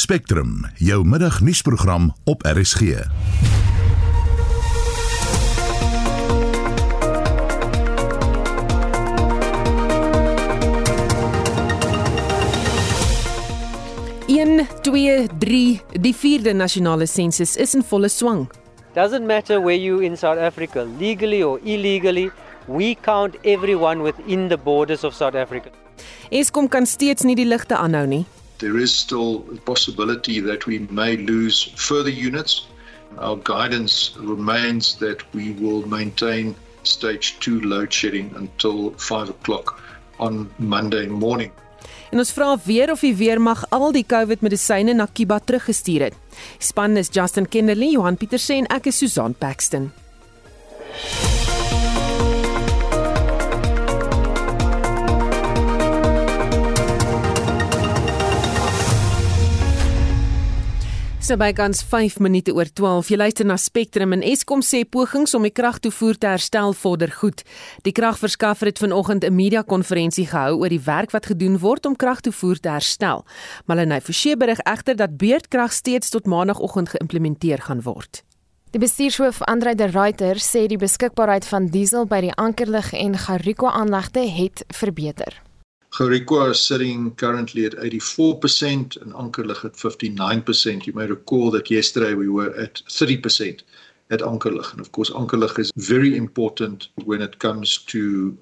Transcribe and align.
Spectrum, 0.00 0.64
jou 0.74 1.04
middagnuusprogram 1.04 2.14
op 2.24 2.42
RSG. 2.42 2.80
Twee, 14.80 15.26
drie, 15.38 15.82
die 15.92 16.14
vierde 16.14 16.52
nasionale 16.52 17.06
sensus 17.06 17.56
is 17.56 17.74
in 17.74 17.82
volle 17.82 18.08
swang. 18.08 18.48
Doesn't 18.94 19.26
matter 19.26 19.60
where 19.60 19.76
you 19.76 20.00
in 20.00 20.16
South 20.16 20.38
Africa, 20.38 20.86
legally 20.98 21.42
or 21.42 21.60
illegally, 21.64 22.30
we 22.66 22.96
count 23.00 23.36
everyone 23.44 24.02
within 24.02 24.48
the 24.48 24.56
borders 24.56 25.04
of 25.04 25.14
South 25.14 25.34
Africa. 25.34 25.68
Eskom 26.30 26.68
kan 26.68 26.86
steeds 26.86 27.22
nie 27.22 27.36
die 27.36 27.46
ligte 27.46 27.76
aanhou 27.76 28.06
nie. 28.06 28.24
There 28.60 28.78
is 28.78 28.94
still 28.94 29.44
a 29.54 29.58
possibility 29.64 30.40
that 30.40 30.66
we 30.66 30.86
may 30.90 31.16
lose 31.16 31.72
further 31.76 32.12
units. 32.12 32.68
Our 33.18 33.36
guidance 33.36 34.12
remains 34.20 34.96
that 34.96 35.24
we 35.32 35.52
will 35.52 35.88
maintain 35.88 36.54
stage 36.82 37.38
2 37.40 37.60
load 37.62 37.92
shedding 37.92 38.32
until 38.36 38.92
5 38.98 39.30
o'clock 39.30 39.80
on 40.18 40.50
Monday 40.58 41.06
morning. 41.06 41.50
En 42.10 42.18
ons 42.18 42.32
vra 42.34 42.52
weer 42.64 42.90
of 42.90 43.00
die 43.00 43.14
weermag 43.14 43.64
al 43.70 43.92
die 43.94 44.04
COVID-medisyne 44.04 44.92
na 44.98 45.06
Kiba 45.06 45.38
teruggestuur 45.40 46.08
het. 46.10 46.20
Span 46.58 46.98
is 47.00 47.08
Justin 47.08 47.48
Kennerly, 47.48 47.94
Johan 47.94 48.18
Pieterse 48.20 48.58
en 48.58 48.68
ek 48.68 48.90
is 48.90 48.98
Susan 48.98 49.34
Paxton. 49.34 49.92
So 61.30 61.36
bykans 61.38 61.84
5 61.86 62.16
minute 62.18 62.50
oor 62.50 62.66
12. 62.66 63.12
Jy 63.12 63.16
luister 63.20 63.46
na 63.46 63.54
Spectrum 63.54 64.16
en 64.16 64.22
Eskom 64.26 64.64
sê 64.66 64.80
pogings 64.82 65.30
om 65.38 65.44
die 65.46 65.52
kragtoevoer 65.54 66.16
te 66.18 66.26
herstel 66.26 66.72
vorder 66.74 67.12
goed. 67.20 67.44
Die 67.86 67.92
kragverskaffer 67.94 68.66
het 68.66 68.80
vanoggend 68.82 69.22
'n 69.22 69.34
media-konferensie 69.34 70.26
gehou 70.26 70.58
oor 70.58 70.68
die 70.68 70.82
werk 70.82 71.12
wat 71.12 71.26
gedoen 71.26 71.58
word 71.58 71.86
om 71.86 71.94
kragtoevoer 71.96 72.58
te 72.58 72.68
herstel. 72.68 73.24
Malene 73.66 74.00
Forsie 74.00 74.36
berig 74.36 74.58
egter 74.58 74.96
dat 74.96 75.16
beurtkrag 75.16 75.72
steeds 75.72 76.10
tot 76.10 76.26
maandagooggend 76.26 76.88
geïmplementeer 76.88 77.62
gaan 77.62 77.82
word. 77.82 78.24
Die 78.70 78.80
bestuurshoof 78.80 79.42
Andre 79.42 79.74
de 79.74 79.86
Ruyter 79.86 80.36
sê 80.36 80.66
die 80.66 80.78
beskikbaarheid 80.78 81.46
van 81.46 81.66
diesel 81.66 82.06
by 82.06 82.20
die 82.20 82.34
Ankerlig 82.34 82.92
en 82.92 83.18
Gariko 83.18 83.66
aanlegte 83.66 84.20
het 84.20 84.64
verbeter. 84.66 85.42
Gerikwa 85.92 86.52
is 86.52 86.62
sitting 86.62 87.10
currently 87.16 87.66
at 87.66 87.72
84% 87.72 89.00
and 89.02 89.12
Ankerlig 89.12 89.64
at 89.64 89.72
59%. 89.72 90.86
You 90.86 90.92
may 90.92 91.06
recall 91.06 91.50
that 91.50 91.70
yesterday 91.70 92.14
we 92.14 92.28
were 92.28 92.54
at 92.56 92.74
30% 92.74 93.62
at 94.10 94.20
Ankerlig. 94.20 94.70
And 94.72 94.80
of 94.80 94.92
course, 94.92 95.10
Ankerlig 95.10 95.58
is 95.58 95.72
very 95.76 96.16
important 96.16 96.88
when 97.04 97.20
it 97.20 97.40
comes 97.40 97.78
to 97.86 98.38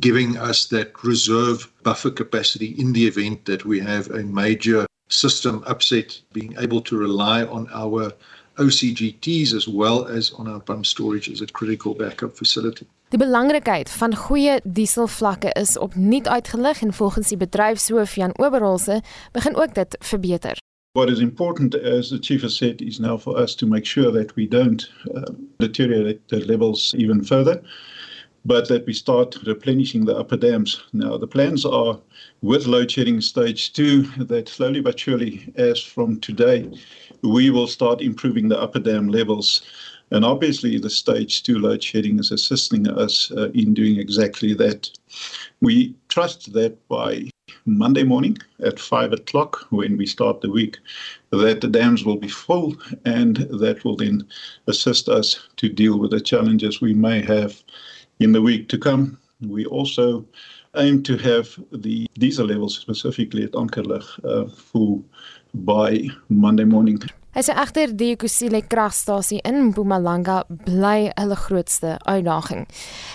giving 0.00 0.36
us 0.36 0.66
that 0.66 1.04
reserve 1.04 1.70
buffer 1.84 2.10
capacity 2.10 2.74
in 2.78 2.92
the 2.92 3.06
event 3.06 3.44
that 3.44 3.64
we 3.64 3.78
have 3.78 4.10
a 4.10 4.24
major 4.24 4.86
system 5.08 5.62
upset, 5.66 6.20
being 6.32 6.54
able 6.58 6.80
to 6.82 6.98
rely 6.98 7.44
on 7.44 7.68
our 7.72 8.12
OCGTs 8.56 9.54
as 9.54 9.68
well 9.68 10.06
as 10.06 10.32
on 10.32 10.48
our 10.48 10.60
pump 10.60 10.84
storage 10.84 11.30
as 11.30 11.40
a 11.40 11.46
critical 11.46 11.94
backup 11.94 12.36
facility. 12.36 12.86
Die 13.08 13.18
belangrikheid 13.18 13.88
van 13.90 14.12
goeie 14.16 14.58
dieselvlakke 14.64 15.48
is 15.56 15.78
opnuut 15.80 16.26
uitgelig 16.28 16.82
en 16.84 16.92
volgens 16.92 17.28
die 17.32 17.38
bedryfshoof 17.40 18.14
Jan 18.20 18.34
Oberholse 18.36 19.00
begin 19.32 19.56
ook 19.56 19.74
dit 19.74 19.96
verbeter. 19.98 20.60
What 20.92 21.08
is 21.10 21.18
important, 21.18 21.74
as 21.74 22.08
the 22.08 22.18
chief 22.20 22.42
has 22.42 22.56
said, 22.56 22.80
is 22.80 22.98
now 22.98 23.18
for 23.18 23.40
us 23.42 23.54
to 23.54 23.66
make 23.66 23.86
sure 23.86 24.12
that 24.12 24.34
we 24.34 24.48
don't 24.48 24.92
uh, 25.14 25.22
deteriorate 25.56 26.20
the 26.26 26.44
levels 26.46 26.94
even 26.98 27.24
further, 27.24 27.62
but 28.42 28.68
that 28.68 28.84
we 28.84 28.92
start 28.92 29.40
replenishing 29.46 30.04
the 30.04 30.18
upper 30.18 30.38
dams. 30.38 30.84
Now, 30.92 31.16
the 31.16 31.26
plans 31.26 31.64
are 31.64 31.98
with 32.42 32.66
load 32.66 32.90
shedding 32.90 33.22
stage 33.22 33.72
two 33.72 34.02
that 34.26 34.48
slowly 34.50 34.82
but 34.82 35.00
surely, 35.00 35.50
as 35.56 35.82
from 35.82 36.20
today, 36.20 36.68
we 37.22 37.48
will 37.48 37.68
start 37.68 38.02
improving 38.02 38.48
the 38.48 38.60
upper 38.60 38.80
dam 38.80 39.08
levels. 39.08 39.62
And 40.10 40.24
obviously, 40.24 40.78
the 40.78 40.90
stage 40.90 41.42
two 41.42 41.58
load 41.58 41.82
shedding 41.82 42.18
is 42.18 42.30
assisting 42.30 42.88
us 42.88 43.30
uh, 43.32 43.50
in 43.50 43.74
doing 43.74 43.98
exactly 43.98 44.54
that. 44.54 44.90
We 45.60 45.94
trust 46.08 46.52
that 46.54 46.88
by 46.88 47.30
Monday 47.66 48.04
morning 48.04 48.38
at 48.64 48.80
five 48.80 49.12
o'clock, 49.12 49.66
when 49.70 49.96
we 49.96 50.06
start 50.06 50.40
the 50.40 50.50
week, 50.50 50.78
that 51.30 51.60
the 51.60 51.68
dams 51.68 52.04
will 52.04 52.16
be 52.16 52.28
full 52.28 52.76
and 53.04 53.36
that 53.36 53.84
will 53.84 53.96
then 53.96 54.26
assist 54.66 55.08
us 55.08 55.48
to 55.56 55.68
deal 55.68 55.98
with 55.98 56.10
the 56.10 56.20
challenges 56.20 56.80
we 56.80 56.94
may 56.94 57.20
have 57.22 57.62
in 58.20 58.32
the 58.32 58.42
week 58.42 58.68
to 58.68 58.78
come. 58.78 59.18
We 59.40 59.66
also 59.66 60.24
aim 60.76 61.02
to 61.04 61.16
have 61.18 61.58
the 61.72 62.06
diesel 62.14 62.46
levels, 62.46 62.78
specifically 62.78 63.44
at 63.44 63.52
Ankerlig, 63.52 64.04
uh, 64.24 64.48
full 64.50 65.04
by 65.54 66.08
Monday 66.28 66.64
morning. 66.64 66.98
Hy 67.38 67.44
sê 67.46 67.54
egter 67.54 67.92
die 67.94 68.16
Kusile 68.18 68.58
kragstasie 68.66 69.38
in 69.46 69.68
Mpumalanga 69.68 70.40
bly 70.64 71.12
hulle 71.12 71.36
grootste 71.38 71.92
uitdaging. 72.10 72.64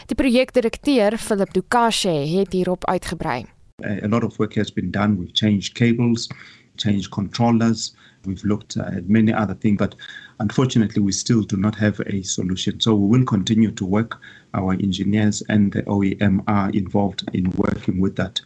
Die 0.08 0.16
projekdirekteur 0.16 1.18
Philip 1.20 1.52
Dukashe 1.52 2.14
het 2.32 2.56
hierop 2.56 2.88
uitgebrei. 2.88 3.42
A 3.84 4.08
lot 4.08 4.24
of 4.24 4.40
work 4.40 4.56
has 4.56 4.72
been 4.72 4.92
done. 4.92 5.18
We've 5.18 5.36
changed 5.36 5.76
cables, 5.76 6.30
changed 6.78 7.12
controllers. 7.12 7.92
We've 8.24 8.46
looked 8.46 8.78
at 8.78 9.10
many 9.10 9.34
other 9.34 9.56
things, 9.56 9.78
but 9.78 9.98
unfortunately, 10.40 11.02
we 11.02 11.12
still 11.12 11.44
do 11.44 11.58
not 11.58 11.76
have 11.76 12.00
a 12.08 12.24
solution. 12.24 12.80
So 12.80 12.96
we 12.96 13.18
will 13.18 13.26
continue 13.26 13.72
to 13.72 13.86
work. 13.86 14.22
Our 14.54 14.72
engineers 14.72 15.44
and 15.50 15.74
the 15.74 15.84
OEM 15.84 16.46
are 16.48 16.70
involved 16.70 17.28
in 17.34 17.52
working 17.58 18.00
with 18.00 18.16
that. 18.16 18.40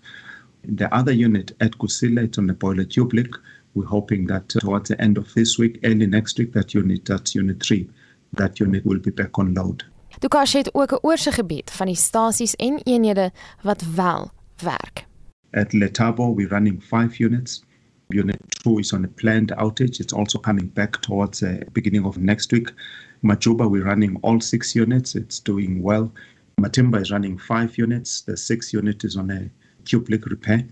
The 0.64 0.92
other 0.92 1.12
unit 1.12 1.52
at 1.62 1.78
Kusile, 1.78 2.24
it's 2.24 2.40
on 2.40 2.48
the 2.48 2.54
boiler 2.54 2.84
tube 2.84 3.14
leak. 3.14 3.36
We're 3.78 3.86
hoping 3.86 4.26
that 4.28 4.50
towards 4.50 4.90
the 4.90 5.00
end 5.00 5.18
of 5.18 5.32
this 5.34 5.60
week, 5.60 5.80
early 5.84 6.08
next 6.08 6.40
week, 6.40 6.54
that 6.54 6.74
unit, 6.74 7.06
that's 7.06 7.36
unit 7.36 7.64
three, 7.64 7.88
that 8.34 8.60
unit 8.60 8.84
will 8.86 8.98
be 8.98 9.12
back 9.12 9.38
on 9.38 9.54
load. 9.54 9.86
Dukash 10.20 10.54
het 10.54 10.74
ook 10.74 10.92
'n 10.92 11.00
oorsig 11.02 11.36
gebied 11.36 11.72
van 11.72 11.86
die 11.86 11.96
stasies 11.96 12.56
en 12.56 12.80
eenhede 12.84 13.32
wat 13.62 13.84
wel 13.96 14.32
werk. 14.56 15.06
At 15.52 15.74
Letabo, 15.74 16.34
we're 16.36 16.50
running 16.50 16.84
five 16.84 17.24
units. 17.24 17.64
Unit 18.08 18.38
2 18.48 18.80
is 18.80 18.94
on 18.94 19.04
a 19.04 19.08
planned 19.08 19.52
outage. 19.56 20.00
It's 20.00 20.14
also 20.14 20.40
coming 20.40 20.74
back 20.74 21.02
towards 21.02 21.40
the 21.40 21.66
beginning 21.72 22.06
of 22.06 22.18
next 22.18 22.52
week. 22.52 22.74
Majuba, 23.22 23.70
we're 23.70 23.86
running 23.86 24.18
all 24.22 24.40
six 24.40 24.74
units. 24.74 25.16
It's 25.16 25.40
doing 25.44 25.84
well. 25.84 26.12
Matimba 26.60 27.00
is 27.02 27.12
running 27.12 27.38
five 27.38 27.78
units. 27.78 28.22
The 28.22 28.38
sixth 28.38 28.74
unit 28.74 29.04
is 29.04 29.16
on 29.18 29.30
a 29.30 29.50
leak 29.94 30.26
repair, 30.26 30.64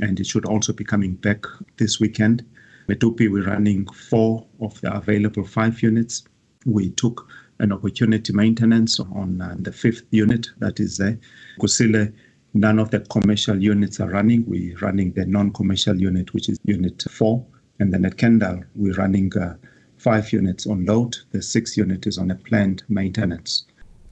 and 0.00 0.20
it 0.20 0.26
should 0.26 0.46
also 0.46 0.72
be 0.72 0.84
coming 0.84 1.16
back 1.20 1.44
this 1.76 2.00
weekend. 2.00 2.42
Metupi, 2.88 3.30
we're 3.30 3.46
running 3.46 3.86
four 3.88 4.46
of 4.60 4.80
the 4.80 4.94
available 4.94 5.44
five 5.44 5.82
units. 5.82 6.24
We 6.66 6.90
took 6.90 7.28
an 7.60 7.72
opportunity 7.72 8.32
maintenance 8.32 9.00
on 9.00 9.40
uh, 9.40 9.54
the 9.58 9.72
fifth 9.72 10.04
unit 10.10 10.48
that 10.58 10.80
is 10.80 10.98
there. 10.98 11.18
Kusile, 11.60 12.12
none 12.52 12.78
of 12.78 12.90
the 12.90 13.00
commercial 13.00 13.56
units 13.62 14.00
are 14.00 14.10
running. 14.10 14.44
We're 14.46 14.76
running 14.78 15.12
the 15.12 15.24
non-commercial 15.24 16.00
unit, 16.00 16.34
which 16.34 16.48
is 16.48 16.58
unit 16.64 17.02
four. 17.10 17.44
And 17.78 17.92
then 17.92 18.04
at 18.04 18.18
Kendall, 18.18 18.62
we're 18.74 18.94
running 18.94 19.36
uh, 19.36 19.56
five 19.96 20.32
units 20.32 20.66
on 20.66 20.84
load. 20.84 21.16
The 21.32 21.42
sixth 21.42 21.76
unit 21.76 22.06
is 22.06 22.18
on 22.18 22.30
a 22.30 22.34
planned 22.34 22.82
maintenance. 22.88 23.64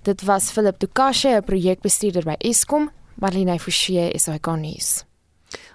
Dit 0.05 0.25
was 0.27 0.51
Philip 0.51 0.79
Dukashe, 0.79 1.31
'n 1.31 1.43
projekbestuurder 1.43 2.25
by 2.25 2.37
Eskom, 2.41 2.91
Marlene 3.21 3.59
Forsie 3.59 4.11
is 4.15 4.27
hy 4.27 4.39
kan 4.39 4.63
nuus. 4.63 5.05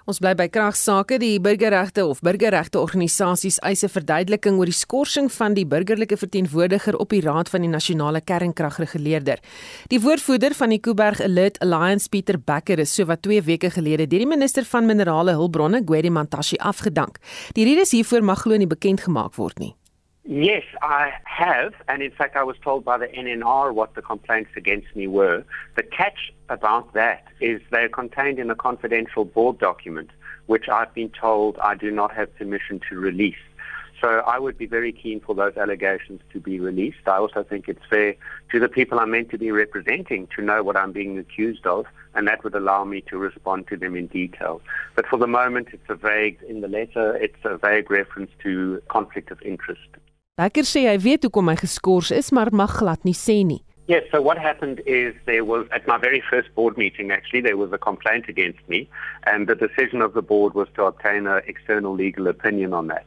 Ons 0.08 0.22
bly 0.24 0.30
by 0.32 0.46
kragsake. 0.48 1.18
Die 1.20 1.36
burgerregte 1.36 2.06
of 2.08 2.22
burgerregte 2.24 2.80
organisasies 2.80 3.58
eis 3.60 3.84
'n 3.84 3.92
verduideliking 3.92 4.56
oor 4.56 4.64
die 4.64 4.72
skorsing 4.72 5.28
van 5.30 5.52
die 5.52 5.66
burgerlike 5.66 6.16
verteenwoordiger 6.16 6.96
op 6.96 7.10
die 7.10 7.20
Raad 7.20 7.50
van 7.50 7.60
die 7.60 7.68
Nasionale 7.68 8.22
Kernkragreguleerder. 8.22 9.38
Die 9.88 10.00
woordvoerder 10.00 10.54
van 10.54 10.70
die 10.70 10.80
Kuiberg 10.80 11.20
Alert 11.20 11.58
Alliance, 11.60 12.08
Pieter 12.08 12.38
Becker, 12.38 12.78
is 12.78 12.94
sowat 12.94 13.22
2 13.22 13.42
weke 13.42 13.70
gelede 13.70 14.06
deur 14.06 14.20
die 14.20 14.26
minister 14.26 14.64
van 14.64 14.86
Minerale 14.86 15.34
Hulpbronne, 15.34 15.82
Gwedi 15.84 16.10
Mantashe, 16.10 16.56
afgedank. 16.56 17.18
Die 17.52 17.64
redes 17.64 17.90
hiervoor 17.90 18.22
mag 18.22 18.40
glo 18.40 18.56
nie 18.56 18.66
bekend 18.66 19.00
gemaak 19.00 19.36
word 19.36 19.58
nie. 19.58 19.74
Yes, 20.30 20.64
I 20.82 21.14
have, 21.24 21.72
and 21.88 22.02
in 22.02 22.10
fact, 22.10 22.36
I 22.36 22.42
was 22.42 22.56
told 22.62 22.84
by 22.84 22.98
the 22.98 23.06
NNR 23.06 23.72
what 23.72 23.94
the 23.94 24.02
complaints 24.02 24.50
against 24.56 24.94
me 24.94 25.06
were. 25.06 25.42
The 25.74 25.82
catch 25.82 26.34
about 26.50 26.92
that 26.92 27.24
is 27.40 27.62
they're 27.70 27.88
contained 27.88 28.38
in 28.38 28.50
a 28.50 28.54
confidential 28.54 29.24
board 29.24 29.58
document, 29.58 30.10
which 30.44 30.68
I've 30.68 30.92
been 30.92 31.08
told 31.08 31.56
I 31.60 31.76
do 31.76 31.90
not 31.90 32.14
have 32.14 32.36
permission 32.36 32.78
to 32.90 32.96
release. 32.96 33.40
So 34.02 34.18
I 34.26 34.38
would 34.38 34.58
be 34.58 34.66
very 34.66 34.92
keen 34.92 35.20
for 35.20 35.34
those 35.34 35.56
allegations 35.56 36.20
to 36.34 36.40
be 36.40 36.60
released. 36.60 37.06
I 37.06 37.16
also 37.16 37.42
think 37.42 37.66
it's 37.66 37.86
fair 37.88 38.14
to 38.52 38.60
the 38.60 38.68
people 38.68 39.00
I'm 39.00 39.12
meant 39.12 39.30
to 39.30 39.38
be 39.38 39.50
representing 39.50 40.28
to 40.36 40.42
know 40.42 40.62
what 40.62 40.76
I'm 40.76 40.92
being 40.92 41.18
accused 41.18 41.66
of 41.66 41.86
and 42.14 42.28
that 42.28 42.44
would 42.44 42.54
allow 42.54 42.84
me 42.84 43.00
to 43.08 43.16
respond 43.16 43.66
to 43.68 43.78
them 43.78 43.96
in 43.96 44.08
detail. 44.08 44.60
But 44.94 45.06
for 45.06 45.18
the 45.18 45.26
moment, 45.26 45.68
it's 45.72 45.88
a 45.88 45.94
vague, 45.94 46.38
in 46.46 46.60
the 46.60 46.68
letter, 46.68 47.16
it's 47.16 47.42
a 47.44 47.56
vague 47.56 47.90
reference 47.90 48.30
to 48.42 48.82
conflict 48.88 49.30
of 49.30 49.40
interest. 49.40 49.88
Becker 50.38 50.62
sê 50.62 50.84
hy 50.86 51.00
weet 51.02 51.24
hoekom 51.26 51.48
hy 51.50 51.56
geskort 51.58 52.12
is, 52.14 52.28
maar 52.30 52.52
mag 52.54 52.70
glad 52.78 53.02
nie 53.02 53.16
sê 53.18 53.40
nie. 53.42 53.58
Yes, 53.90 54.04
so 54.12 54.20
what 54.22 54.38
happened 54.38 54.78
is 54.86 55.16
there 55.26 55.42
was, 55.44 55.66
at 55.72 55.88
my 55.88 55.98
very 55.98 56.22
first 56.30 56.54
board 56.54 56.76
meeting 56.78 57.10
actually, 57.10 57.40
there 57.40 57.56
was 57.56 57.72
a 57.72 57.78
complaint 57.78 58.28
against 58.28 58.62
me, 58.68 58.86
and 59.26 59.48
the 59.48 59.56
decision 59.56 60.00
of 60.00 60.12
the 60.14 60.22
board 60.22 60.54
was 60.54 60.68
to 60.76 60.84
obtain 60.84 61.26
an 61.26 61.40
external 61.48 61.92
legal 61.92 62.28
opinion 62.28 62.72
on 62.72 62.86
that. 62.86 63.06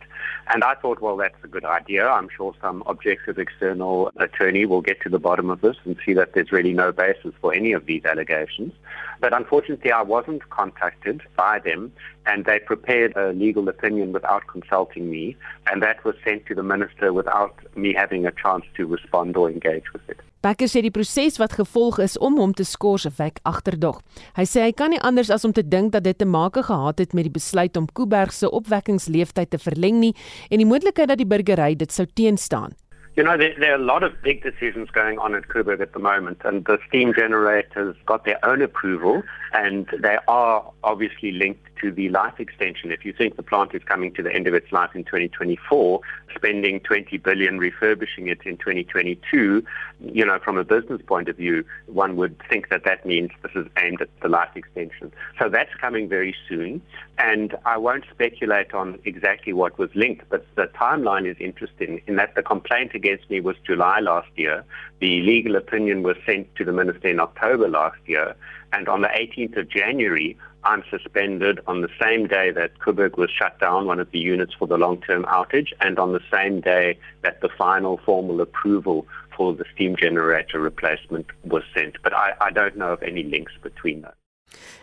And 0.54 0.64
I 0.64 0.76
thought, 0.76 1.02
well, 1.02 1.18
that's 1.18 1.42
a 1.44 1.48
good 1.48 1.66
idea. 1.66 2.08
I'm 2.08 2.30
sure 2.36 2.54
some 2.62 2.84
objective 2.86 3.38
external 3.38 4.12
attorney 4.18 4.66
will 4.66 4.82
get 4.82 5.02
to 5.02 5.10
the 5.10 5.20
bottom 5.20 5.50
of 5.50 5.62
this 5.62 5.78
and 5.86 5.96
see 6.06 6.14
that 6.14 6.34
there's 6.34 6.52
really 6.52 6.74
no 6.74 6.92
basis 6.92 7.34
for 7.42 7.54
any 7.54 7.72
of 7.74 7.86
these 7.86 8.04
allegations. 8.06 8.74
But 9.20 9.34
unfortunately, 9.34 9.92
I 9.92 10.02
wasn't 10.02 10.50
contacted 10.50 11.22
by 11.38 11.60
them, 11.60 11.94
and 12.26 12.46
they 12.46 12.60
prepared 12.60 13.16
a 13.16 13.32
legal 13.34 13.70
opinion 13.70 14.14
without 14.14 14.48
consulting 14.48 15.12
me, 15.12 15.38
and 15.68 15.82
that 15.84 16.04
was 16.04 16.16
sent 16.26 16.48
to 16.48 16.56
the 16.56 16.64
minister 16.64 17.14
without 17.14 17.56
me 17.76 17.94
having 17.94 18.26
a 18.26 18.32
chance 18.32 18.66
to 18.78 18.88
respond 18.88 19.38
or 19.38 19.50
engage 19.50 19.94
with 19.94 20.08
it. 20.10 20.20
Becker 20.42 20.66
sê 20.66 20.82
die 20.82 20.90
proses 20.90 21.36
wat 21.38 21.54
gevolg 21.54 22.00
is 22.02 22.16
om 22.18 22.40
hom 22.42 22.54
te 22.58 22.66
skors 22.66 23.04
wek 23.20 23.38
agterdog. 23.46 24.00
Hy 24.34 24.46
sê 24.50 24.64
hy 24.66 24.72
kan 24.74 24.90
nie 24.90 25.02
anders 25.06 25.30
as 25.30 25.46
om 25.46 25.54
te 25.54 25.62
dink 25.62 25.92
dat 25.94 26.08
dit 26.08 26.18
te 26.18 26.26
maak 26.26 26.58
gehad 26.58 26.98
het 26.98 27.14
met 27.14 27.28
die 27.28 27.36
besluit 27.36 27.78
om 27.78 27.86
Kuiberg 27.86 28.34
se 28.34 28.50
opwekkingsleeftyd 28.50 29.52
te 29.54 29.60
verleng 29.62 30.00
nie 30.02 30.11
en 30.50 30.62
die 30.64 30.68
moontlikheid 30.68 31.12
dat 31.12 31.22
die 31.22 31.30
burgery 31.30 31.76
dit 31.76 31.92
sou 31.92 32.08
teenstaan. 32.14 32.76
You 33.18 33.24
know, 33.24 33.38
there, 33.38 33.54
there, 33.60 33.74
are 33.74 33.76
a 33.76 33.84
lot 33.84 34.04
of 34.04 34.14
big 34.22 34.42
decisions 34.42 34.90
going 34.90 35.20
on 35.20 35.36
at 35.36 35.50
Kuiberg 35.50 35.82
at 35.82 35.92
the 35.92 36.00
moment, 36.00 36.42
and 36.46 36.64
the 36.64 36.78
steam 36.88 37.14
generators 37.14 37.98
got 38.06 38.24
their 38.24 38.44
own 38.46 38.62
approval, 38.62 39.22
and 39.52 39.86
they 40.00 40.18
are 40.30 40.72
obviously 40.86 41.34
linked 41.34 41.66
to 41.82 41.92
the 41.92 42.08
life 42.10 42.40
extension. 42.40 42.92
If 42.92 43.04
you 43.04 43.12
think 43.12 43.36
the 43.36 43.44
plant 43.44 43.74
is 43.74 43.84
coming 43.84 44.14
to 44.14 44.24
the 44.24 44.34
end 44.34 44.48
of 44.48 44.54
its 44.54 44.72
life 44.72 44.92
in 44.96 45.04
2024, 45.04 46.00
spending 46.36 46.80
20 46.80 47.18
billion 47.18 47.58
refurbishing 47.58 48.28
it 48.28 48.40
in 48.46 48.58
2022, 48.58 49.64
you 50.00 50.26
know, 50.26 50.40
from 50.40 50.58
a 50.58 50.64
business 50.64 51.02
point 51.06 51.28
of 51.28 51.36
view, 51.36 51.66
one 51.88 52.16
would 52.16 52.36
think 52.50 52.70
that 52.70 52.86
that 52.86 53.06
means 53.06 53.32
this 53.42 53.52
is 53.56 53.68
aimed 53.78 54.02
at 54.02 54.10
the 54.22 54.30
life 54.30 54.56
extension. 54.56 55.12
So 55.38 55.50
that's 55.50 55.74
coming 55.76 56.08
very 56.08 56.36
soon, 56.48 56.82
and 57.18 57.58
I 57.66 57.78
won't 57.78 58.06
speculate 58.12 58.74
on 58.74 59.00
exactly 59.04 59.54
what 59.54 59.78
was 59.78 59.90
linked, 59.96 60.30
but 60.30 60.46
the 60.56 60.68
timeline 60.68 61.30
is 61.30 61.36
interesting 61.40 62.02
in 62.08 62.16
that 62.16 62.36
the 62.36 62.44
complaint 62.44 62.94
against 63.02 63.30
me 63.30 63.40
was 63.42 63.56
July 63.66 64.00
last 64.00 64.30
year. 64.36 64.64
The 65.00 65.22
legal 65.22 65.56
opinion 65.56 66.04
was 66.04 66.18
sent 66.26 66.54
to 66.56 66.64
the 66.64 66.72
minister 66.72 67.08
in 67.08 67.20
October 67.20 67.68
last 67.68 68.02
year, 68.06 68.36
and 68.74 68.88
on 68.88 69.02
the 69.02 69.08
18th 69.08 69.58
of 69.58 69.70
January, 69.70 70.38
I'm 70.64 70.84
suspended 70.92 71.60
on 71.66 71.82
the 71.82 71.90
same 72.00 72.28
day 72.28 72.52
that 72.52 72.78
Kuberg 72.80 73.18
was 73.18 73.32
shut 73.32 73.60
down, 73.60 73.88
one 73.88 74.00
of 74.00 74.12
the 74.12 74.20
units 74.20 74.54
for 74.54 74.68
the 74.68 74.78
long-term 74.78 75.24
outage, 75.24 75.74
and 75.80 75.98
on 75.98 76.14
the 76.14 76.22
same 76.32 76.62
day 76.62 77.00
that 77.24 77.42
the 77.42 77.50
final 77.50 78.00
formal 78.06 78.40
approval 78.42 79.08
for 79.36 79.54
the 79.56 79.66
steam 79.74 79.96
generator 79.96 80.60
replacement 80.60 81.26
was 81.44 81.64
sent. 81.74 81.96
But 82.04 82.14
I, 82.14 82.34
I 82.40 82.52
don't 82.52 82.78
know 82.78 82.94
of 82.94 83.02
any 83.02 83.24
links 83.24 83.54
between 83.64 84.02
those. 84.02 84.21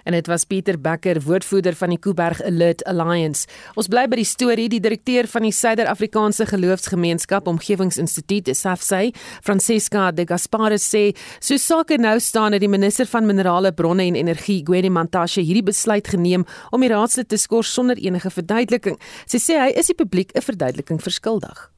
En 0.05 0.13
dit 0.13 0.27
was 0.27 0.45
Pieter 0.45 0.81
Becker, 0.81 1.21
woordvoerder 1.23 1.75
van 1.75 1.93
die 1.93 1.99
Kuiberg 1.99 2.43
Alert 2.43 2.85
Alliance. 2.85 3.47
Ons 3.75 3.89
bly 3.89 4.07
by 4.09 4.17
die 4.21 4.27
storie, 4.29 4.69
die 4.69 4.81
direkteur 4.81 5.29
van 5.29 5.47
die 5.47 5.53
Suider-Afrikaanse 5.53 6.47
Geloofsgemeenskap 6.49 7.47
Omgewingsinstituut, 7.47 8.49
SAFSY, 8.57 9.13
Francesca 9.43 10.11
De 10.13 10.27
Gaspare 10.29 10.79
sê, 10.83 11.13
so 11.41 11.57
sake 11.57 11.99
nou 12.01 12.17
staan 12.21 12.57
dat 12.57 12.65
die 12.65 12.73
minister 12.73 13.07
van 13.07 13.27
Minerale 13.27 13.73
Bronne 13.73 14.09
en 14.09 14.19
Energie, 14.19 14.63
Gwede 14.65 14.91
Mantashe, 14.91 15.45
hierdie 15.45 15.67
besluit 15.67 16.09
geneem 16.09 16.47
om 16.73 16.85
die 16.85 16.93
raadslid 16.93 17.29
te 17.29 17.39
skors 17.41 17.73
sonder 17.75 17.99
enige 17.99 18.31
verduideliking. 18.31 18.99
Sy 19.27 19.43
sê 19.43 19.59
hy 19.61 19.73
is 19.77 19.91
die 19.91 19.99
publiek 19.99 20.33
'n 20.35 20.43
verduideliking 20.43 21.01
verskuldig. 21.01 21.69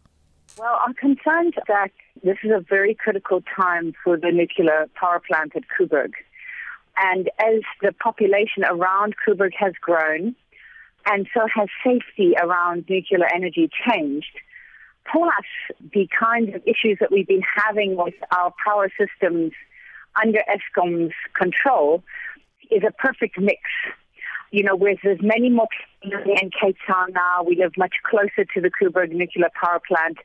Well, 0.59 0.79
I'm 0.85 0.95
concerned 0.95 1.55
that 1.69 1.91
this 2.23 2.37
is 2.45 2.51
a 2.51 2.61
very 2.61 2.95
critical 2.95 3.41
time 3.57 3.95
for 4.05 4.19
the 4.19 4.31
nuclear 4.31 4.89
power 4.95 5.21
plant 5.21 5.57
at 5.57 5.65
Kuiberg. 5.73 6.13
And 7.02 7.31
as 7.38 7.62
the 7.81 7.93
population 7.93 8.62
around 8.64 9.14
Kubrick 9.17 9.55
has 9.58 9.73
grown, 9.81 10.37
and 11.06 11.26
so 11.32 11.47
has 11.55 11.69
safety 11.82 12.35
around 12.41 12.85
nuclear 12.91 13.26
energy 13.35 13.70
changed, 13.88 14.37
plus 15.11 15.81
the 15.94 16.06
kinds 16.08 16.55
of 16.55 16.62
issues 16.67 16.99
that 17.00 17.11
we've 17.11 17.26
been 17.26 17.43
having 17.56 17.97
with 17.97 18.14
our 18.37 18.52
power 18.62 18.91
systems 18.99 19.52
under 20.23 20.41
ESCOM's 20.41 21.14
control 21.35 22.02
is 22.70 22.82
a 22.87 22.93
perfect 22.93 23.38
mix. 23.41 23.61
You 24.50 24.64
know, 24.64 24.76
whereas 24.76 24.99
there's 25.02 25.23
many 25.23 25.49
more 25.49 25.69
people 26.02 26.35
in 26.41 26.50
Cape 26.50 26.76
Town 26.87 27.12
now, 27.14 27.43
we 27.43 27.56
live 27.56 27.73
much 27.79 27.94
closer 28.05 28.44
to 28.52 28.61
the 28.61 28.70
Kuberg 28.70 29.11
nuclear 29.11 29.49
power 29.58 29.81
plant. 29.87 30.19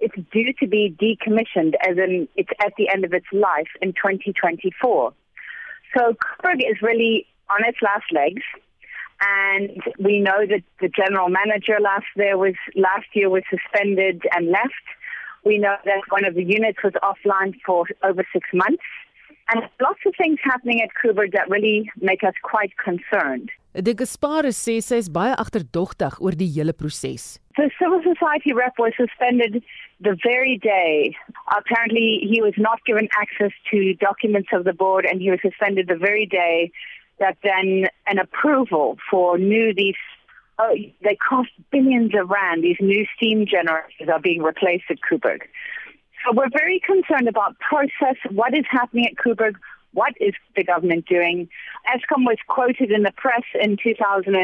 It's 0.00 0.16
due 0.32 0.52
to 0.60 0.66
be 0.66 0.94
decommissioned, 0.98 1.74
as 1.86 1.98
in 1.98 2.26
it's 2.34 2.50
at 2.60 2.72
the 2.76 2.88
end 2.88 3.04
of 3.04 3.12
its 3.12 3.26
life 3.32 3.68
in 3.80 3.92
2024. 3.92 5.12
So 5.96 6.14
Coburg 6.14 6.60
is 6.62 6.82
really 6.82 7.26
on 7.48 7.64
its 7.66 7.78
last 7.82 8.12
legs. 8.12 8.42
And 9.20 9.82
we 9.98 10.20
know 10.20 10.44
that 10.46 10.62
the 10.80 10.88
general 10.88 11.28
manager 11.30 11.78
last 11.80 12.04
there 12.16 12.36
was 12.36 12.54
last 12.74 13.06
year 13.14 13.30
was 13.30 13.44
suspended 13.48 14.22
and 14.32 14.48
left. 14.48 14.86
We 15.44 15.58
know 15.58 15.76
that 15.84 16.02
one 16.10 16.26
of 16.26 16.34
the 16.34 16.44
units 16.44 16.78
was 16.84 16.92
offline 17.02 17.54
for 17.64 17.86
over 18.02 18.26
six 18.32 18.46
months. 18.52 18.84
And 19.48 19.62
lots 19.80 20.00
of 20.04 20.12
things 20.18 20.38
happening 20.42 20.82
at 20.82 20.90
Kuber 21.00 21.32
that 21.32 21.48
really 21.48 21.90
make 22.00 22.24
us 22.24 22.34
quite 22.42 22.72
concerned. 22.76 23.50
De 23.80 23.94
Gaspar 23.94 24.48
sê 24.56 24.80
sy 24.82 24.98
is 25.02 25.08
baie 25.12 25.34
agterdogtig 25.36 26.16
oor 26.18 26.32
die 26.32 26.48
hele 26.48 26.72
proses. 26.72 27.38
The 27.56 27.70
civil 27.78 28.00
society 28.02 28.52
rep 28.52 28.74
was 28.78 28.92
suspended 28.96 29.62
the 30.00 30.16
very 30.22 30.58
day. 30.58 31.16
Apparently, 31.56 32.26
he 32.28 32.42
was 32.42 32.54
not 32.56 32.84
given 32.84 33.08
access 33.18 33.52
to 33.70 33.94
documents 33.94 34.48
of 34.52 34.64
the 34.64 34.72
board, 34.72 35.06
and 35.06 35.20
he 35.20 35.30
was 35.30 35.40
suspended 35.42 35.88
the 35.88 35.96
very 35.96 36.26
day 36.26 36.70
that 37.18 37.38
then 37.42 37.86
an 38.06 38.18
approval 38.18 38.98
for 39.10 39.38
new 39.38 39.72
these. 39.74 39.94
Oh, 40.58 40.74
they 41.02 41.16
cost 41.16 41.50
billions 41.70 42.12
of 42.18 42.30
rand. 42.30 42.64
These 42.64 42.78
new 42.80 43.06
steam 43.16 43.46
generators 43.46 44.08
are 44.10 44.20
being 44.20 44.42
replaced 44.42 44.84
at 44.88 44.98
Kuberg. 45.00 45.42
So 46.24 46.32
we're 46.34 46.50
very 46.50 46.80
concerned 46.80 47.28
about 47.28 47.58
process. 47.58 48.16
What 48.30 48.56
is 48.56 48.64
happening 48.70 49.06
at 49.06 49.16
Kuberg? 49.16 49.56
What 49.92 50.14
is 50.20 50.34
the 50.56 50.64
government 50.64 51.06
doing? 51.06 51.48
ESCOM 51.88 52.24
was 52.24 52.38
quoted 52.48 52.90
in 52.90 53.02
the 53.02 53.12
press 53.12 53.44
in 53.60 53.76
2000 53.82 54.34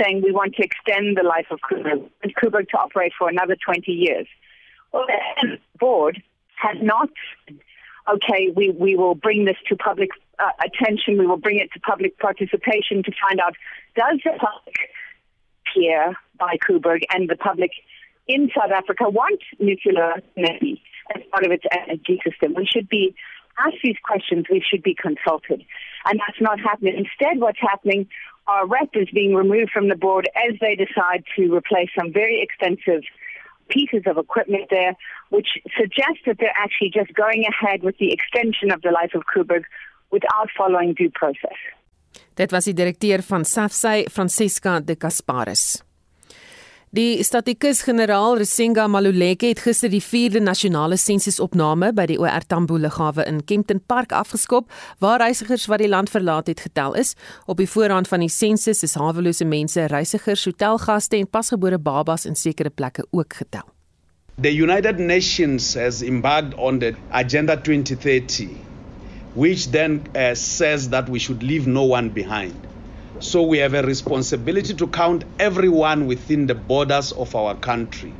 saying 0.00 0.22
we 0.22 0.32
want 0.32 0.54
to 0.56 0.62
extend 0.62 1.16
the 1.16 1.22
life 1.22 1.46
of 1.50 1.60
Kuberg 1.60 2.08
and 2.22 2.34
Kuberg 2.36 2.68
to 2.70 2.78
operate 2.78 3.12
for 3.18 3.28
another 3.28 3.56
20 3.64 3.92
years. 3.92 4.26
Well, 4.92 5.06
the 5.06 5.58
board 5.78 6.22
has 6.56 6.76
not, 6.80 7.10
okay, 8.12 8.52
we, 8.54 8.70
we 8.70 8.96
will 8.96 9.14
bring 9.14 9.44
this 9.44 9.56
to 9.68 9.76
public 9.76 10.10
uh, 10.38 10.50
attention, 10.64 11.18
we 11.18 11.26
will 11.26 11.36
bring 11.36 11.58
it 11.58 11.70
to 11.72 11.80
public 11.80 12.18
participation 12.18 13.02
to 13.04 13.12
find 13.28 13.40
out 13.40 13.54
does 13.96 14.18
the 14.24 14.30
public 14.32 14.76
here 15.74 16.14
by 16.38 16.56
Kuberg 16.68 17.02
and 17.10 17.28
the 17.28 17.36
public 17.36 17.70
in 18.26 18.50
South 18.56 18.70
Africa 18.70 19.08
want 19.08 19.40
nuclear 19.58 20.14
energy 20.36 20.82
as 21.14 21.22
part 21.30 21.44
of 21.44 21.52
its 21.52 21.64
energy 21.70 22.20
system? 22.28 22.54
We 22.54 22.66
should 22.66 22.88
be 22.88 23.14
asked 23.58 23.82
these 23.82 23.96
questions, 24.02 24.46
we 24.50 24.62
should 24.68 24.82
be 24.82 24.94
consulted. 24.94 25.64
And 26.06 26.20
that's 26.20 26.40
not 26.40 26.60
happening. 26.60 26.94
Instead, 26.96 27.40
what's 27.40 27.60
happening 27.60 28.08
our 28.46 28.66
rep 28.66 28.90
is 28.94 29.08
being 29.12 29.34
removed 29.34 29.70
from 29.70 29.88
the 29.88 29.96
board 29.96 30.28
as 30.36 30.58
they 30.60 30.74
decide 30.74 31.24
to 31.36 31.54
replace 31.54 31.88
some 31.98 32.12
very 32.12 32.42
expensive 32.42 33.02
pieces 33.68 34.02
of 34.06 34.18
equipment 34.18 34.66
there, 34.70 34.94
which 35.30 35.48
suggests 35.78 36.22
that 36.26 36.36
they're 36.38 36.58
actually 36.62 36.90
just 36.90 37.14
going 37.14 37.44
ahead 37.46 37.82
with 37.82 37.96
the 37.98 38.12
extension 38.12 38.70
of 38.70 38.82
the 38.82 38.90
life 38.90 39.14
of 39.14 39.22
Kuberg 39.34 39.64
without 40.10 40.48
following 40.56 40.92
due 40.92 41.10
process. 41.10 41.56
Dit 42.34 42.50
was 42.50 42.64
die 42.64 42.74
direkteur 42.74 43.22
van 43.22 43.44
SAFSY, 43.44 44.06
Francesca 44.10 44.80
de 44.80 44.96
Casparis. 44.96 45.82
Die 46.94 47.18
statikus-generaal 47.26 48.36
Resenga 48.38 48.84
Maluleke 48.86 49.48
het 49.50 49.58
gister 49.64 49.90
die 49.90 50.02
4de 50.02 50.38
nasionale 50.38 50.94
sensusopname 50.94 51.88
by 51.90 52.04
die 52.06 52.18
OR 52.22 52.44
Tambo 52.46 52.76
lughawe 52.78 53.24
in 53.26 53.40
Kempton 53.42 53.80
Park 53.82 54.12
afgeskop 54.14 54.68
waar 55.02 55.18
reisigers 55.18 55.64
wat 55.66 55.80
die 55.82 55.88
land 55.90 56.12
verlaat 56.12 56.46
het 56.52 56.60
getel 56.62 56.94
is. 56.94 57.16
Op 57.50 57.58
die 57.58 57.66
voorrand 57.66 58.06
van 58.06 58.22
die 58.22 58.30
sensus 58.30 58.84
is 58.86 58.94
hawelose 58.94 59.42
mense, 59.42 59.88
reisigers, 59.90 60.44
hotelgaste 60.46 61.18
en 61.18 61.26
pasgebore 61.26 61.80
babas 61.82 62.28
in 62.30 62.38
sekere 62.38 62.70
plekke 62.70 63.02
ook 63.10 63.40
getel. 63.40 63.66
The 64.38 64.54
United 64.54 65.02
Nations 65.02 65.74
has 65.74 65.98
embarked 66.02 66.54
on 66.54 66.78
the 66.78 66.94
Agenda 67.10 67.56
2030 67.56 68.54
which 69.34 69.66
then 69.72 70.06
uh, 70.14 70.34
says 70.34 70.88
that 70.90 71.08
we 71.08 71.18
should 71.18 71.42
leave 71.42 71.66
no 71.66 71.90
one 71.90 72.10
behind. 72.14 72.54
So 73.24 73.42
we 73.42 73.56
have 73.58 73.72
a 73.72 73.82
responsibility 73.82 74.74
to 74.74 74.86
count 74.86 75.24
everyone 75.38 76.06
within 76.06 76.46
the 76.46 76.54
borders 76.54 77.10
of 77.10 77.34
our 77.34 77.54
country. 77.56 78.12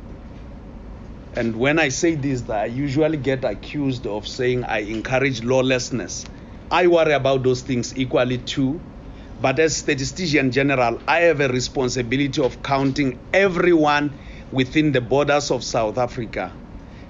And 1.35 1.55
when 1.57 1.77
I 1.77 1.89
say 1.89 2.15
this, 2.15 2.49
I 2.49 2.65
usually 2.65 3.17
get 3.17 3.45
accused 3.45 4.07
of 4.07 4.27
saying 4.27 4.63
I 4.63 4.79
encourage 4.79 5.43
lawlessness. 5.43 6.25
I 6.71 6.87
worry 6.87 7.13
about 7.13 7.43
those 7.43 7.61
things 7.61 7.95
equally 7.95 8.39
too. 8.39 8.81
But 9.39 9.59
as 9.59 9.77
statistician 9.77 10.51
general, 10.51 10.99
I 11.07 11.19
have 11.19 11.39
a 11.39 11.49
responsibility 11.49 12.41
of 12.41 12.63
counting 12.63 13.19
everyone 13.31 14.11
within 14.51 14.91
the 14.91 15.01
borders 15.01 15.51
of 15.51 15.63
South 15.63 15.99
Africa, 15.99 16.51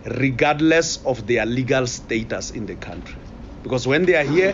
regardless 0.04 0.98
of 1.06 1.25
their 1.28 1.46
legal 1.46 1.88
status 1.88 2.52
in 2.52 2.66
the 2.66 2.75
country. 2.75 3.22
Because 3.64 3.88
when 3.88 4.06
they 4.06 4.16
are 4.16 4.30
here, 4.30 4.54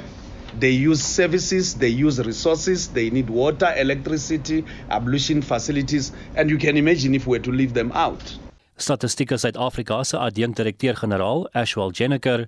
they 0.59 0.69
use 0.69 1.01
services, 1.01 1.75
they 1.75 1.87
use 1.87 2.19
resources, 2.19 2.87
they 2.89 3.09
need 3.09 3.29
water, 3.29 3.73
electricity, 3.77 4.63
ablution 4.89 5.41
facilities, 5.41 6.11
and 6.35 6.49
you 6.49 6.57
can 6.57 6.77
imagine 6.77 7.15
if 7.15 7.27
we 7.27 7.37
were 7.37 7.43
to 7.43 7.51
leave 7.51 7.73
them 7.73 7.91
out. 7.93 8.37
Statistieke 8.77 9.37
Suid-Afrika 9.37 10.03
se 10.03 10.17
adjunkt-direkteur-generaal, 10.17 11.47
Ashwell 11.53 11.91
Jenneker, 11.91 12.47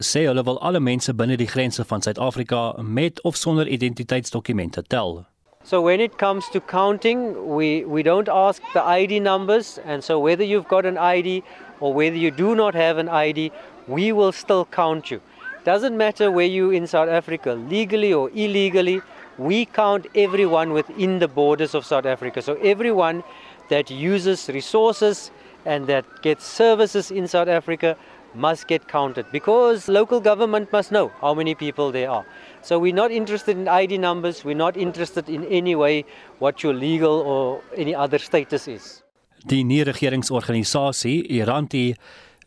sê 0.00 0.24
hulle 0.26 0.42
wil 0.46 0.58
alle 0.58 0.80
mense 0.80 1.12
binne 1.12 1.36
die 1.36 1.46
grense 1.46 1.84
van 1.84 2.02
Suid-Afrika 2.02 2.74
met 2.82 3.20
of 3.22 3.36
sonder 3.36 3.68
identiteitsdokumente 3.68 4.82
tel. 4.88 5.26
So 5.62 5.80
when 5.80 6.00
it 6.00 6.18
comes 6.18 6.48
to 6.50 6.60
counting, 6.60 7.54
we, 7.54 7.84
we 7.84 8.02
don't 8.02 8.28
ask 8.28 8.60
the 8.74 8.82
ID 8.82 9.20
numbers, 9.20 9.78
and 9.84 10.04
so 10.04 10.18
whether 10.18 10.44
you've 10.44 10.68
got 10.68 10.84
an 10.84 10.98
ID 10.98 11.42
or 11.80 11.94
whether 11.94 12.16
you 12.16 12.30
do 12.30 12.54
not 12.54 12.74
have 12.74 12.98
an 12.98 13.08
ID, 13.08 13.50
we 13.86 14.12
will 14.12 14.32
still 14.32 14.66
count 14.66 15.10
you. 15.10 15.20
Doesn't 15.64 15.96
matter 15.96 16.30
where 16.30 16.46
you 16.46 16.70
in 16.70 16.86
South 16.86 17.08
Africa, 17.08 17.54
legally 17.54 18.12
or 18.12 18.28
illegally, 18.34 19.00
we 19.38 19.64
count 19.64 20.06
everyone 20.14 20.72
within 20.72 21.18
the 21.20 21.28
borders 21.28 21.74
of 21.74 21.86
South 21.86 22.04
Africa. 22.04 22.42
So 22.42 22.54
everyone 22.56 23.24
that 23.70 23.90
uses 23.90 24.48
resources 24.50 25.30
and 25.64 25.86
that 25.86 26.04
gets 26.20 26.44
services 26.44 27.10
in 27.10 27.26
South 27.26 27.48
Africa 27.48 27.96
must 28.34 28.68
get 28.68 28.88
counted 28.88 29.24
because 29.32 29.88
local 29.88 30.20
government 30.20 30.70
must 30.70 30.92
know 30.92 31.10
how 31.20 31.32
many 31.32 31.54
people 31.54 31.90
there 31.92 32.10
are. 32.10 32.26
So 32.62 32.78
we're 32.78 32.94
not 32.94 33.10
interested 33.10 33.56
in 33.56 33.66
ID 33.66 33.98
numbers, 33.98 34.44
we're 34.44 34.56
not 34.56 34.76
interested 34.76 35.28
in 35.28 35.44
any 35.44 35.74
way 35.74 36.04
what 36.40 36.62
your 36.62 36.74
legal 36.74 37.20
or 37.20 37.62
any 37.76 37.94
other 37.94 38.18
status 38.18 38.68
is. 38.68 39.02
Die 39.46 39.62
nie-regeringsorganisasie 39.62 41.26
Iranti 41.28 41.94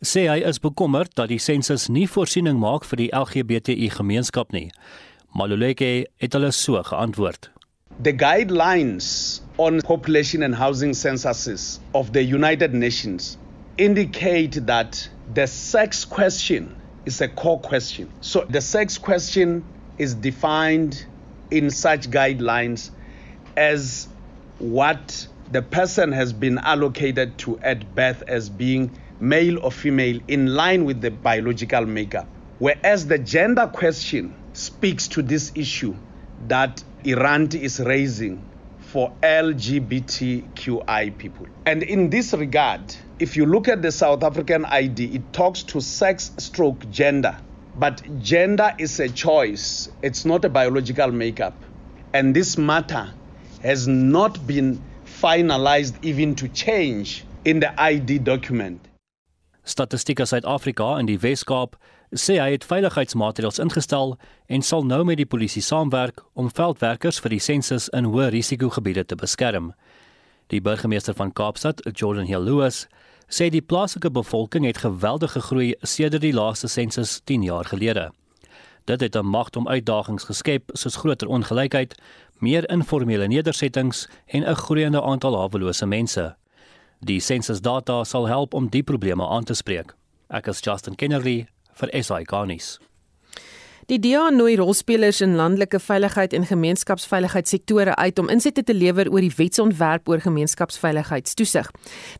sê 0.02 0.28
hy 0.30 0.40
is 0.46 0.60
bekommerd 0.62 1.14
dat 1.18 1.28
die 1.32 1.40
sensus 1.42 1.88
nie 1.88 2.06
voorsiening 2.06 2.58
maak 2.62 2.84
vir 2.86 3.02
die 3.02 3.10
LGBTI 3.14 3.90
gemeenskap 3.96 4.52
nie. 4.54 4.68
Maluleke 5.34 6.06
het 6.22 6.36
hulle 6.36 6.52
so 6.52 6.82
geantwoord. 6.82 7.50
The 8.02 8.12
guidelines 8.12 9.40
on 9.58 9.80
population 9.82 10.42
and 10.42 10.54
housing 10.54 10.94
censuses 10.94 11.80
of 11.94 12.12
the 12.12 12.22
United 12.22 12.74
Nations 12.74 13.36
indicate 13.76 14.66
that 14.66 15.08
the 15.34 15.46
sex 15.46 16.04
question 16.04 16.74
is 17.06 17.20
a 17.20 17.28
core 17.28 17.60
question. 17.60 18.08
So 18.20 18.46
the 18.48 18.60
sex 18.60 18.98
question 18.98 19.64
is 19.98 20.14
defined 20.14 21.04
in 21.50 21.70
such 21.70 22.10
guidelines 22.10 22.90
as 23.56 24.06
what 24.58 25.26
the 25.50 25.62
person 25.62 26.12
has 26.12 26.32
been 26.32 26.58
allocated 26.58 27.38
to 27.38 27.58
at 27.60 27.94
birth 27.94 28.22
as 28.28 28.48
being 28.48 28.90
male 29.20 29.58
or 29.64 29.70
female 29.72 30.20
in 30.28 30.54
line 30.54 30.84
with 30.84 31.00
the 31.00 31.10
biological 31.10 31.86
makeup. 31.86 32.28
Whereas 32.58 33.06
the 33.06 33.18
gender 33.18 33.66
question 33.66 34.34
speaks 34.52 35.08
to 35.08 35.22
this 35.22 35.52
issue 35.54 35.94
that 36.48 36.82
Iran 37.04 37.48
is 37.52 37.80
raising 37.80 38.42
for 38.80 39.12
LGBTQI 39.22 41.16
people. 41.18 41.46
And 41.66 41.82
in 41.82 42.10
this 42.10 42.32
regard, 42.32 42.94
if 43.18 43.36
you 43.36 43.46
look 43.46 43.68
at 43.68 43.82
the 43.82 43.92
South 43.92 44.24
African 44.24 44.64
ID, 44.64 45.14
it 45.14 45.32
talks 45.32 45.62
to 45.64 45.80
sex 45.80 46.32
stroke 46.38 46.90
gender. 46.90 47.36
But 47.76 48.02
gender 48.20 48.74
is 48.78 48.98
a 48.98 49.08
choice, 49.08 49.88
it's 50.02 50.24
not 50.24 50.44
a 50.44 50.48
biological 50.48 51.12
makeup. 51.12 51.54
And 52.12 52.34
this 52.34 52.56
matter 52.58 53.12
has 53.62 53.86
not 53.86 54.46
been 54.46 54.82
finalized 55.04 55.94
even 56.02 56.34
to 56.36 56.48
change 56.48 57.24
in 57.44 57.60
the 57.60 57.80
ID 57.80 58.18
document. 58.20 58.80
Statistiek 59.68 60.20
Suid-Afrika 60.24 60.94
in 60.96 61.06
die 61.10 61.18
Wes-Kaap 61.20 61.74
sê 62.16 62.38
hy 62.40 62.54
het 62.54 62.64
veiligheidsmaatreëls 62.64 63.60
ingestel 63.60 64.14
en 64.48 64.62
sal 64.64 64.86
nou 64.88 65.02
met 65.04 65.20
die 65.20 65.28
polisie 65.28 65.60
saamwerk 65.60 66.22
om 66.32 66.48
veldwerkers 66.48 67.18
vir 67.20 67.34
die 67.36 67.42
sensus 67.44 67.90
in 67.92 68.08
hoë 68.08 68.30
risikogebiede 68.32 69.04
te 69.04 69.18
beskerm. 69.20 69.74
Die 70.48 70.62
burgemeester 70.64 71.12
van 71.18 71.34
Kaapstad, 71.36 71.84
Jordan 71.92 72.24
Hill 72.24 72.48
Lewis, 72.48 72.86
sê 73.28 73.50
die 73.52 73.60
plaaslike 73.60 74.08
bevolking 74.08 74.64
het 74.64 74.80
geweldig 74.86 75.36
gegroei 75.36 75.74
sedert 75.84 76.24
die 76.24 76.32
laaste 76.32 76.72
sensus 76.72 77.18
10 77.28 77.44
jaar 77.50 77.68
gelede. 77.68 78.08
Dit 78.88 79.04
het 79.04 79.16
'n 79.16 79.26
magt 79.36 79.56
om 79.56 79.68
uitdagings 79.68 80.24
geskep 80.24 80.70
soos 80.72 80.96
groter 80.96 81.28
ongelykheid, 81.28 81.94
meer 82.40 82.64
informele 82.70 83.28
nedersettings 83.28 84.08
en 84.26 84.48
'n 84.48 84.56
groeiende 84.56 85.02
aantal 85.02 85.36
hawelose 85.36 85.86
mense. 85.86 86.36
Die 86.98 87.20
sensusdata 87.20 88.02
sal 88.04 88.26
help 88.26 88.54
om 88.54 88.66
die 88.68 88.82
probleme 88.82 89.26
aan 89.26 89.44
te 89.44 89.54
spreek. 89.54 89.94
Ek 90.34 90.48
is 90.50 90.60
Justin 90.60 90.96
Kennedy 90.98 91.46
vir 91.78 91.92
SI 91.94 92.24
Garnis. 92.26 92.78
Die 93.88 93.96
DA 94.02 94.26
nooi 94.28 94.56
rolspelers 94.58 95.22
in 95.24 95.38
landelike 95.38 95.78
veiligheid 95.80 96.34
en 96.36 96.44
gemeenskapsveiligheidssektore 96.44 97.94
uit 97.96 98.18
om 98.18 98.28
insette 98.28 98.64
te 98.66 98.74
lewer 98.74 99.08
oor 99.08 99.24
die 99.24 99.32
wetsontwerp 99.32 100.10
oor 100.10 100.20
gemeenskapsveiligheidstoesig. 100.20 101.70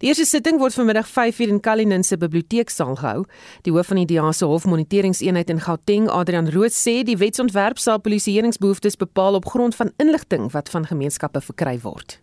Die 0.01 0.09
eerste 0.09 0.25
sitting 0.25 0.63
word 0.63 0.79
vanmiddag 0.79 1.11
5uur 1.11 1.53
in 1.53 1.61
Kalinin 1.61 2.07
se 2.07 2.17
biblioteeksaal 2.17 2.97
gehou. 3.03 3.27
Die 3.67 3.75
hoof 3.75 3.91
van 3.93 4.01
die 4.01 4.07
DA 4.15 4.31
se 4.33 4.49
hofmoniteringseenheid 4.49 5.51
in 5.53 5.61
Gauteng, 5.67 6.09
Adrian 6.09 6.49
Rood, 6.55 6.73
sê 6.73 7.03
die 7.05 7.19
wetsontwerp 7.19 7.83
sal 7.83 8.01
polisieeringsbehoeftes 8.01 8.97
bepaal 8.97 9.37
op 9.37 9.51
grond 9.53 9.77
van 9.77 9.93
inligting 9.99 10.49
wat 10.57 10.73
van 10.73 10.89
gemeenskappe 10.89 11.45
verkry 11.51 11.77
word. 11.85 12.17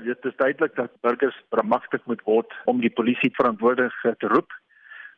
Dit 0.00 0.24
is 0.24 0.36
duidelik 0.36 0.74
dat 0.74 1.00
burgers 1.00 1.36
bemagtig 1.48 2.04
moet 2.04 2.22
word 2.24 2.52
om 2.64 2.80
die 2.80 2.90
polisie 2.90 3.30
verantwoordig 3.36 3.92
te 4.02 4.28
roep 4.32 4.50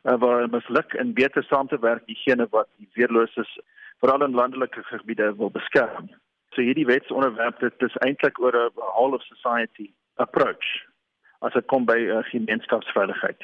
uh, 0.03 0.17
waar 0.19 0.49
misluk 0.49 0.93
in 0.93 1.13
beter 1.13 1.43
saam 1.43 1.67
te 1.67 1.79
werk 1.79 2.05
diegene 2.05 2.47
wat 2.51 2.67
die 2.77 2.89
weerloses 2.93 3.59
veral 4.03 4.25
in 4.25 4.35
landelike 4.35 4.83
gebiede 4.83 5.31
wil 5.37 5.49
beskerm. 5.49 6.09
So 6.53 6.61
hierdie 6.61 6.87
wetsonderwerp 6.87 7.59
dit 7.59 7.87
is 7.87 7.95
eintlik 8.07 8.39
oor 8.39 8.55
'n 8.55 8.71
whole 8.75 9.15
of 9.15 9.23
society 9.23 9.93
approach 10.15 10.67
as 11.39 11.53
dit 11.53 11.65
kom 11.65 11.85
by 11.85 11.97
uh, 11.97 12.23
gemeenskapsveiligheid. 12.31 13.41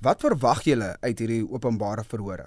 Wat 0.00 0.20
verwag 0.20 0.62
julle 0.64 0.96
uit 1.00 1.18
hierdie 1.18 1.46
openbare 1.46 2.04
verhore? 2.04 2.46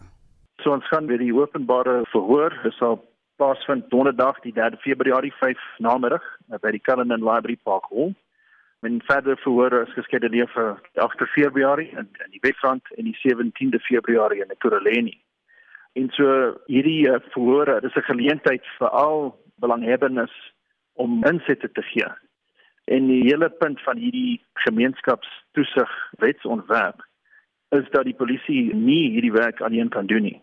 So 0.63 0.71
ons 0.71 0.87
gaan 0.87 1.07
weer 1.07 1.21
die 1.21 1.35
openbare 1.35 2.01
verhoor, 2.11 2.51
sal 2.79 3.03
plaasvind 3.35 3.89
donderdag 3.89 4.39
die 4.43 4.53
3 4.53 4.79
Februarie 4.83 5.33
5 5.39 5.57
namiddag 5.77 6.23
by 6.61 6.71
die 6.71 6.81
Cullinan 6.81 7.23
Library 7.23 7.59
Park 7.63 7.83
Hall. 7.91 8.15
Men 8.85 9.01
verder 9.01 9.37
verhore 9.41 9.79
is 9.87 9.93
geskeduleer 9.97 10.49
vir 10.53 10.75
8 11.01 11.21
Februarie 11.33 11.87
in, 11.97 12.05
in 12.25 12.33
die 12.35 12.41
Wesrand 12.43 12.85
en 12.99 13.07
die 13.07 13.15
17de 13.17 13.79
Februarie 13.81 14.43
in 14.43 14.51
Ekurhuleni. 14.53 15.15
En 15.97 16.11
so 16.13 16.27
hierdie 16.69 17.07
uh, 17.09 17.15
verhore, 17.33 17.79
dis 17.81 17.97
'n 17.97 18.05
geleentheid 18.11 18.69
vir 18.77 18.93
al 18.99 19.33
belanghebbendes 19.65 20.35
om 20.93 21.25
insette 21.25 21.71
te 21.71 21.81
gee. 21.81 22.11
En 22.85 23.09
die 23.09 23.23
hele 23.25 23.49
punt 23.49 23.81
van 23.81 23.97
hierdie 23.97 24.37
gemeenskapstoesig 24.67 25.97
wetsontwerp 26.21 27.01
is 27.73 27.89
dat 27.89 28.05
die 28.05 28.19
polisie 28.21 28.75
nie 28.75 29.09
hierdie 29.17 29.33
werk 29.33 29.65
alleen 29.65 29.89
kan 29.89 30.05
doen 30.05 30.29
nie. 30.29 30.39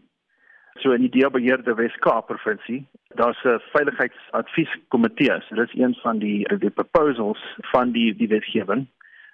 So 0.81 0.93
in 0.93 1.01
die 1.05 1.11
deelbeheerde 1.11 1.75
Wes-Kaap 1.77 2.27
provinsie, 2.27 2.87
daar's 3.15 3.45
'n 3.45 3.61
veiligheidsadvieskomitee. 3.73 5.41
So 5.41 5.55
dit 5.55 5.69
is 5.69 5.81
een 5.81 5.95
van 5.95 6.19
die 6.19 6.59
die 6.59 6.71
proposals 6.71 7.41
van 7.61 7.93
die 7.93 8.17
die 8.17 8.29
wetgewing. 8.29 8.87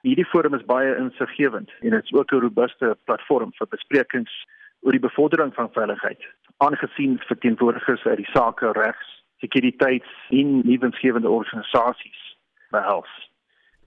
Hierdie 0.03 0.27
forum 0.27 0.55
is 0.55 0.65
baie 0.65 0.97
insiggewend 0.97 1.71
en 1.81 1.91
dit 1.91 2.05
is 2.05 2.13
ook 2.13 2.33
'n 2.33 2.41
robuuste 2.41 2.97
platform 3.05 3.53
vir 3.53 3.67
besprekings 3.67 4.47
oor 4.81 4.93
die 4.93 5.07
bevordering 5.09 5.55
van 5.55 5.73
veiligheid, 5.73 6.23
aangesien 6.57 7.19
verteenwoordigers 7.19 8.05
uit 8.05 8.17
die 8.17 8.31
sake 8.33 8.73
regs, 8.73 9.25
sekuriteits 9.37 10.11
en 10.29 10.61
nuwensgewende 10.67 11.29
organisasies 11.29 12.37
behels. 12.71 13.31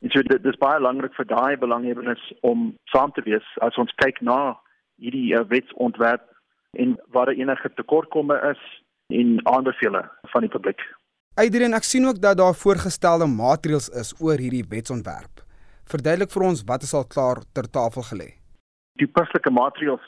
En 0.01 0.10
so 0.10 0.22
dit 0.22 0.46
is 0.46 0.58
baie 0.58 0.79
belangrik 0.79 1.13
vir 1.13 1.25
daai 1.25 1.58
belanghebbendes 1.58 2.34
om 2.41 2.77
saam 2.84 3.12
te 3.12 3.22
wees 3.22 3.48
as 3.58 3.77
ons 3.77 3.93
kyk 3.96 4.22
na 4.22 4.58
hierdie 4.98 5.36
uh, 5.36 5.43
wetsontwerp 5.48 6.30
en 6.77 6.95
waar 7.11 7.25
daar 7.25 7.35
enige 7.35 7.73
tekortkomme 7.73 8.37
is 8.51 8.61
en 9.07 9.39
aanbevele 9.43 10.09
van 10.21 10.41
die 10.41 10.49
publiek. 10.49 10.81
Adrian, 11.35 11.73
ek 11.73 11.87
sien 11.87 12.07
ook 12.07 12.19
dat 12.21 12.37
daar 12.37 12.55
voorgestelde 12.55 13.27
maatreëls 13.27 13.89
is 14.01 14.13
oor 14.19 14.39
hierdie 14.39 14.65
wetsontwerp. 14.69 15.43
Verduidelik 15.91 16.31
vir 16.31 16.47
ons 16.47 16.63
wat 16.67 16.83
is 16.83 16.93
al 16.93 17.07
klaar 17.07 17.43
ter 17.55 17.67
tafel 17.71 18.03
gelê. 18.11 18.29
Die 18.99 19.07
paslike 19.07 19.51
maatreëls 19.51 20.07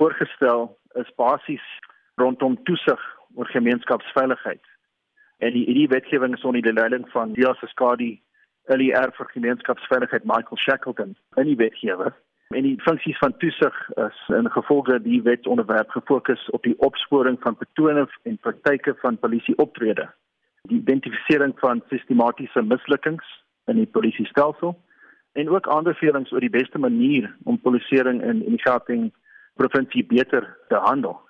voorgestel 0.00 0.70
is 1.00 1.12
basies 1.16 1.64
rondom 2.20 2.56
toesig 2.68 3.00
oor 3.36 3.48
gemeenskapsveiligheid. 3.52 4.64
En 5.38 5.52
die 5.56 5.64
hierdie 5.68 5.88
wetgewing 5.88 6.36
is 6.36 6.44
onder 6.44 6.62
die 6.62 6.72
leiding 6.72 7.08
van 7.12 7.32
Dias 7.36 7.60
Skadi, 7.72 8.12
LER 8.68 9.12
vir 9.16 9.30
gemeenskapsveiligheid 9.34 10.24
Michael 10.24 10.60
Shackleton 10.64 11.16
in 11.36 11.48
die 11.48 11.56
wetgewer. 11.56 12.12
En 12.54 12.62
die 12.62 12.80
funksies 12.80 13.18
van 13.18 13.36
toesig 13.36 13.76
is 13.94 14.18
in 14.28 14.50
gevolge 14.50 14.98
die 15.02 15.22
wetsonderwerp 15.22 15.90
gefokus 15.90 16.50
op 16.50 16.62
die 16.62 16.74
opsporing 16.78 17.38
van 17.40 17.56
patrone 17.56 18.06
en 18.22 18.38
praktyke 18.38 18.94
van 19.00 19.18
polisieoptrede, 19.18 20.08
die 20.68 20.78
identifisering 20.78 21.54
van 21.58 21.82
sistematiese 21.88 22.62
mislukkings 22.62 23.24
in 23.64 23.76
die 23.80 23.86
polisiestelsel 23.86 24.76
en 25.32 25.48
ook 25.48 25.68
aanbevelings 25.68 26.32
oor 26.32 26.44
die 26.44 26.52
beste 26.52 26.78
manier 26.78 27.30
om 27.44 27.60
polisieering 27.60 28.22
in 28.22 28.44
in 28.44 28.56
die 28.58 28.64
Gauteng 28.64 29.12
provinsie 29.54 30.04
beter 30.04 30.56
te 30.68 30.76
handel. 30.76 31.20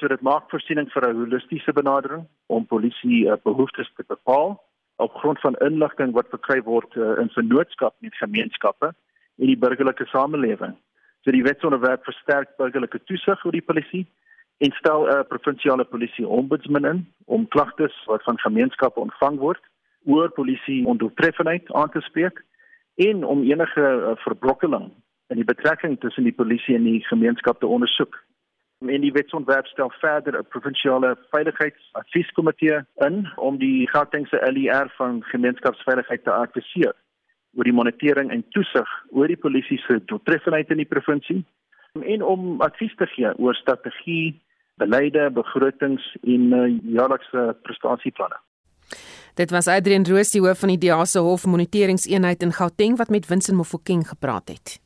So 0.00 0.08
dit 0.08 0.20
maak 0.20 0.50
voorsiening 0.50 0.92
vir 0.92 1.08
'n 1.08 1.16
holistiese 1.16 1.72
benadering 1.72 2.26
om 2.46 2.66
polisie 2.66 3.26
uh, 3.26 3.36
behoeftes 3.44 3.92
te 3.96 4.04
bepaal 4.06 4.60
op 4.96 5.14
grond 5.14 5.40
van 5.40 5.54
inligting 5.54 6.12
wat 6.12 6.28
verkry 6.28 6.62
word 6.62 6.96
uh, 6.96 7.16
in 7.18 7.28
vennootskap 7.28 7.94
met 7.98 8.14
gemeenskappe 8.14 8.94
en 9.40 9.46
die 9.46 9.58
burgerlike 9.58 10.06
samelewing. 10.12 10.76
So 11.24 11.32
die 11.32 11.44
wetsonderwerp 11.44 12.04
versterk 12.04 12.56
burgerlike 12.60 13.00
toesig 13.08 13.44
oor 13.44 13.56
die 13.56 13.64
polisie 13.64 14.06
en 14.60 14.72
stel 14.76 15.06
'n 15.06 15.12
uh, 15.12 15.24
provinsiale 15.28 15.84
polisie 15.84 16.26
ombudsman 16.28 16.84
in 16.84 17.06
om 17.24 17.48
klagtes 17.48 17.96
wat 18.06 18.22
van 18.22 18.38
gemeenskappe 18.38 19.00
ontvang 19.00 19.38
word 19.38 19.62
oor 20.04 20.30
polisie 20.30 20.86
ondoeltreffendheid 20.86 21.72
aan 21.72 21.90
te 21.90 22.00
spreek 22.00 22.44
en 22.94 23.24
om 23.24 23.42
enige 23.42 23.80
uh, 23.80 24.16
verbrokkeling 24.24 24.90
in 25.28 25.36
die 25.36 25.44
betrekking 25.52 26.00
tussen 26.00 26.24
die 26.24 26.36
polisie 26.42 26.74
en 26.74 26.84
die 26.84 27.04
gemeenskap 27.04 27.60
te 27.60 27.66
ondersoek. 27.66 28.24
En 28.80 29.00
die 29.00 29.12
wetsontwerp 29.12 29.66
stel 29.66 29.92
verder 30.00 30.38
'n 30.38 30.48
provinsiale 30.48 31.16
veiligheidsadvieskomitee 31.30 32.80
in 32.96 33.28
om 33.36 33.58
die 33.58 33.88
Gautengse 33.88 34.40
LER 34.52 34.92
van 34.96 35.22
gemeenskapsveiligheid 35.22 36.24
te 36.24 36.32
adviseer 36.32 36.94
oor 37.56 37.66
die 37.66 37.74
monitering 37.74 38.30
en 38.30 38.44
toesig 38.54 38.90
oor 39.10 39.30
die 39.30 39.38
polisie 39.40 39.78
se 39.86 39.98
doeltreffendheid 40.10 40.70
in 40.70 40.82
die 40.82 40.88
provinsie 40.88 41.42
en 41.98 42.22
om 42.22 42.60
advies 42.62 42.94
te 42.98 43.06
gee 43.10 43.32
oor 43.42 43.56
strategie, 43.58 44.36
beleide, 44.78 45.30
begrotings 45.34 46.04
en 46.22 46.52
uh, 46.54 46.68
jaarlikse 46.94 47.48
prestasieplanne. 47.66 48.38
Dit 49.34 49.50
was 49.50 49.68
Adrian 49.68 50.06
Roos, 50.06 50.30
die 50.30 50.42
hoof 50.42 50.62
van 50.62 50.72
die 50.74 50.78
DEA 50.78 51.04
se 51.06 51.22
hof 51.22 51.46
moniteringseenheid 51.46 52.42
in 52.46 52.54
Gauteng 52.54 52.96
wat 52.98 53.10
met 53.10 53.26
Winsin 53.30 53.58
Mofokeng 53.58 54.06
gepraat 54.08 54.48
het. 54.48 54.78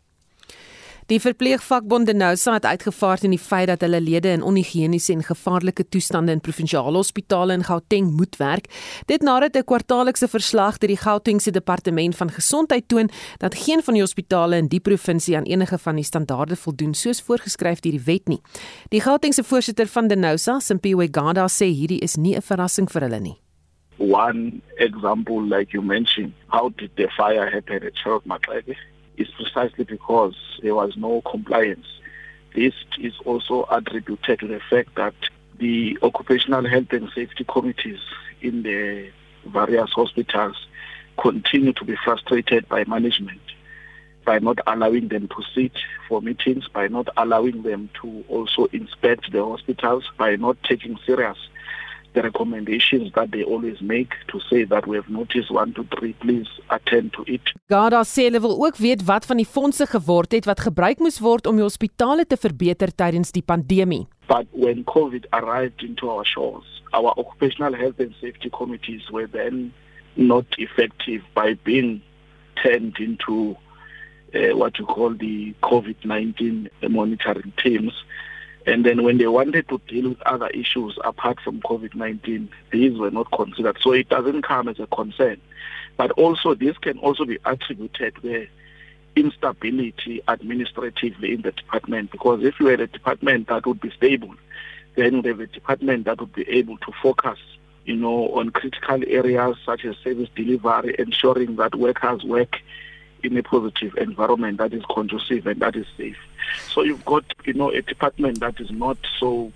Die 1.07 1.19
verpleegvakbonde 1.21 2.15
Nousa 2.15 2.55
het 2.55 2.65
uitgevaar 2.65 3.21
teen 3.21 3.35
die 3.35 3.39
feit 3.39 3.67
dat 3.69 3.83
hulle 3.85 3.99
lede 4.01 4.31
in 4.33 4.43
onhigiëniese 4.43 5.13
en 5.13 5.25
gevaarlike 5.27 5.85
toestande 5.93 6.33
in 6.33 6.41
provinsiale 6.41 6.97
hospitale 6.97 7.53
in 7.53 7.65
Gauteng 7.67 8.09
moet 8.17 8.39
werk. 8.41 8.71
Dit 9.07 9.21
nadat 9.21 9.57
'n 9.57 9.65
kwartaallikse 9.65 10.29
verslag 10.29 10.79
deur 10.79 10.89
die 10.89 11.03
Gautengse 11.03 11.51
departement 11.51 12.17
van 12.17 12.31
gesondheid 12.31 12.89
toon 12.89 13.11
dat 13.39 13.55
geen 13.55 13.83
van 13.83 13.95
die 13.95 14.03
hospitale 14.03 14.57
in 14.57 14.69
die 14.69 14.81
provinsie 14.81 15.37
aan 15.37 15.45
enige 15.45 15.79
van 15.79 15.95
die 15.95 16.05
standaarde 16.05 16.57
voldoen 16.57 16.95
soos 16.95 17.23
voorgeskryf 17.23 17.81
deur 17.81 17.93
die 17.93 18.05
wet 18.05 18.29
nie. 18.29 18.41
Die 18.89 19.01
Gautengse 19.01 19.45
voorsitter 19.45 19.87
van 19.87 20.09
die 20.09 20.17
Nousa, 20.17 20.59
Simpiwe 20.61 21.09
Ganda, 21.11 21.47
sê 21.49 21.67
hierdie 21.67 22.01
is 22.01 22.17
nie 22.17 22.35
'n 22.37 22.43
verrassing 22.43 22.91
vir 22.91 23.03
hulle 23.03 23.21
nie. 23.21 23.37
One 23.99 24.63
example 24.77 25.43
like 25.43 25.73
you 25.73 25.83
mentioned, 25.83 26.33
how 26.47 26.71
did 26.77 26.91
the 26.97 27.09
fire 27.09 27.51
happen 27.51 27.87
at 27.87 27.95
Charlotte 27.95 28.27
Macleod? 28.27 28.94
Is 29.17 29.29
precisely 29.37 29.85
because 29.85 30.35
there 30.63 30.75
was 30.75 30.97
no 30.97 31.23
compliance. 31.23 31.87
This 32.55 32.75
is 32.99 33.15
also 33.25 33.67
attributed 33.71 34.41
to 34.41 34.49
the 34.49 34.61
fact 34.71 34.95
that 34.97 35.15
the 35.59 35.99
occupational 36.03 36.69
health 36.69 36.93
and 36.93 37.11
safety 37.15 37.45
committees 37.45 38.01
in 38.41 38.63
the 38.63 39.11
various 39.47 39.91
hospitals 39.91 40.57
continue 41.21 41.73
to 41.73 41.85
be 41.85 41.97
frustrated 42.05 42.69
by 42.69 42.85
management 42.85 43.41
by 44.25 44.39
not 44.39 44.59
allowing 44.67 45.09
them 45.09 45.29
to 45.29 45.43
sit 45.55 45.73
for 46.09 46.23
meetings, 46.23 46.67
by 46.69 46.89
not 46.89 47.09
allowing 47.17 47.63
them 47.63 47.91
to 48.01 48.25
also 48.29 48.67
inspect 48.73 49.31
the 49.33 49.45
hospitals, 49.45 50.05
by 50.17 50.37
not 50.37 50.57
taking 50.65 50.99
serious 51.05 51.37
the 52.15 52.23
recommendations 52.23 53.13
that 53.15 53.31
they 53.33 53.43
always 53.43 53.81
make 53.81 54.13
to 54.29 54.41
say 54.49 54.65
that 54.65 54.87
we 54.87 54.97
have 54.97 55.09
noticed 55.09 55.51
1 55.51 55.75
to 55.75 55.85
3 55.99 56.13
please 56.25 56.49
attend 56.71 57.13
to 57.13 57.25
it. 57.27 57.53
Gada 57.69 58.03
sê 58.05 58.29
hulle 58.29 58.41
wil 58.41 58.57
ook 58.67 58.77
weet 58.77 59.05
wat 59.11 59.27
van 59.27 59.43
die 59.43 59.51
fondse 59.57 59.87
geword 59.87 60.33
het 60.33 60.49
wat 60.51 60.65
gebruik 60.67 61.03
moes 61.05 61.21
word 61.21 61.47
om 61.47 61.59
die 61.61 61.67
hospitale 61.67 62.27
te 62.27 62.37
verbeter 62.37 62.95
tydens 62.95 63.35
die 63.35 63.45
pandemie. 63.45 64.05
But 64.29 64.47
when 64.53 64.85
COVID 64.85 65.27
arrived 65.33 65.83
into 65.83 66.09
our 66.09 66.25
shores, 66.25 66.65
our 66.93 67.13
occupational 67.19 67.75
health 67.75 68.01
and 68.01 68.15
safety 68.21 68.51
committees 68.51 69.11
were 69.11 69.27
then 69.27 69.73
not 70.17 70.47
effective 70.59 71.23
by 71.35 71.59
being 71.65 72.01
turned 72.63 72.99
into 72.99 73.57
uh, 74.35 74.57
what 74.57 74.79
you 74.79 74.87
call 74.87 75.15
the 75.15 75.55
COVID-19 75.63 76.71
monitoring 76.89 77.53
teams. 77.63 77.93
And 78.67 78.85
then 78.85 79.03
when 79.03 79.19
they 79.19 79.27
wanted 79.27 79.69
to 79.69 79.81
deal 79.89 80.11
with 80.11 80.23
other 80.23 80.49
issues 80.49 80.99
apart 81.05 81.39
from 81.41 81.61
COVID-19, 81.61 82.49
these 82.71 82.99
were 82.99 83.11
not 83.11 83.31
considered. 83.33 83.77
So 83.81 83.93
it 83.93 84.09
doesn't 84.09 84.43
come 84.43 84.69
as 84.69 84.81
a 84.81 84.87
concern. 84.87 85.41
But 85.97 86.13
also 86.13 86.55
this 86.55 86.77
can 86.79 86.99
also 86.99 87.25
be 87.25 87.39
attributed 87.45 88.23
where 88.23 88.47
instability 89.17 90.23
administratively 90.27 91.35
in 91.35 91.43
the 91.43 91.53
department 91.53 92.11
because 92.11 92.43
if 92.43 92.59
you 92.59 92.67
had 92.67 92.81
a 92.81 92.89
department 92.89 93.47
that 93.49 93.65
would 93.67 93.81
be 93.81 93.91
stable, 93.91 94.35
then 94.97 95.17
you 95.17 95.23
have 95.23 95.41
a 95.41 95.47
department 95.47 96.05
that 96.07 96.19
would 96.21 96.33
be 96.33 96.49
able 96.49 96.79
to 96.79 96.93
focus 97.03 97.39
you 97.85 97.97
know, 97.97 98.29
on 98.31 98.51
critical 98.51 99.03
areas 99.07 99.57
such 99.65 99.85
as 99.85 99.97
service 99.99 100.29
delivery, 100.35 100.95
ensuring 100.99 101.57
that 101.57 101.75
workers 101.75 102.25
work 102.25 102.59
in 103.25 103.37
a 103.37 103.43
positive 103.43 103.95
environment 103.97 104.59
that 104.59 104.73
is 104.73 104.83
conducive 104.95 105.47
and 105.47 105.61
that 105.61 105.77
is 105.77 105.87
safe. 105.97 106.19
So 106.69 106.83
you've 106.83 107.05
got, 107.05 107.25
you 107.45 107.55
know, 107.55 107.71
a 107.71 107.83
department 107.83 108.41
that 108.41 108.61
is 108.61 108.71
not 108.71 108.99
so 109.19 109.53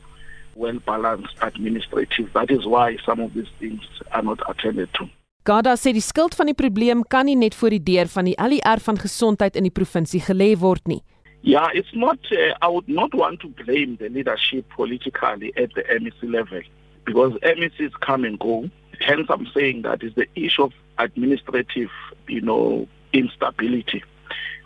well 0.54 0.78
balanced 0.84 1.36
administrative. 1.40 2.32
That 2.32 2.50
is 2.50 2.66
why 2.66 2.96
some 3.04 3.20
of 3.20 3.34
these 3.34 3.50
things 3.58 3.82
are 4.12 4.22
not 4.22 4.40
attended 4.48 4.92
to. 4.94 5.08
Gada 5.44 5.76
sê 5.80 5.94
die 5.96 6.04
skuld 6.04 6.34
van 6.36 6.50
die 6.50 6.56
probleem 6.56 7.04
kan 7.08 7.24
nie 7.24 7.36
net 7.38 7.54
voor 7.56 7.72
die 7.72 7.80
deur 7.80 8.10
van 8.12 8.26
die 8.28 8.34
LER 8.36 8.82
van 8.84 8.98
gesondheid 9.00 9.56
in 9.56 9.64
die 9.64 9.72
provinsie 9.72 10.20
gelê 10.20 10.50
word 10.60 10.84
nie. 10.90 11.00
Yeah, 11.40 11.70
it's 11.72 11.94
not 11.94 12.18
uh, 12.32 12.52
I 12.60 12.68
would 12.68 12.88
not 12.88 13.14
want 13.14 13.40
to 13.40 13.48
blame 13.62 13.96
the 13.96 14.10
leadership 14.10 14.68
politically 14.76 15.54
at 15.56 15.72
the 15.72 15.84
MEC 16.02 16.20
level 16.22 16.60
because 17.06 17.32
MECs 17.40 17.96
come 18.00 18.24
and 18.24 18.38
go. 18.38 18.68
Hence 19.00 19.30
I'm 19.30 19.46
saying 19.54 19.82
that 19.82 20.02
is 20.02 20.12
the 20.16 20.26
issue 20.34 20.64
of 20.64 20.72
administrative, 20.98 21.90
you 22.26 22.42
know, 22.42 22.86
instability. 23.12 24.02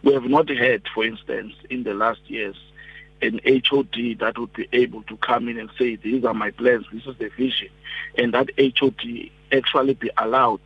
We 0.03 0.15
have 0.15 0.25
not 0.25 0.49
had, 0.49 0.83
for 0.95 1.05
instance, 1.05 1.55
in 1.71 1.85
the 1.85 1.95
last 1.95 2.21
years, 2.27 2.57
an 3.23 3.41
HOD 3.47 4.19
that 4.19 4.37
would 4.37 4.53
be 4.53 4.69
able 4.73 5.03
to 5.05 5.17
come 5.19 5.49
in 5.49 5.59
and 5.59 5.71
say, 5.79 5.97
these 5.97 6.25
are 6.25 6.35
my 6.35 6.51
plans, 6.51 6.87
this 6.93 7.07
is 7.07 7.17
the 7.19 7.29
vision, 7.29 7.69
and 8.19 8.35
that 8.35 8.51
HOD 8.59 9.31
actually 9.53 9.95
be 9.95 10.11
allowed 10.19 10.61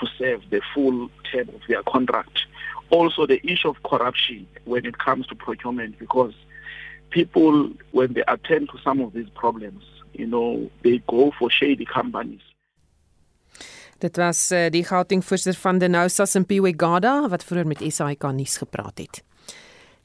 to 0.00 0.06
serve 0.18 0.42
the 0.50 0.60
full 0.74 1.10
term 1.32 1.48
of 1.48 1.60
their 1.66 1.82
contract. 1.82 2.40
Also, 2.90 3.26
the 3.26 3.40
issue 3.46 3.68
of 3.68 3.82
corruption 3.82 4.46
when 4.64 4.84
it 4.84 4.98
comes 4.98 5.26
to 5.28 5.34
procurement, 5.34 5.98
because 5.98 6.34
people, 7.10 7.70
when 7.92 8.12
they 8.12 8.24
attend 8.28 8.68
to 8.70 8.78
some 8.82 9.00
of 9.00 9.12
these 9.12 9.28
problems, 9.30 9.82
you 10.12 10.26
know, 10.26 10.70
they 10.82 10.98
go 11.08 11.32
for 11.38 11.50
shady 11.50 11.84
companies. 11.84 12.40
Dit 13.98 14.16
was 14.16 14.52
uh, 14.52 14.68
die 14.70 14.84
Gauteng 14.86 15.24
voorsitter 15.26 15.60
van 15.60 15.78
Denousa 15.78 16.26
Simpiwe 16.26 16.70
Gada 16.76 17.28
wat 17.28 17.42
vroeër 17.44 17.66
met 17.66 17.82
SAK 17.82 18.30
nuus 18.32 18.56
gepraat 18.62 18.98
het. 19.02 19.22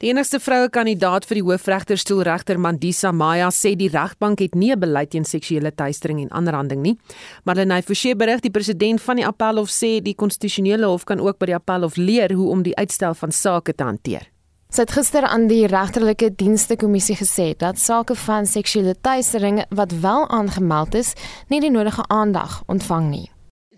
Die 0.02 0.10
enigste 0.10 0.40
vroue 0.42 0.66
kandidaat 0.68 1.24
vir 1.24 1.38
die 1.38 1.44
hoofregterstoel 1.46 2.24
regter 2.26 2.58
Mandisa 2.58 3.12
Maya 3.14 3.52
sê 3.54 3.76
die 3.78 3.88
regbank 3.88 4.42
het 4.42 4.54
nie 4.58 4.72
'n 4.74 4.80
beleid 4.80 5.10
teen 5.10 5.24
seksuele 5.24 5.70
teistering 5.70 6.20
en 6.20 6.32
aanranding 6.32 6.82
nie. 6.82 6.98
Marlenae 7.44 7.82
Forsie 7.82 8.16
berig 8.16 8.40
die 8.40 8.50
president 8.50 9.00
van 9.00 9.16
die 9.16 9.26
Appelhof 9.26 9.70
sê 9.70 10.02
die 10.02 10.14
konstitusionele 10.14 10.86
hof 10.86 11.04
kan 11.04 11.20
ook 11.20 11.38
by 11.38 11.46
die 11.46 11.54
Appelhof 11.54 11.96
leer 11.96 12.32
hoe 12.32 12.50
om 12.50 12.62
die 12.62 12.76
uitstel 12.76 13.14
van 13.14 13.30
sake 13.32 13.74
te 13.74 13.84
hanteer. 13.84 14.28
Sy 14.70 14.80
het 14.80 14.90
gister 14.90 15.22
aan 15.22 15.46
die 15.46 15.66
regterlike 15.66 16.34
dienste 16.34 16.76
kommissie 16.76 17.16
gesê 17.16 17.56
dat 17.56 17.78
sake 17.78 18.14
van 18.14 18.46
seksuele 18.46 18.94
teistering 19.00 19.64
wat 19.70 19.92
wel 19.92 20.28
aangemeld 20.28 20.94
is, 20.94 21.14
nie 21.48 21.60
die 21.60 21.70
nodige 21.70 22.02
aandag 22.08 22.62
ontvang 22.66 23.10
nie. 23.10 23.33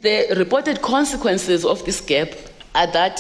The 0.07 0.37
reported 0.37 0.83
consequences 0.83 1.65
of 1.65 1.85
this 1.85 2.01
gap 2.01 2.29
are 2.77 2.87
that 2.93 3.19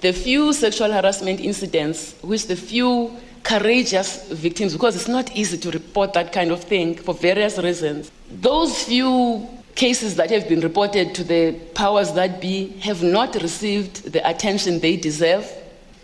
the 0.00 0.12
few 0.12 0.52
sexual 0.52 0.92
harassment 0.92 1.40
incidents, 1.40 2.14
which 2.22 2.46
the 2.46 2.54
few 2.54 3.16
courageous 3.42 4.28
victims, 4.28 4.72
because 4.74 4.94
it's 4.94 5.08
not 5.08 5.34
easy 5.36 5.58
to 5.58 5.72
report 5.72 6.12
that 6.12 6.32
kind 6.32 6.52
of 6.52 6.62
thing 6.62 6.94
for 6.94 7.14
various 7.14 7.58
reasons, 7.58 8.12
those 8.30 8.84
few 8.84 9.44
cases 9.74 10.14
that 10.14 10.30
have 10.30 10.48
been 10.48 10.60
reported 10.60 11.16
to 11.16 11.24
the 11.24 11.50
powers 11.74 12.12
that 12.12 12.40
be 12.40 12.68
have 12.78 13.02
not 13.02 13.34
received 13.42 14.12
the 14.12 14.24
attention 14.30 14.78
they 14.78 14.96
deserve 14.96 15.52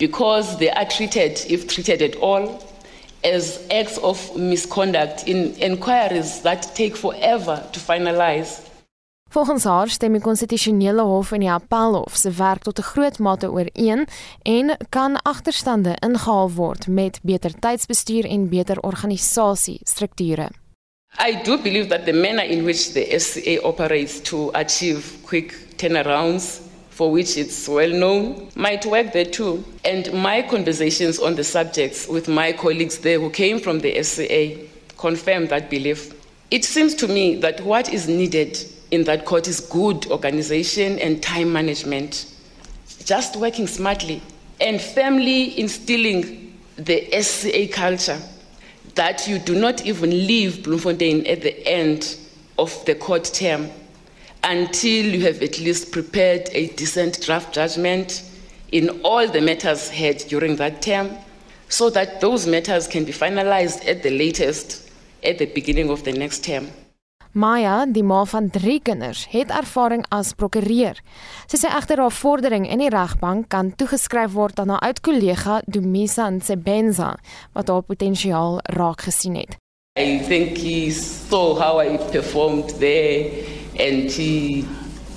because 0.00 0.58
they 0.58 0.70
are 0.70 0.86
treated, 0.86 1.40
if 1.48 1.68
treated 1.68 2.02
at 2.02 2.16
all, 2.16 2.64
as 3.22 3.64
acts 3.70 3.96
of 3.98 4.36
misconduct 4.36 5.28
in 5.28 5.54
inquiries 5.54 6.40
that 6.40 6.62
take 6.74 6.96
forever 6.96 7.64
to 7.72 7.78
finalize. 7.78 8.65
Volgens 9.30 9.64
haar 9.64 9.88
stem 9.88 10.12
die 10.12 10.22
konstitusionele 10.22 11.02
hof 11.02 11.32
en 11.32 11.42
die 11.42 11.50
appelhof 11.50 12.16
se 12.16 12.30
werk 12.30 12.62
tot 12.62 12.78
'n 12.78 12.88
groot 12.92 13.18
mate 13.18 13.50
ooreen 13.50 14.06
en 14.42 14.76
kan 14.88 15.22
agterstande 15.22 15.96
ingehaal 16.06 16.52
word 16.52 16.86
met 16.86 17.18
beter 17.22 17.52
tydsbestuur 17.58 18.24
en 18.24 18.48
beter 18.48 18.80
organisasie 18.80 19.80
strukture. 19.82 20.48
I 21.18 21.42
do 21.44 21.58
believe 21.58 21.88
that 21.88 22.04
the 22.04 22.12
manner 22.12 22.44
in 22.44 22.64
which 22.64 22.92
the 22.92 23.18
SCA 23.18 23.60
operates 23.62 24.20
to 24.20 24.50
achieve 24.52 25.02
quick 25.22 25.54
turnarounds 25.76 26.60
for 26.90 27.10
which 27.10 27.36
it's 27.36 27.68
well 27.68 27.92
known 27.92 28.48
might 28.54 28.84
work 28.84 29.12
there 29.12 29.30
too. 29.30 29.64
And 29.84 30.12
my 30.12 30.42
conversations 30.42 31.18
on 31.18 31.34
the 31.34 31.44
subjects 31.44 32.06
with 32.08 32.28
my 32.28 32.52
colleagues 32.52 32.98
there 32.98 33.18
who 33.18 33.30
came 33.30 33.60
from 33.60 33.80
the 33.80 34.02
SCA 34.02 34.56
confirm 34.96 35.46
that 35.48 35.68
belief. 35.68 36.12
It 36.50 36.64
seems 36.64 36.94
to 36.94 37.08
me 37.08 37.36
that 37.40 37.60
what 37.60 37.88
is 37.88 38.08
needed 38.08 38.56
in 38.90 39.04
that 39.04 39.24
court 39.24 39.48
is 39.48 39.60
good 39.60 40.06
organization 40.06 40.98
and 40.98 41.22
time 41.22 41.52
management, 41.52 42.32
just 43.04 43.36
working 43.36 43.66
smartly, 43.66 44.22
and 44.60 44.80
firmly 44.80 45.58
instilling 45.58 46.58
the 46.76 47.08
SCA 47.20 47.68
culture 47.68 48.20
that 48.94 49.28
you 49.28 49.38
do 49.38 49.54
not 49.58 49.84
even 49.84 50.10
leave 50.10 50.62
Bloemfontein 50.62 51.26
at 51.26 51.42
the 51.42 51.66
end 51.66 52.16
of 52.58 52.84
the 52.86 52.94
court 52.94 53.24
term 53.24 53.70
until 54.44 55.04
you 55.04 55.20
have 55.22 55.42
at 55.42 55.58
least 55.58 55.92
prepared 55.92 56.48
a 56.52 56.68
decent 56.68 57.20
draft 57.22 57.52
judgment 57.52 58.22
in 58.72 58.88
all 59.02 59.28
the 59.28 59.40
matters 59.40 59.90
heard 59.90 60.18
during 60.28 60.56
that 60.56 60.80
term 60.80 61.10
so 61.68 61.90
that 61.90 62.20
those 62.20 62.46
matters 62.46 62.86
can 62.86 63.04
be 63.04 63.12
finalized 63.12 63.86
at 63.86 64.02
the 64.02 64.10
latest 64.10 64.90
at 65.24 65.38
the 65.38 65.46
beginning 65.46 65.90
of 65.90 66.04
the 66.04 66.12
next 66.12 66.44
term. 66.44 66.70
Maya, 67.36 67.84
die 67.84 68.02
ma 68.02 68.22
van 68.24 68.46
3 68.50 68.78
kinders, 68.80 69.26
het 69.28 69.50
ervaring 69.52 70.06
as 70.08 70.30
prokureur. 70.32 70.96
Sy 71.44 71.58
sê 71.60 71.68
egter 71.68 72.00
haar 72.00 72.14
vordering 72.16 72.64
in 72.64 72.80
die 72.80 72.88
regbank 72.88 73.50
kan 73.52 73.74
toegeskryf 73.76 74.32
word 74.32 74.62
aan 74.62 74.72
haar 74.72 74.86
oud-kollega 74.88 75.58
Dumisa 75.68 76.30
Nsebenza 76.32 77.10
wat 77.52 77.68
haar 77.68 77.84
potensiaal 77.84 78.62
raak 78.78 79.04
gesien 79.04 79.36
het. 79.36 79.58
I 80.00 80.24
think 80.24 80.56
he 80.56 80.88
saw 80.90 81.52
how 81.60 81.76
I 81.76 81.98
performed 82.08 82.72
there 82.80 83.28
and 83.76 84.08
he 84.08 84.64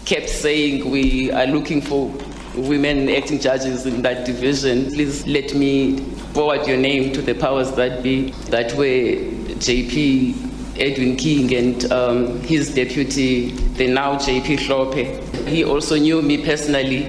kept 0.04 0.28
saying 0.28 0.92
we 0.92 1.32
are 1.32 1.48
looking 1.48 1.80
for 1.82 2.12
women 2.56 3.08
acting 3.08 3.40
judges 3.40 3.86
in 3.86 4.02
that 4.04 4.26
division. 4.26 4.92
Please 4.92 5.24
let 5.26 5.56
me 5.56 6.04
forward 6.34 6.68
your 6.68 6.78
name 6.78 7.14
to 7.14 7.22
the 7.22 7.34
powers 7.34 7.72
that 7.80 8.04
be. 8.04 8.32
That 8.52 8.76
way 8.76 9.32
JP 9.64 10.49
Edwin 10.80 11.16
King 11.16 11.54
and 11.54 11.92
um, 11.92 12.40
his 12.42 12.74
deputy, 12.74 13.52
the 13.78 13.88
now 13.88 14.16
JP 14.16 14.60
Hlope. 14.66 15.48
He 15.48 15.64
also 15.64 15.96
knew 15.98 16.22
me 16.22 16.44
personally, 16.44 17.06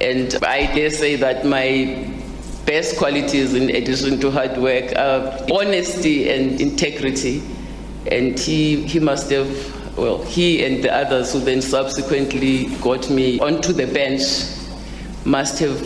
and 0.00 0.34
I 0.44 0.66
dare 0.74 0.90
say 0.90 1.16
that 1.16 1.44
my 1.44 2.10
best 2.64 2.96
qualities, 2.96 3.54
in 3.54 3.70
addition 3.70 4.20
to 4.20 4.30
hard 4.30 4.56
work, 4.56 4.96
are 4.96 5.38
honesty 5.52 6.30
and 6.30 6.60
integrity. 6.60 7.42
And 8.10 8.38
he, 8.38 8.86
he 8.86 8.98
must 8.98 9.30
have, 9.30 9.96
well, 9.96 10.22
he 10.24 10.64
and 10.64 10.82
the 10.82 10.92
others 10.92 11.32
who 11.32 11.40
then 11.40 11.62
subsequently 11.62 12.66
got 12.76 13.10
me 13.10 13.38
onto 13.40 13.72
the 13.72 13.86
bench 13.86 14.22
must 15.24 15.58
have 15.60 15.80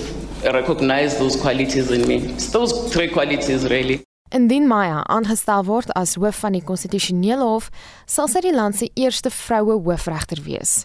recognized 0.44 1.18
those 1.18 1.36
qualities 1.36 1.90
in 1.90 2.06
me. 2.06 2.16
It's 2.16 2.50
those 2.50 2.92
three 2.92 3.08
qualities, 3.08 3.68
really. 3.68 4.05
Indien 4.34 4.66
Maya 4.66 5.04
aangestel 5.06 5.62
word 5.68 5.92
as 5.94 6.16
hoof 6.18 6.40
van 6.42 6.56
die 6.56 6.64
konstitusionele 6.66 7.46
hof, 7.46 7.68
sal 8.10 8.26
sy 8.26 8.42
die 8.42 8.54
land 8.54 8.74
se 8.78 8.88
eerste 8.98 9.30
vroue 9.30 9.78
hoofregter 9.86 10.42
wees. 10.42 10.84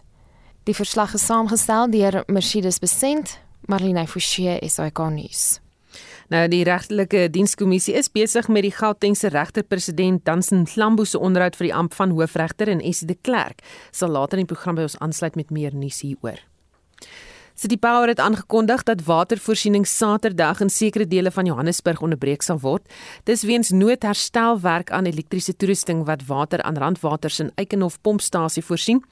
Die 0.70 0.78
verslag 0.78 1.16
is 1.18 1.26
saamgestel 1.26 1.90
deur 1.90 2.22
Mercedes 2.30 2.78
Besent, 2.80 3.40
Marlene 3.66 4.06
Forsie 4.08 4.60
is 4.62 4.78
ikonies. 4.78 5.58
Nou 6.32 6.46
die 6.48 6.62
regtelike 6.64 7.26
dienskommissie 7.34 7.98
is 7.98 8.12
besig 8.14 8.48
met 8.48 8.64
die 8.64 8.72
Gautengse 8.72 9.34
regter-president 9.34 10.22
Dansen 10.24 10.68
Hlambo 10.76 11.04
se 11.04 11.20
onderhoud 11.20 11.58
vir 11.58 11.72
die 11.72 11.76
amp 11.76 11.98
van 11.98 12.14
hoofregter 12.14 12.70
en 12.72 12.80
Essie 12.80 13.10
de 13.10 13.18
Klerk 13.20 13.66
sal 13.92 14.14
later 14.14 14.40
in 14.40 14.46
die 14.46 14.54
program 14.54 14.78
by 14.78 14.86
ons 14.88 15.00
aansluit 15.02 15.36
met 15.36 15.52
meer 15.52 15.76
nuus 15.76 16.06
hieroor. 16.06 16.40
City 17.62 17.78
Power 17.78 18.08
het 18.08 18.20
aangekondig 18.20 18.84
dat 18.84 19.04
watervoorsiening 19.06 19.88
Saterdag 19.88 20.60
in 20.60 20.70
sekere 20.70 21.06
dele 21.08 21.32
van 21.32 21.46
Johannesburg 21.46 22.00
onderbreek 22.02 22.42
sal 22.42 22.58
word. 22.60 22.88
Dis 23.30 23.44
weens 23.46 23.70
noodherstelwerk 23.70 24.90
aan 24.92 25.06
elektriese 25.06 25.54
toerusting 25.56 26.02
wat 26.08 26.26
water 26.26 26.62
aan 26.66 26.78
Randwaters 26.78 27.38
in 27.40 27.52
Eikenhof 27.62 28.00
pompstasie 28.02 28.64
voorsien. 28.66 29.04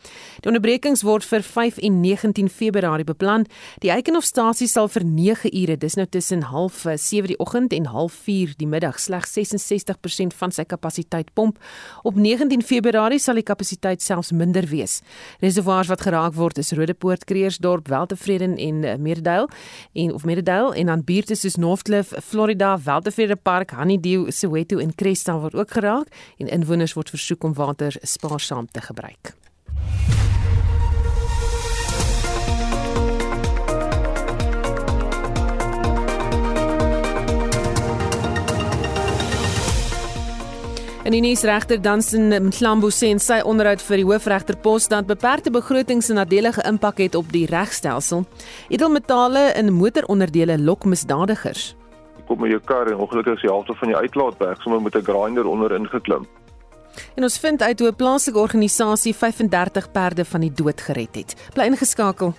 Die 0.41 0.49
onderbrekings 0.49 1.05
word 1.05 1.27
vir 1.29 1.45
5 1.45 1.77
en 1.77 1.99
19 2.01 2.49
Februarie 2.49 3.05
beplan. 3.05 3.45
Die 3.85 3.91
Eikenhofstasie 3.93 4.67
sal 4.67 4.89
vir 4.89 5.05
9 5.05 5.53
ure, 5.53 5.77
dis 5.77 5.99
nou 6.01 6.07
tussen 6.09 6.41
07:30 6.49 7.29
die 7.29 7.37
oggend 7.37 7.73
en 7.77 7.85
04:30 7.85 8.57
die 8.57 8.67
middag 8.67 8.97
slegs 8.99 9.37
66% 9.37 10.33
van 10.33 10.51
sy 10.51 10.63
kapasiteit 10.63 11.29
pomp. 11.33 11.61
Op 12.01 12.15
19 12.15 12.63
Februarie 12.63 13.19
sal 13.19 13.35
die 13.35 13.45
kapasiteit 13.45 14.01
selfs 14.01 14.31
minder 14.31 14.65
wees. 14.65 15.01
Reservoirs 15.39 15.87
wat 15.87 16.01
geraak 16.01 16.33
word 16.33 16.57
is 16.57 16.71
Rodepoort, 16.71 17.25
Kreersdorp, 17.25 17.87
Weltevrede 17.87 18.38
Vreden 18.39 18.57
en 18.57 18.83
uh, 18.83 18.95
Meredale 18.95 19.49
en 19.93 20.13
of 20.13 20.25
Meredale 20.25 20.75
en 20.75 20.85
dan 20.85 21.03
buurte 21.03 21.35
soos 21.35 21.55
Northcliff, 21.55 22.13
Florida, 22.23 22.79
Weltevrede 22.83 23.35
Park, 23.35 23.71
Honeydew, 23.71 24.29
Soweto 24.31 24.77
en 24.77 24.95
Cresta 24.95 25.39
word 25.39 25.55
ook 25.55 25.71
geraak 25.71 26.07
en 26.37 26.47
inwoners 26.47 26.93
word 26.93 27.09
versoek 27.09 27.43
om 27.43 27.53
water 27.53 27.95
spaarsaam 28.01 28.67
te 28.71 28.81
gebruik. 28.81 29.35
En 41.09 41.15
die 41.15 41.23
nuusregter 41.25 41.79
Dansen 41.81 42.27
Mhlambo 42.29 42.91
sê 42.93 43.07
in 43.09 43.17
sy 43.17 43.39
onderhoud 43.41 43.81
vir 43.81 43.97
die 43.97 44.03
hoofregterpos 44.05 44.85
dat 44.91 45.07
beperkte 45.09 45.49
begrotings 45.49 46.11
'n 46.11 46.19
nadelige 46.21 46.61
impak 46.69 46.99
het 47.01 47.15
op 47.15 47.31
die 47.31 47.47
regstelsel. 47.49 48.25
Edelmetale 48.69 49.53
in 49.57 49.73
motoronderdele 49.73 50.59
lok 50.59 50.85
misdadigers. 50.85 51.75
Kom 52.27 52.39
met 52.39 52.51
jou 52.51 52.61
kar 52.63 52.87
en 52.87 52.97
ongelukkig 52.97 53.33
is 53.33 53.41
die 53.41 53.49
helfte 53.49 53.73
van 53.73 53.87
die 53.87 53.97
uitlaatberg 53.97 54.61
sommer 54.61 54.81
met 54.81 54.95
'n 54.95 55.03
grinder 55.03 55.47
onder 55.47 55.71
ingeklim. 55.71 56.27
En 57.15 57.23
ons 57.23 57.39
vind 57.39 57.61
uit 57.61 57.79
hoe 57.79 57.89
'n 57.89 57.95
plaaslike 57.95 58.39
organisasie 58.39 59.15
35 59.15 59.91
perde 59.91 60.25
van 60.25 60.41
die 60.41 60.53
dood 60.53 60.81
gered 60.81 61.15
het. 61.15 61.35
Bly 61.53 61.63
ingeskakel. 61.63 62.33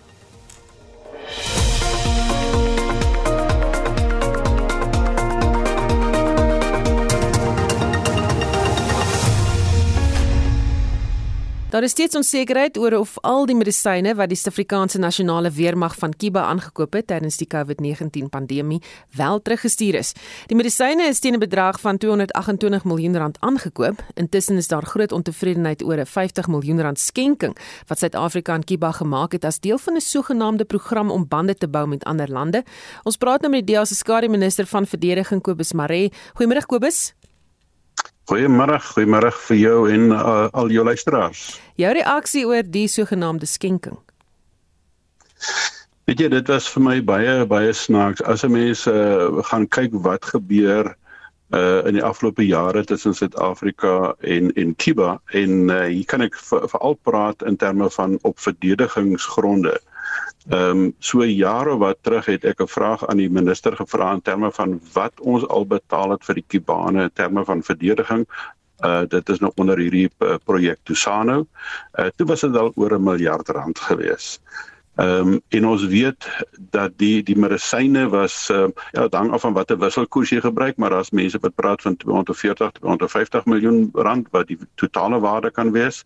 Daar 11.71 11.83
is 11.83 11.91
steeds 11.91 12.17
onsekerheid 12.17 12.79
oor 12.79 12.93
of 12.99 13.13
al 13.23 13.45
die 13.47 13.55
medisyne 13.55 14.11
wat 14.19 14.33
die 14.33 14.37
Suid-Afrikaanse 14.37 14.99
Nasionale 14.99 15.53
Weermag 15.55 15.93
van 16.01 16.11
Kiba 16.11 16.43
aangekoop 16.51 16.97
het 16.99 17.07
tydens 17.07 17.37
die 17.39 17.47
COVID-19 17.47 18.27
pandemie 18.31 18.81
wel 19.15 19.39
teruggestuur 19.39 20.01
is. 20.01 20.11
Die 20.51 20.59
medisyne 20.59 21.07
is 21.07 21.21
teen 21.23 21.35
'n 21.35 21.39
bedrag 21.39 21.79
van 21.81 21.99
228 21.99 22.85
miljoen 22.85 23.17
rand 23.17 23.37
aangekoop. 23.41 24.03
Intussen 24.15 24.57
is 24.57 24.69
daar 24.69 24.83
groot 24.83 25.13
ontevredenheid 25.13 25.83
oor 25.83 26.01
'n 26.01 26.07
50 26.07 26.49
miljoen 26.49 26.81
rand 26.81 26.99
skenking 26.99 27.57
wat 27.87 27.99
Suid-Afrika 27.99 28.53
aan 28.53 28.65
Kiba 28.65 28.91
gemaak 28.93 29.33
het 29.33 29.45
as 29.45 29.61
deel 29.61 29.79
van 29.79 29.95
'n 29.95 30.01
sogenaamde 30.01 30.65
program 30.65 31.11
om 31.11 31.29
bande 31.29 31.55
te 31.55 31.69
bou 31.69 31.87
met 31.87 32.05
ander 32.05 32.31
lande. 32.31 32.65
Ons 33.03 33.17
praat 33.17 33.41
nou 33.41 33.53
met 33.53 33.67
die 33.67 33.75
DEA 33.75 33.85
se 33.85 33.95
skare 33.95 34.29
minister 34.29 34.67
van 34.67 34.87
verdediging 34.87 35.43
Kobus 35.43 35.73
Maree. 35.73 36.13
Goeiemôre 36.35 36.67
Kobus. 36.67 37.20
Goeiemôre, 38.31 38.77
goeiemôre 38.95 39.33
vir 39.49 39.57
jou 39.59 39.79
en 39.91 40.13
uh, 40.15 40.47
al 40.55 40.71
jou 40.71 40.85
luisteraars. 40.87 41.41
Jou 41.81 41.91
reaksie 41.97 42.45
oor 42.47 42.63
die 42.63 42.87
sogenaamde 42.87 43.49
skenking. 43.51 43.97
Weet 46.07 46.23
jy, 46.23 46.29
dit 46.31 46.53
was 46.53 46.69
vir 46.71 46.85
my 46.85 46.95
baie 47.03 47.35
baie 47.51 47.73
snaaks. 47.75 48.23
As 48.23 48.45
'n 48.47 48.53
mens 48.55 48.87
uh, 48.87 49.43
gaan 49.51 49.67
kyk 49.67 49.99
wat 50.07 50.31
gebeur 50.31 50.95
uh 51.51 51.83
in 51.91 51.99
die 51.99 52.05
afgelope 52.07 52.47
jare 52.47 52.85
tussen 52.87 53.15
Suid-Afrika 53.15 54.15
en 54.23 54.53
en 54.55 54.77
Kuba 54.77 55.19
en 55.35 55.67
uh, 55.67 55.91
hier 55.91 56.07
kan 56.07 56.23
ek 56.23 56.39
veral 56.39 56.95
praat 57.03 57.43
in 57.43 57.57
terme 57.57 57.91
van 57.91 58.19
op 58.23 58.39
verdedigingsgronde. 58.39 59.75
Ehm 60.49 60.71
um, 60.71 60.95
so 60.99 61.25
jare 61.25 61.77
wat 61.79 61.99
terug 62.01 62.27
het 62.27 62.45
ek 62.45 62.63
'n 62.63 62.67
vraag 62.67 63.07
aan 63.07 63.17
die 63.17 63.31
minister 63.31 63.77
gevra 63.77 64.13
in 64.13 64.23
terme 64.23 64.51
van 64.53 64.81
wat 64.93 65.21
ons 65.21 65.47
al 65.49 65.67
betaal 65.67 66.11
het 66.11 66.25
vir 66.25 66.35
die 66.35 66.45
Kubane 66.47 67.03
in 67.03 67.13
terme 67.13 67.45
van 67.45 67.63
verdediging. 67.63 68.27
Uh 68.85 69.05
dit 69.09 69.29
is 69.29 69.39
nou 69.39 69.53
onder 69.57 69.79
hierdie 69.79 70.09
uh, 70.19 70.35
projek 70.45 70.79
Tusano. 70.83 71.47
Uh 71.99 72.09
toe 72.17 72.27
was 72.27 72.41
dit 72.41 72.57
al 72.57 72.73
oor 72.75 72.97
'n 72.99 73.03
miljard 73.03 73.49
rand 73.49 73.79
gewees. 73.79 74.41
Ehm 75.01 75.29
um, 75.29 75.41
en 75.49 75.67
ons 75.67 75.85
weet 75.89 76.27
dat 76.71 76.93
die 77.01 77.23
die 77.25 77.37
medisyne 77.39 78.03
was 78.13 78.35
uh, 78.53 78.67
ja, 78.93 79.07
hang 79.11 79.31
af 79.33 79.41
van 79.47 79.55
watter 79.57 79.79
wisselkoers 79.81 80.33
jy 80.35 80.41
gebruik, 80.45 80.77
maar 80.77 80.93
daar's 80.93 81.13
mense 81.17 81.39
wat 81.41 81.55
praat 81.57 81.83
van 81.83 81.97
240 81.97 82.73
250 82.81 83.47
miljoen 83.49 83.89
rand 83.93 84.29
wat 84.35 84.51
die 84.51 84.59
totale 84.75 85.21
waarde 85.21 85.51
kan 85.51 85.73
wees 85.73 86.03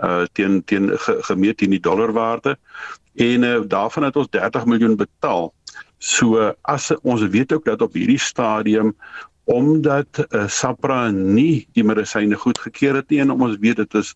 uh 0.00 0.24
teen 0.32 0.62
teen 0.64 0.88
gemeet 1.28 1.62
in 1.66 1.76
die 1.76 1.80
dollarwaarde. 1.80 2.56
En 3.14 3.42
uh, 3.42 3.60
daarvan 3.66 4.08
het 4.08 4.16
ons 4.16 4.30
30 4.30 4.64
miljoen 4.64 4.96
betaal. 4.96 5.52
So 5.98 6.54
as 6.62 6.88
ons 7.02 7.28
weet 7.28 7.52
ook 7.52 7.64
dat 7.64 7.82
op 7.82 7.92
hierdie 7.92 8.20
stadium 8.22 8.96
omdat 9.44 10.24
uh, 10.28 10.48
SAPRA 10.48 11.10
nie 11.10 11.68
die 11.72 11.84
medisyne 11.84 12.36
goedgekeur 12.36 13.02
het 13.02 13.10
nie 13.10 13.20
en 13.20 13.36
ons 13.36 13.60
weet 13.60 13.76
dit 13.76 13.94
is 14.00 14.14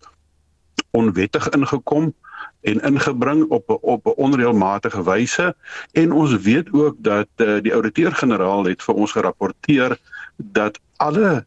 onwettig 0.90 1.49
ingekom 1.53 2.14
en 2.62 2.81
ingebring 2.81 3.44
op 3.48 3.79
op 3.81 4.07
'n 4.07 4.16
onreëlmatige 4.16 5.03
wyse. 5.05 5.55
En 5.92 6.12
ons 6.12 6.37
weet 6.37 6.72
ook 6.72 6.94
dat 6.98 7.29
uh, 7.37 7.61
die 7.62 7.75
ouditeur-generaal 7.75 8.64
het 8.64 8.83
vir 8.83 8.94
ons 8.94 9.12
gerapporteer 9.12 9.98
dat 10.37 10.79
alle 10.96 11.44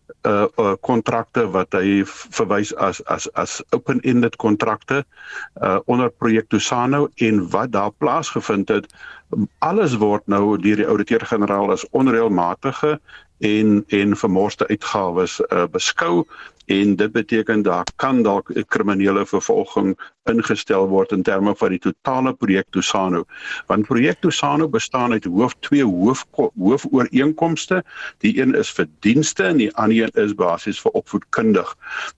kontrakte 0.80 1.40
uh, 1.42 1.46
uh, 1.46 1.52
wat 1.52 1.76
hy 1.78 2.02
verwys 2.06 2.76
as 2.76 3.04
as 3.06 3.28
as 3.34 3.60
open-ended 3.70 4.36
kontrakte 4.36 5.04
uh, 5.62 5.78
onder 5.86 6.10
projek 6.10 6.50
Tusano 6.50 7.10
en 7.16 7.50
wat 7.50 7.72
daar 7.72 7.92
plaasgevind 7.92 8.70
het 8.70 8.90
alles 9.60 9.96
word 10.02 10.28
nou 10.32 10.58
deur 10.62 10.82
die 10.82 10.88
ouditeur-generaal 10.88 11.72
as 11.72 11.86
onreëlmatige 11.92 13.00
en 13.38 13.84
en 13.88 14.18
vermorste 14.18 14.68
uitgawes 14.68 15.40
uh, 15.40 15.64
beskou. 15.72 16.26
En 16.66 16.96
dit 16.96 17.12
beteken 17.12 17.62
daar 17.62 17.84
kan 17.96 18.24
dalk 18.24 18.50
'n 18.50 18.66
kriminele 18.68 19.26
vervolging 19.26 19.98
ingestel 20.24 20.88
word 20.88 21.12
in 21.12 21.24
terme 21.24 21.56
van 21.56 21.70
die 21.70 21.80
totale 21.80 22.34
projek 22.34 22.66
Tusano 22.70 23.24
want 23.66 23.86
projek 23.86 24.20
Tusano 24.20 24.70
bestaan 24.70 25.12
uit 25.12 25.26
hoof 25.26 25.54
twee 25.60 25.86
hoof 25.86 26.26
hoofooreenkomste. 26.32 27.84
Die 28.18 28.42
een 28.42 28.56
is 28.56 28.72
vir 28.72 28.88
dienste 29.00 29.44
en 29.44 29.58
die 29.58 29.76
ander 29.76 30.10
een 30.14 30.24
is 30.26 30.34
basies 30.34 30.82
vir 30.82 30.92
opvoedkundig. 30.92 31.76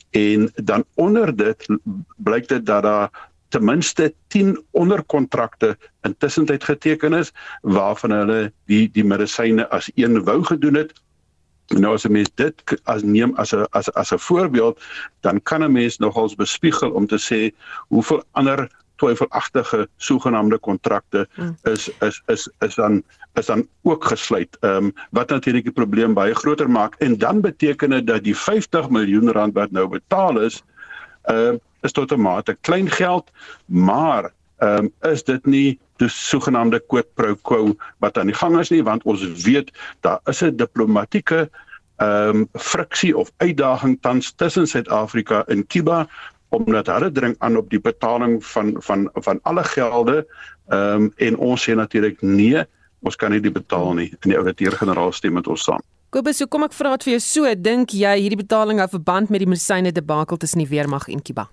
En 0.10 0.52
dan 0.56 0.86
onder 0.94 1.36
dit 1.36 1.68
blyk 2.16 2.48
dit 2.48 2.66
dat 2.66 2.84
daar 2.84 3.10
ten 3.48 3.64
minste 3.64 4.14
10 4.28 4.66
onderkontrakte 4.72 5.78
intussen 6.02 6.46
tyd 6.46 6.64
geteken 6.64 7.14
is 7.14 7.32
waarvan 7.62 8.12
hulle 8.12 8.52
die 8.66 8.90
die 8.92 9.04
medisyne 9.04 9.68
as 9.70 9.92
een 9.96 10.24
wou 10.24 10.44
gedoen 10.44 10.74
het 10.74 10.94
Nou 11.76 11.94
as 11.94 12.06
'n 12.06 12.12
mens 12.12 12.30
dit 12.36 12.64
as 12.84 13.04
neem 13.04 13.36
as 13.36 13.54
'n 13.54 13.66
as 13.72 13.92
as 13.94 14.12
'n 14.12 14.20
voorbeeld, 14.20 14.82
dan 15.22 15.42
kan 15.42 15.64
'n 15.64 15.72
mens 15.72 15.98
nogals 15.98 16.36
bespiegel 16.36 16.92
om 16.92 17.08
te 17.08 17.20
sê 17.20 17.56
hoeveel 17.88 18.24
ander 18.32 18.70
twyfelagtige 18.96 19.88
sogenaamde 19.98 20.58
kontrakte 20.58 21.28
hmm. 21.34 21.58
is 21.64 21.90
is 22.00 22.22
is 22.26 22.50
is 22.60 22.76
dan 22.76 23.04
is 23.34 23.46
dan 23.46 23.68
ook 23.82 24.06
gesluit. 24.06 24.58
Ehm 24.60 24.86
um, 24.86 24.94
wat 25.12 25.30
natuurlik 25.30 25.64
die 25.64 25.74
probleem 25.74 26.14
baie 26.14 26.36
groter 26.36 26.70
maak 26.70 26.96
en 26.96 27.18
dan 27.18 27.42
beteken 27.42 27.90
dit 27.90 28.08
dat 28.08 28.24
die 28.24 28.38
50 28.38 28.90
miljoen 28.90 29.32
rand 29.32 29.54
wat 29.54 29.72
nou 29.72 29.88
betaal 29.88 30.40
is, 30.40 30.64
ehm 31.24 31.54
uh, 31.54 31.60
is 31.82 31.92
tot 31.92 32.12
'n 32.12 32.22
mate 32.22 32.58
klein 32.62 32.90
geld, 32.90 33.32
maar 33.66 34.32
ehm 34.58 34.86
um, 34.86 34.94
is 35.12 35.24
dit 35.24 35.46
nie 35.46 35.80
sogenaamde 36.06 36.80
quid 36.88 37.08
pro 37.16 37.36
quo 37.42 37.76
wat 38.00 38.18
aan 38.18 38.30
die 38.30 38.36
gang 38.36 38.60
is 38.60 38.70
nie 38.70 38.84
want 38.84 39.04
ons 39.04 39.24
weet 39.44 39.72
daar 40.06 40.20
is 40.26 40.44
'n 40.44 40.56
diplomatieke 40.56 41.50
ehm 41.98 42.30
um, 42.30 42.48
friksie 42.54 43.18
of 43.18 43.32
uitdaging 43.38 43.98
tans 44.02 44.34
tussen 44.36 44.68
Suid-Afrika 44.68 45.44
en 45.48 45.68
Kuba 45.68 46.08
omdat 46.50 46.88
hulle 46.88 47.12
dring 47.12 47.36
aan 47.40 47.58
op 47.58 47.70
die 47.70 47.82
betaling 47.82 48.46
van 48.46 48.76
van 48.80 49.10
van 49.14 49.40
alle 49.44 49.64
gelde 49.64 50.28
ehm 50.68 51.02
um, 51.02 51.14
en 51.16 51.38
ons 51.38 51.70
sê 51.70 51.74
natuurlik 51.74 52.22
nee 52.22 52.64
ons 53.02 53.16
kan 53.16 53.32
nie 53.32 53.42
die 53.42 53.52
betaal 53.52 53.94
nie 53.94 54.10
in 54.22 54.30
die 54.30 54.38
ouditeur-generaal 54.38 55.12
stem 55.12 55.34
met 55.34 55.48
ons 55.48 55.64
saam 55.64 55.82
Kobus, 56.10 56.38
so 56.38 56.48
kom 56.48 56.64
ek 56.64 56.72
vra 56.72 56.94
dit 56.96 57.04
vir 57.04 57.12
jou 57.12 57.24
so, 57.24 57.56
dink 57.56 57.92
jy 57.92 58.14
hierdie 58.16 58.40
betaling 58.40 58.80
hou 58.80 58.88
verband 58.88 59.30
met 59.30 59.44
die 59.44 59.50
medisyne 59.50 59.92
debakel 59.92 60.38
tussen 60.38 60.64
die 60.64 60.70
weermag 60.70 61.10
en 61.12 61.20
Kuba? 61.22 61.50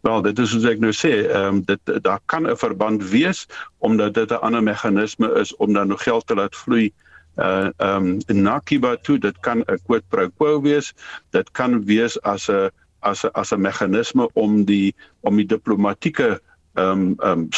Wel, 0.00 0.22
dit 0.22 0.38
is 0.38 0.50
soos 0.50 0.66
ek 0.68 0.80
nou 0.82 0.92
sê, 0.92 1.12
ehm 1.24 1.46
um, 1.46 1.62
dit 1.64 1.80
daar 2.04 2.20
kan 2.26 2.46
'n 2.46 2.56
verband 2.56 3.08
wees 3.10 3.46
omdat 3.78 4.14
dit 4.14 4.30
'n 4.30 4.42
ander 4.46 4.62
meganisme 4.62 5.32
is 5.40 5.56
om 5.56 5.72
dan 5.72 5.88
nog 5.88 6.02
geld 6.02 6.26
te 6.26 6.34
laat 6.34 6.56
vloei 6.56 6.92
uh 7.36 7.68
ehm 7.76 8.20
um, 8.28 8.42
na 8.42 8.58
Kiba 8.58 8.96
toe. 8.96 9.18
Dit 9.18 9.40
kan 9.40 9.58
'n 9.66 9.78
quid 9.86 10.04
pro 10.08 10.28
quo 10.28 10.60
wees. 10.60 10.94
Dit 11.30 11.50
kan 11.50 11.84
wees 11.84 12.20
as 12.22 12.48
'n 12.48 12.70
as 13.00 13.24
'n 13.24 13.30
as 13.32 13.52
'n 13.52 13.60
meganisme 13.60 14.28
om 14.32 14.64
die 14.64 14.94
om 15.20 15.36
die 15.36 15.46
diplomatieke 15.46 16.40
ehm 16.74 16.90
um, 16.90 17.14
ehm 17.18 17.38
um, 17.38 17.48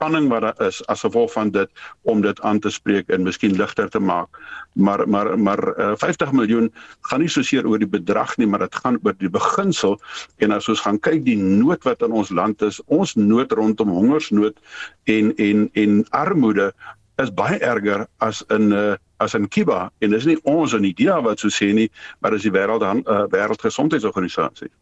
spanning 0.00 0.30
wat 0.32 0.40
daar 0.40 0.66
is 0.66 0.80
as 0.88 1.02
gevolg 1.04 1.32
van 1.32 1.50
dit 1.52 1.68
om 2.08 2.22
dit 2.24 2.40
aan 2.40 2.58
te 2.58 2.70
spreek 2.72 3.10
en 3.12 3.22
miskien 3.22 3.56
ligter 3.56 3.88
te 3.88 4.00
maak. 4.00 4.28
Maar 4.72 5.08
maar 5.08 5.38
maar 5.38 5.60
uh, 5.76 5.92
50 5.96 6.32
miljoen 6.32 6.72
gaan 7.00 7.20
nie 7.20 7.28
soseer 7.28 7.66
oor 7.68 7.78
die 7.78 7.88
bedrag 7.88 8.36
nie, 8.36 8.46
maar 8.46 8.64
dit 8.64 8.74
gaan 8.74 8.96
oor 9.02 9.14
die 9.18 9.28
beginsel 9.28 9.98
en 10.38 10.56
as 10.56 10.68
ons 10.68 10.80
gaan 10.80 10.98
kyk 10.98 11.24
die 11.24 11.36
nood 11.36 11.84
wat 11.84 12.00
in 12.02 12.16
ons 12.16 12.30
land 12.30 12.62
is, 12.62 12.80
ons 12.86 13.14
nood 13.14 13.52
rondom 13.52 13.92
hongersnood 13.92 14.56
en 15.04 15.34
en 15.36 15.68
en 15.74 16.04
armoede 16.10 16.72
is 17.20 17.34
baie 17.36 17.60
erger 17.60 18.06
as 18.24 18.40
in 18.48 18.72
uh, 18.72 18.96
as 19.20 19.34
in 19.36 19.48
Kuba 19.48 19.90
en 20.00 20.16
dis 20.16 20.24
nie 20.24 20.38
ons 20.48 20.72
in 20.72 20.88
India 20.88 21.20
wat 21.20 21.44
so 21.44 21.52
sê 21.52 21.74
nie, 21.76 21.90
maar 22.20 22.32
dis 22.32 22.48
die 22.48 22.56
wêreld 22.56 22.80
uh, 22.88 23.26
wêreldgesondheidsorganisasie. 23.28 24.72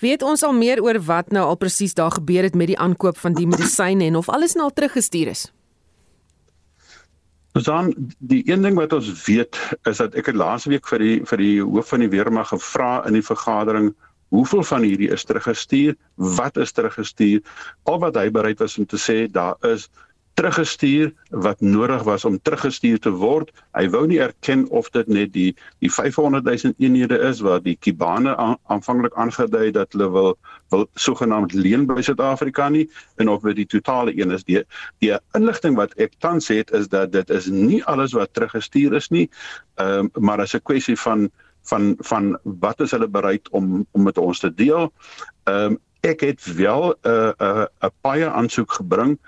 Weet 0.00 0.22
ons 0.22 0.42
al 0.42 0.52
meer 0.56 0.82
oor 0.82 1.00
wat 1.06 1.30
nou 1.34 1.46
al 1.46 1.58
presies 1.60 1.94
daar 1.94 2.10
gebeur 2.10 2.46
het 2.48 2.54
met 2.58 2.72
die 2.72 2.78
aankoop 2.78 3.18
van 3.18 3.34
die 3.38 3.46
medisyne 3.46 4.04
en 4.10 4.16
of 4.16 4.28
alles 4.28 4.54
nou 4.54 4.68
al 4.68 4.74
teruggestuur 4.74 5.32
is? 5.32 5.48
Dan 7.52 7.94
die 8.18 8.42
een 8.46 8.62
ding 8.62 8.76
wat 8.78 8.92
ons 8.92 9.10
weet 9.26 9.58
is 9.90 9.98
dat 9.98 10.14
ek 10.14 10.30
het 10.30 10.38
laasweek 10.38 10.86
vir 10.86 11.02
die 11.02 11.16
vir 11.26 11.42
die 11.42 11.56
hoof 11.62 11.90
van 11.94 12.04
die 12.04 12.12
weermag 12.12 12.52
gevra 12.54 13.00
in 13.08 13.18
die 13.18 13.26
vergadering 13.26 13.90
hoeveel 14.30 14.62
van 14.62 14.86
hierdie 14.86 15.10
is 15.10 15.24
teruggestuur, 15.26 15.96
wat 16.14 16.56
is 16.56 16.72
teruggestuur? 16.72 17.42
Al 17.90 17.98
wat 17.98 18.14
hy 18.14 18.28
bereid 18.30 18.62
was 18.62 18.78
om 18.78 18.86
te 18.86 18.98
sê 18.98 19.24
daar 19.26 19.58
is 19.66 19.88
teruggestuur 20.40 21.10
wat 21.44 21.60
nodig 21.60 22.02
was 22.08 22.24
om 22.24 22.38
teruggestuur 22.40 22.98
te 23.04 23.10
word. 23.12 23.50
Hy 23.76 23.84
wou 23.92 24.06
nie 24.08 24.20
erken 24.24 24.64
of 24.72 24.88
dit 24.94 25.08
net 25.12 25.34
die 25.34 25.50
die 25.84 25.90
500 25.92 26.46
000 26.48 26.78
eenhede 26.80 27.18
is 27.28 27.42
wat 27.44 27.66
die 27.66 27.76
Kibane 27.76 28.32
aanvanklik 28.72 29.16
aangedui 29.20 29.68
dat 29.76 29.92
hulle 29.92 30.08
wil 30.14 30.30
wil 30.72 30.86
sogenaamd 30.94 31.52
leen 31.52 31.84
by 31.90 32.00
Suid-Afrika 32.00 32.68
nie 32.72 32.86
en 33.20 33.28
of 33.28 33.44
dit 33.44 33.58
die 33.60 33.68
totale 33.76 34.14
een 34.16 34.32
is. 34.32 34.46
Die 34.48 34.62
die 35.04 35.12
inligting 35.36 35.76
wat 35.76 35.92
ek 36.00 36.16
tans 36.24 36.48
het 36.48 36.72
is 36.76 36.88
dat 36.88 37.12
dit 37.12 37.30
is 37.30 37.50
nie 37.52 37.82
alles 37.84 38.16
wat 38.16 38.32
teruggestuur 38.32 38.96
is 38.96 39.10
nie. 39.12 39.28
Ehm 39.76 40.08
um, 40.08 40.24
maar 40.24 40.40
as 40.40 40.54
'n 40.54 40.64
kwessie 40.64 40.96
van 40.96 41.28
van 41.68 41.94
van 41.98 42.38
wat 42.42 42.80
is 42.80 42.96
hulle 42.96 43.08
bereid 43.08 43.48
om 43.50 43.86
om 43.92 44.02
met 44.02 44.18
ons 44.18 44.40
te 44.40 44.54
deel. 44.54 44.88
Ehm 45.44 45.76
um, 45.76 45.78
ek 46.00 46.20
het 46.20 46.40
wel 46.56 46.96
'n 46.96 47.08
uh, 47.08 47.28
'n 47.28 47.44
uh, 47.44 47.66
'n 47.84 47.92
baie 48.00 48.30
aansoek 48.30 48.72
gebring 48.72 49.18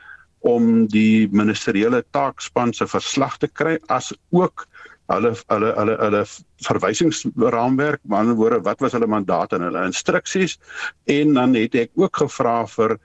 om 0.42 0.86
die 0.90 1.28
ministeriële 1.30 2.02
taakspan 2.10 2.72
se 2.74 2.86
verslag 2.90 3.38
te 3.38 3.48
kry 3.48 3.76
as 3.88 4.10
ook 4.30 4.66
hulle 5.12 5.32
hulle 5.46 5.70
hulle 5.76 5.96
hulle 6.00 6.24
verwysingsraamwerk, 6.66 8.00
maar 8.02 8.24
in 8.24 8.36
woorde 8.38 8.62
wat 8.66 8.80
was 8.80 8.92
hulle 8.96 9.06
mandaat 9.06 9.52
en 9.52 9.66
hulle 9.66 9.86
instruksies 9.86 10.58
en 11.10 11.34
dan 11.38 11.54
het 11.58 11.74
ek 11.74 11.90
ook 11.94 12.22
gevra 12.24 12.62
vir 12.76 12.98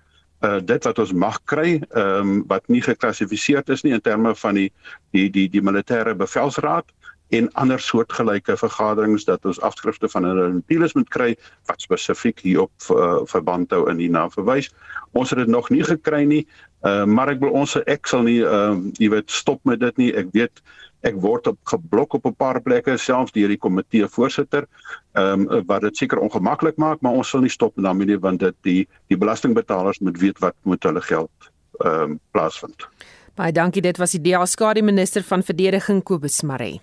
uh 0.46 0.60
dit 0.62 0.84
wat 0.86 1.00
ons 1.02 1.14
mag 1.18 1.40
kry, 1.50 1.80
um, 1.98 2.44
wat 2.50 2.68
nie 2.70 2.82
geklassifiseer 2.86 3.66
is 3.74 3.82
nie 3.84 3.96
in 3.96 4.02
terme 4.06 4.36
van 4.36 4.60
die 4.60 4.70
die 5.12 5.30
die 5.34 5.48
die 5.50 5.64
militêre 5.66 6.14
bevelsraad 6.14 6.94
en 7.30 7.50
ander 7.54 7.80
soortgelyke 7.80 8.56
vergaderings 8.58 9.26
dat 9.26 9.46
ons 9.46 9.60
afskrifte 9.66 10.10
van 10.10 10.24
hulle 10.24 10.48
notules 10.60 10.94
moet 10.96 11.10
kry 11.12 11.32
wat 11.68 11.82
spesifiek 11.84 12.40
hierop 12.46 12.92
uh, 12.94 13.26
verband 13.28 13.74
hou 13.76 13.88
in 13.92 14.00
hierna 14.00 14.28
verwys. 14.32 14.70
Ons 15.12 15.34
het 15.34 15.42
dit 15.42 15.52
nog 15.52 15.70
nie 15.74 15.84
gekry 15.84 16.24
nie, 16.30 16.46
uh, 16.84 17.06
maar 17.06 17.30
ek 17.34 17.40
wil 17.40 17.56
ons 17.58 17.76
ek 17.86 18.08
sal 18.08 18.26
nie 18.28 18.40
uh, 18.42 18.76
jy 19.00 19.10
weet 19.10 19.32
stop 19.32 19.64
met 19.64 19.80
dit 19.80 19.98
nie. 19.98 20.12
Ek 20.14 20.34
weet 20.34 20.62
ek 21.06 21.20
word 21.22 21.48
op 21.48 21.58
geblok 21.70 22.14
op 22.18 22.26
'n 22.26 22.36
paar 22.36 22.62
plekke 22.62 22.98
selfs 22.98 23.32
deur 23.32 23.48
die 23.48 23.58
komitee 23.58 24.08
voorsitter 24.08 24.66
ehm 25.14 25.48
um, 25.48 25.66
wat 25.66 25.82
dit 25.82 25.98
seker 25.98 26.20
ongemaklik 26.20 26.78
maak, 26.78 27.02
maar 27.02 27.14
ons 27.14 27.30
sal 27.30 27.42
nie 27.42 27.54
stop 27.54 27.74
daarmee 27.76 28.08
nie 28.08 28.20
want 28.20 28.40
dit 28.40 28.56
die 28.62 28.88
die 29.08 29.18
belastingbetalers 29.18 30.00
moet 30.00 30.18
weet 30.20 30.40
wat 30.40 30.56
met 30.64 30.84
hulle 30.84 31.02
geld 31.02 31.52
ehm 31.80 32.12
um, 32.12 32.20
plaasvind. 32.32 32.88
Baie 33.36 33.52
dankie, 33.52 33.82
dit 33.82 33.98
was 33.98 34.12
die 34.12 34.22
DA 34.22 34.46
skade 34.46 34.82
minister 34.82 35.24
van 35.24 35.44
verdediging 35.44 36.04
Kobus 36.04 36.42
Maree. 36.42 36.82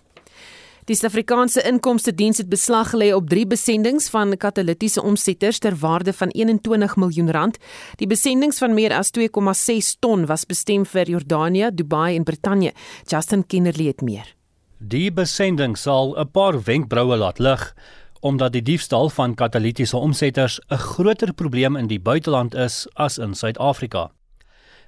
Die 0.84 0.92
Suid-Afrikaanse 0.92 1.62
Inkomste 1.64 2.12
Diens 2.12 2.36
het 2.42 2.50
beslag 2.52 2.90
gelê 2.92 3.06
op 3.16 3.30
3 3.32 3.46
besendings 3.48 4.10
van 4.12 4.34
katalitiese 4.36 5.00
omsetters 5.02 5.58
ter 5.58 5.72
waarde 5.80 6.12
van 6.12 6.28
21 6.28 6.96
miljoen 7.00 7.30
rand. 7.32 7.56
Die 7.96 8.06
besendings 8.06 8.60
van 8.60 8.74
meer 8.76 8.92
as 8.92 9.08
2,6 9.16 9.94
ton 10.04 10.26
was 10.28 10.44
bestem 10.44 10.84
vir 10.84 11.08
Jordanië, 11.08 11.70
Dubai 11.72 12.18
en 12.18 12.28
Brittanje. 12.28 12.74
Justin 13.08 13.46
Kennerly 13.46 13.86
het 13.86 14.04
meer. 14.04 14.34
Die 14.78 15.08
besending 15.12 15.78
sal 15.78 16.12
'n 16.20 16.30
paar 16.30 16.62
wenkbroue 16.62 17.16
laat 17.16 17.38
lig 17.38 17.74
omdat 18.20 18.52
die 18.52 18.62
diefstal 18.62 19.08
van 19.10 19.34
katalitiese 19.34 19.96
omsetters 19.96 20.60
'n 20.68 20.76
groter 20.76 21.32
probleem 21.32 21.76
in 21.76 21.86
die 21.86 22.00
buiteland 22.00 22.54
is 22.54 22.86
as 22.94 23.18
in 23.18 23.34
Suid-Afrika. 23.34 24.10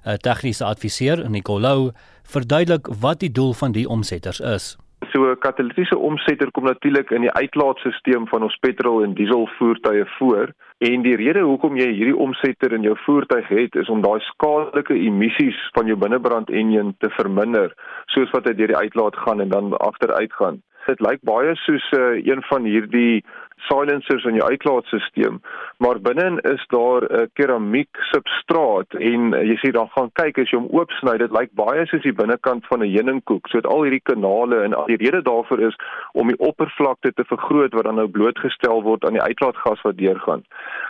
'n 0.04 0.16
Tegniese 0.18 0.64
adviseur, 0.64 1.30
Nicolou, 1.30 1.92
verduidelik 2.22 2.86
wat 3.00 3.20
die 3.20 3.32
doel 3.32 3.54
van 3.54 3.72
die 3.72 3.88
omsetters 3.88 4.40
is. 4.40 4.76
So 5.16 5.24
'n 5.24 5.38
katalitiese 5.38 5.96
omsetter 5.96 6.50
kom 6.50 6.64
natuurlik 6.64 7.10
in 7.10 7.22
die 7.24 7.32
uitlaatstelsel 7.32 8.26
van 8.32 8.42
ons 8.42 8.56
petrol 8.60 9.02
en 9.04 9.14
diesel 9.14 9.46
voertuie 9.58 10.04
voor 10.18 10.52
en 10.78 11.02
die 11.02 11.16
rede 11.16 11.40
hoekom 11.40 11.76
jy 11.76 11.86
hierdie 11.92 12.16
omsetter 12.26 12.72
in 12.72 12.82
jou 12.82 12.96
voertuig 13.06 13.48
het 13.48 13.78
is 13.82 13.88
om 13.88 14.02
daai 14.04 14.20
skadelike 14.20 14.94
emissies 14.94 15.62
van 15.78 15.86
jou 15.86 15.96
binnebrand 15.96 16.50
enjin 16.50 16.94
te 16.98 17.08
verminder 17.16 17.72
soos 18.12 18.30
wat 18.36 18.44
dit 18.44 18.58
deur 18.58 18.74
die 18.74 18.82
uitlaat 18.84 19.16
gaan 19.16 19.40
en 19.40 19.48
dan 19.48 19.76
agteruit 19.76 20.32
gaan. 20.32 20.60
Dit 20.86 21.00
lyk 21.02 21.22
baie 21.26 21.54
soos 21.64 21.84
uh, 21.98 22.14
een 22.22 22.42
van 22.46 22.64
hierdie 22.64 23.24
silencers 23.66 24.24
in 24.28 24.36
jou 24.36 24.46
uitlaatstelsel, 24.50 25.38
maar 25.82 25.98
binne 26.00 26.40
is 26.52 26.62
daar 26.70 27.02
'n 27.08 27.30
keramiek 27.34 27.88
substraat 28.12 28.94
en 28.94 29.32
uh, 29.34 29.42
jy 29.42 29.56
sien 29.56 29.72
dan 29.72 29.88
gaan 29.94 30.10
kyk 30.12 30.38
as 30.38 30.50
jy 30.50 30.58
hom 30.58 30.68
oopsny, 30.70 31.16
dit 31.18 31.32
lyk 31.32 31.50
baie 31.58 31.86
soos 31.86 32.02
die 32.02 32.12
binnekant 32.12 32.66
van 32.66 32.82
'n 32.82 32.92
heuningkoek. 32.94 33.48
So 33.48 33.60
dit 33.60 33.70
al 33.72 33.82
hierdie 33.82 34.06
kanale 34.12 34.62
en 34.62 34.74
al 34.74 34.86
die 34.86 35.00
rede 35.02 35.22
daarvoor 35.22 35.60
is 35.60 35.76
om 36.12 36.28
die 36.28 36.38
oppervlakte 36.38 37.12
te 37.12 37.24
vergroot 37.24 37.72
wat 37.74 37.84
dan 37.84 37.94
nou 37.94 38.08
blootgestel 38.08 38.82
word 38.82 39.04
aan 39.04 39.18
die 39.18 39.26
uitlaatgas 39.28 39.82
wat 39.82 39.96
deurgaan. 39.98 40.44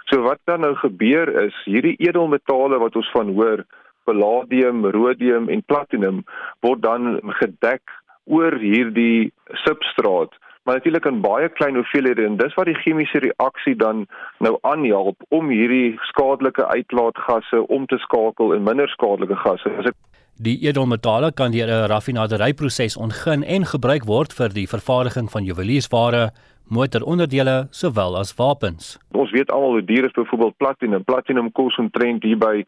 So 0.04 0.22
wat 0.22 0.38
dan 0.44 0.60
nou 0.60 0.74
gebeur 0.74 1.28
is, 1.46 1.54
hierdie 1.64 1.96
edelmetale 1.98 2.78
wat 2.78 2.96
ons 2.96 3.10
van 3.10 3.32
hoor, 3.34 3.64
palladium, 4.04 4.84
rhodium 4.84 5.48
en 5.48 5.62
platinum 5.62 6.24
word 6.60 6.82
dan 6.82 7.20
gedek 7.40 7.82
oor 8.26 8.58
hierdie 8.58 9.32
substraat 9.64 10.34
maar 10.66 10.74
natuurlik 10.74 11.04
in 11.06 11.20
baie 11.22 11.48
klein 11.48 11.74
hoeveelhede 11.78 12.24
en 12.26 12.36
dis 12.36 12.54
wat 12.58 12.66
die 12.66 12.78
chemiese 12.82 13.20
reaksie 13.22 13.76
dan 13.78 14.06
nou 14.42 14.56
aanhelp 14.66 15.22
om 15.28 15.50
hierdie 15.54 15.94
skadelike 16.10 16.66
uitlaatgasse 16.66 17.62
om 17.76 17.86
te 17.86 17.98
skakel 18.02 18.52
in 18.56 18.66
minder 18.66 18.90
skadelike 18.90 19.38
gasse. 19.44 19.70
As 19.78 19.92
ek 19.92 19.98
Die 20.36 20.58
edelmetale 20.68 21.30
kan 21.32 21.52
deur 21.52 21.70
'n 21.70 21.88
raffinaderryproses 21.88 22.96
ontgin 22.96 23.42
en 23.42 23.64
gebruik 23.64 24.04
word 24.04 24.32
vir 24.32 24.48
die 24.48 24.66
vervaardiging 24.68 25.30
van 25.30 25.44
juweliersware, 25.44 26.30
motoronderdele 26.68 27.68
sowel 27.70 28.16
as 28.16 28.34
wapens. 28.34 28.98
Ons 29.12 29.30
weet 29.30 29.50
almal 29.50 29.70
hoe 29.70 29.84
duur 29.84 30.04
is 30.04 30.12
byvoorbeeld 30.12 30.56
platinum. 30.56 31.04
Platinum 31.04 31.52
kos 31.52 31.76
omtrent 31.76 32.22
hier 32.22 32.36
by 32.36 32.64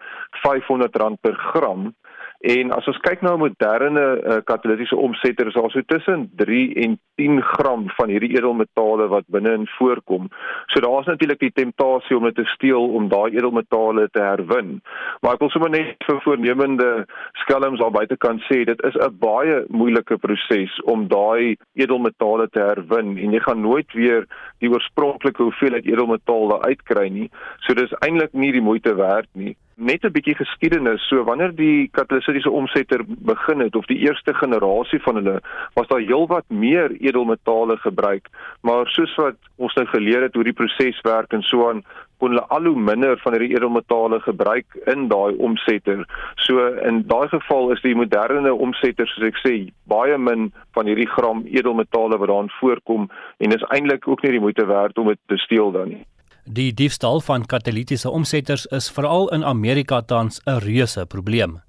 R500 0.47 1.21
per 1.21 1.35
gram. 1.35 1.95
En 2.39 2.71
as 2.71 2.87
ons 2.87 2.99
kyk 3.03 3.23
na 3.23 3.33
'n 3.35 3.41
moderne 3.43 4.03
uh, 4.23 4.37
katalitiese 4.47 4.97
omsetter, 4.97 5.47
is 5.47 5.55
daar 5.55 5.71
so 5.71 5.83
tussen 5.83 6.31
3 6.37 6.75
en 6.75 6.99
10 7.17 7.43
gram 7.43 7.91
van 7.97 8.09
hierdie 8.09 8.37
edelmetale 8.37 9.09
wat 9.09 9.25
binne-in 9.27 9.67
voorkom. 9.67 10.29
So 10.67 10.81
daar's 10.81 11.07
natuurlik 11.07 11.39
die 11.39 11.53
temptasie 11.53 12.17
om 12.17 12.25
dit 12.25 12.35
te 12.35 12.45
steel 12.45 12.95
om 12.95 13.09
daai 13.09 13.35
edelmetale 13.35 14.09
te 14.13 14.23
herwin. 14.23 14.81
Maar 15.21 15.35
ek 15.35 15.41
wil 15.41 15.51
sommer 15.51 15.71
net 15.71 16.07
vir 16.07 16.23
voornemende 16.23 17.07
skelms 17.43 17.83
daar 17.83 17.91
buitekant 17.91 18.43
sê, 18.47 18.63
dit 18.65 18.85
is 18.87 18.95
'n 18.95 19.19
baie 19.19 19.65
moeilike 19.69 20.17
proses 20.17 20.81
om 20.83 21.09
daai 21.09 21.57
edelmetale 21.75 22.49
te 22.49 22.61
herwin 22.61 23.19
en 23.19 23.33
jy 23.33 23.41
gaan 23.41 23.61
nooit 23.61 23.93
weer 23.93 24.27
die 24.59 24.71
oorspronklike 24.71 25.43
hoeveelheid 25.43 25.87
edelmetaal 25.87 26.49
daar 26.49 26.71
uitkry 26.71 27.09
nie. 27.09 27.31
So 27.67 27.75
dis 27.75 27.99
eintlik 27.99 28.33
nie 28.33 28.53
die 28.53 28.63
moeite 28.63 28.95
werd 28.95 29.29
nie 29.35 29.57
net 29.79 30.05
'n 30.05 30.13
bietjie 30.13 30.35
geskiedenis. 30.35 31.07
So 31.09 31.25
wanneer 31.25 31.55
die 31.55 31.89
katalitiese 31.93 32.51
omsetter 32.51 33.01
begin 33.07 33.61
het 33.61 33.77
of 33.77 33.87
die 33.87 33.99
eerste 33.99 34.35
generasie 34.35 35.01
van 35.03 35.15
hulle, 35.15 35.41
was 35.75 35.87
daar 35.87 36.01
heelwat 36.01 36.45
meer 36.49 36.91
edelmetale 36.91 37.77
gebruik, 37.77 38.29
maar 38.61 38.87
soos 38.87 39.15
wat 39.15 39.37
ons 39.57 39.75
nou 39.75 39.87
geleer 39.87 40.23
het 40.23 40.35
hoe 40.35 40.45
die 40.45 40.53
proses 40.53 41.01
werk 41.01 41.33
en 41.33 41.43
so 41.43 41.69
aan 41.69 41.83
kon 42.19 42.29
hulle 42.35 42.47
al 42.49 42.65
hoe 42.65 42.81
minder 42.81 43.19
van 43.23 43.33
hierdie 43.33 43.55
edelmetale 43.57 44.21
gebruik 44.21 44.67
in 44.87 45.09
daai 45.09 45.37
omsetter. 45.37 46.05
So 46.35 46.67
in 46.91 47.05
daai 47.07 47.29
geval 47.29 47.73
is 47.73 47.83
die 47.83 47.95
moderne 47.95 48.55
omsetter 48.55 49.07
soos 49.07 49.29
ek 49.31 49.39
sê 49.45 49.55
baie 49.87 50.19
min 50.19 50.53
van 50.75 50.87
hierdie 50.87 51.11
gram 51.15 51.45
edelmetale 51.47 52.19
wat 52.19 52.29
daarin 52.29 52.55
voorkom 52.61 53.11
en 53.39 53.53
is 53.53 53.67
eintlik 53.71 54.09
ook 54.09 54.23
nie 54.23 54.31
die 54.31 54.41
moeite 54.47 54.67
werd 54.67 54.99
om 54.99 55.07
dit 55.07 55.21
te 55.27 55.37
steel 55.37 55.71
dan 55.73 55.89
nie. 55.89 56.05
Die 56.51 56.73
diefstal 56.73 57.21
van 57.21 57.43
katalitiese 57.45 58.11
omsetters 58.11 58.63
is 58.73 58.87
veral 58.89 59.27
in 59.37 59.45
Amerika 59.45 60.01
tans 60.01 60.41
'n 60.47 60.59
reuse 60.65 61.07
probleem. 61.07 61.61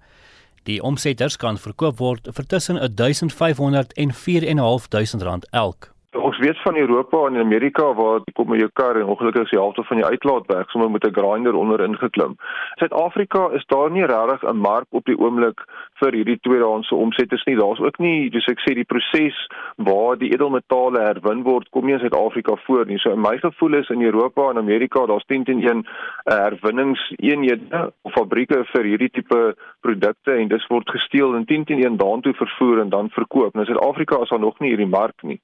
Die 0.63 0.81
omsetters 0.83 1.35
kan 1.37 1.57
verkoop 1.57 1.99
word 1.99 2.29
vir 2.31 2.45
tussen 2.45 2.77
1500 2.95 3.93
en 3.93 4.13
4500 4.13 5.21
rand 5.21 5.45
elk. 5.51 5.93
Ons 6.17 6.37
weet 6.37 6.61
van 6.61 6.75
Europa 6.75 7.25
en 7.25 7.37
Amerika 7.37 7.93
waar 7.93 8.23
jy 8.25 8.31
kom 8.33 8.47
met 8.49 8.59
jou 8.63 8.69
kar 8.73 8.97
en 8.97 9.09
ongelukkig 9.13 9.43
is 9.43 9.51
die 9.53 9.59
helfte 9.59 9.83
van 9.85 9.99
die 9.99 10.05
uitlaat 10.05 10.47
weg, 10.49 10.69
sommer 10.71 10.89
met 10.91 11.03
'n 11.05 11.13
grinder 11.13 11.53
onder 11.53 11.83
ingeklim. 11.85 12.35
Suid-Afrika 12.81 13.49
is 13.53 13.65
daar 13.65 13.91
nie 13.91 14.05
regtig 14.05 14.43
'n 14.43 14.57
mark 14.57 14.87
op 14.89 15.05
die 15.05 15.17
oomblik 15.17 15.59
vir 15.99 16.11
hierdie 16.11 16.39
tweedehandse 16.39 16.95
omsetters 16.95 17.43
nie. 17.43 17.55
Daar's 17.55 17.79
ook 17.79 17.97
nie, 17.97 18.31
soos 18.31 18.47
ek 18.47 18.59
sê, 18.59 18.73
die 18.73 18.89
proses 18.93 19.47
waar 19.75 20.17
die 20.17 20.31
edelmetale 20.33 20.99
herwin 20.99 21.43
word 21.43 21.69
kom 21.69 21.85
nie 21.85 21.93
in 21.93 21.99
Suid-Afrika 21.99 22.55
voor 22.55 22.85
nie. 22.85 22.97
So 22.97 23.11
in 23.11 23.21
my 23.21 23.37
gevoel 23.37 23.73
is 23.73 23.89
in 23.89 24.01
Europa 24.01 24.49
en 24.49 24.57
Amerika 24.57 25.05
daar's 25.05 25.25
10 25.25 25.43
teen 25.43 25.61
1 25.61 25.77
uh, 25.77 25.83
herwinningseenhede 26.25 27.93
of 28.01 28.11
fabrieke 28.11 28.65
vir 28.65 28.83
hierdie 28.83 29.09
tipe 29.09 29.55
produkte 29.79 30.31
en 30.31 30.47
dis 30.47 30.67
word 30.67 30.89
gesteel 30.89 31.35
en 31.35 31.45
10 31.45 31.63
teen 31.65 31.83
1 31.83 31.97
daartoe 31.97 32.33
vervoer 32.33 32.79
en 32.79 32.89
dan 32.89 33.09
verkoop. 33.09 33.53
Nou 33.53 33.65
Suid-Afrika 33.65 34.21
is 34.21 34.29
daar 34.29 34.39
nog 34.39 34.59
nie 34.59 34.69
hierdie 34.69 34.87
mark 34.87 35.21
nie. 35.21 35.39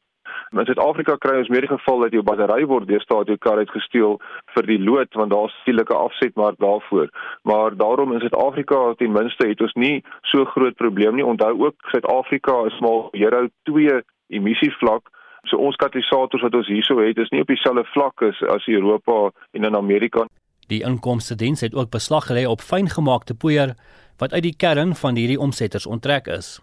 In 0.51 0.65
Suid-Afrika 0.65 1.17
kry 1.21 1.37
ons 1.39 1.49
meer 1.53 1.65
die 1.65 1.71
geval 1.71 2.05
dat 2.05 2.15
jou 2.15 2.23
battery 2.23 2.65
word 2.69 2.87
deesdae 2.87 3.23
uit 3.23 3.33
jou 3.33 3.37
kar 3.37 3.61
uitgesteel 3.63 4.17
vir 4.55 4.69
die 4.69 4.79
lood 4.79 5.19
want 5.19 5.33
daar's 5.33 5.55
stedelike 5.61 5.95
afsetmark 5.95 6.59
daarvoor. 6.63 7.09
Maar 7.43 7.75
daarom 7.77 8.13
in 8.13 8.23
Suid-Afrika 8.23 8.93
ten 8.99 9.11
minste 9.11 9.47
het 9.47 9.61
ons 9.61 9.73
nie 9.73 10.03
so 10.31 10.45
groot 10.45 10.75
probleem 10.75 11.15
nie. 11.15 11.25
Onthou 11.25 11.53
ook 11.65 11.91
Suid-Afrika 11.91 12.65
is 12.71 12.79
maar 12.79 13.09
hierhou 13.11 13.49
2 13.71 14.01
emissievlak. 14.27 15.11
So 15.45 15.57
ons 15.61 15.77
katalisators 15.77 16.41
wat 16.41 16.55
ons 16.57 16.67
hierso 16.67 16.97
het 17.03 17.19
is 17.21 17.29
nie 17.29 17.43
op 17.45 17.51
dieselfde 17.51 17.85
vlak 17.93 18.23
as 18.25 18.41
as 18.49 18.67
Europa 18.67 19.29
en 19.53 19.63
in 19.63 19.77
Amerika. 19.77 20.25
Die 20.67 20.81
inkomste 20.81 21.35
diens 21.35 21.61
het 21.61 21.75
ook 21.75 21.91
beslag 21.93 22.25
gelê 22.25 22.47
op 22.49 22.61
fyngemaakte 22.61 23.35
poeier 23.35 23.75
wat 24.17 24.33
uit 24.33 24.43
die 24.43 24.55
kern 24.57 24.95
van 24.95 25.15
hierdie 25.15 25.39
omsetters 25.39 25.85
onttrek 25.85 26.27
is. 26.27 26.59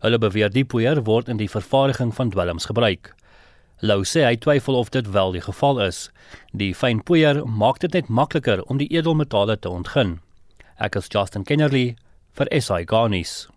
Hulle 0.00 0.18
beweer 0.18 0.52
die 0.52 0.64
poeier 0.64 1.02
word 1.04 1.28
in 1.28 1.40
die 1.40 1.50
vervaardiging 1.50 2.12
van 2.14 2.30
dwelms 2.30 2.68
gebruik. 2.68 3.14
Lou 3.80 4.04
sê 4.08 4.24
hy 4.24 4.36
twyfel 4.40 4.76
of 4.78 4.90
dit 4.90 5.08
wel 5.12 5.34
die 5.36 5.44
geval 5.44 5.82
is. 5.84 6.06
Die 6.52 6.72
fyn 6.74 7.02
poeier 7.04 7.42
maak 7.44 7.82
dit 7.84 7.92
net 7.92 8.08
makliker 8.08 8.62
om 8.72 8.80
die 8.80 8.88
edelmetale 8.88 9.58
te 9.60 9.68
ontgin. 9.68 10.18
Ek 10.80 10.96
is 10.96 11.12
Justin 11.12 11.44
Kennerly 11.44 11.96
vir 12.36 12.48
SI 12.52 12.84
Garnis. 12.88 13.48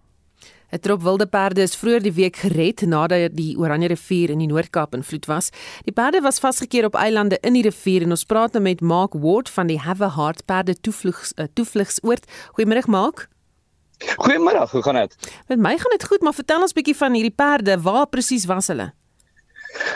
'n 0.72 0.80
Trop 0.80 1.02
wilde 1.02 1.26
perde 1.26 1.62
is 1.62 1.76
vroeër 1.76 2.04
die 2.04 2.14
week 2.14 2.36
gered 2.44 2.84
nadat 2.86 3.34
die 3.34 3.58
Oranje 3.58 3.88
rivier 3.90 4.30
in 4.30 4.44
die 4.44 4.50
Noord-Kaap 4.52 4.94
in 4.94 5.04
vloed 5.04 5.26
was. 5.26 5.50
Die 5.88 5.94
perde 5.94 6.22
was 6.22 6.40
vasgekeer 6.40 6.86
op 6.86 6.96
eilande 6.96 7.40
in 7.42 7.58
die 7.58 7.66
rivier 7.66 8.06
en 8.06 8.14
ons 8.14 8.26
praat 8.26 8.54
nou 8.54 8.62
met 8.62 8.82
Mark 8.82 9.18
Ward 9.18 9.50
van 9.50 9.68
die 9.68 9.80
Have 9.80 10.04
a 10.04 10.14
Heart 10.14 10.46
Perde 10.46 10.76
Toevlugs 10.78 11.34
uh, 11.38 11.48
Toevlugsoord. 11.54 12.30
Goeiemôre 12.54 12.86
Mark. 12.86 13.30
Goeiemôre, 14.00 14.68
hoe 14.72 14.84
gaan 14.84 14.96
dit? 14.96 15.16
Met 15.48 15.60
my 15.60 15.78
gaan 15.78 15.92
dit 15.98 16.06
goed, 16.08 16.22
maar 16.22 16.34
vertel 16.34 16.62
ons 16.62 16.74
bietjie 16.74 16.96
van 16.96 17.14
hierdie 17.14 17.36
perde. 17.36 17.76
Waar 17.84 18.08
presies 18.08 18.46
was 18.48 18.72
hulle? 18.72 18.92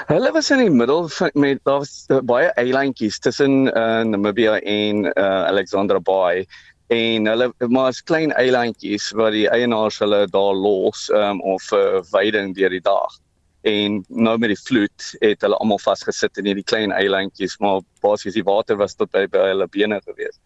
Hulle 0.08 0.32
was 0.32 0.52
in 0.54 0.62
die 0.62 0.70
middel 0.70 1.08
van 1.10 1.32
met 1.34 1.60
daar 1.63 1.80
was 1.82 2.04
uh, 2.08 2.20
baie 2.22 2.52
eilandjies 2.62 3.18
tussen 3.20 3.66
uh, 3.72 4.04
Namibia 4.06 4.60
en 4.60 5.06
uh, 5.06 5.24
Alexandra 5.50 6.00
Bay 6.00 6.46
en 6.94 7.26
hulle 7.26 7.48
maar 7.74 7.89
is 7.89 8.04
klein 8.04 8.32
eilandjies 8.38 9.10
waar 9.18 9.32
die 9.34 9.48
eienaars 9.50 9.98
hulle 10.04 10.28
daar 10.30 10.54
los 10.54 11.08
um, 11.10 11.42
of 11.42 11.72
uh, 11.72 12.02
veiding 12.12 12.54
deur 12.56 12.70
die 12.70 12.84
dag. 12.84 13.18
En 13.63 14.02
nou 14.08 14.38
met 14.38 14.52
die 14.52 14.60
vloed 14.60 15.10
het 15.24 15.42
hulle 15.42 15.58
almal 15.58 15.80
vasgesit 15.80 16.38
in 16.38 16.52
hierdie 16.52 16.68
klein 16.68 16.92
eilandjies, 16.92 17.56
maar 17.63 17.82
basies 18.04 18.36
die 18.36 18.46
water 18.46 18.78
was 18.78 18.98
tot 19.00 19.12
by, 19.16 19.26
by 19.32 19.48
hulle 19.54 19.68
bene 19.72 20.02
gewees. 20.04 20.38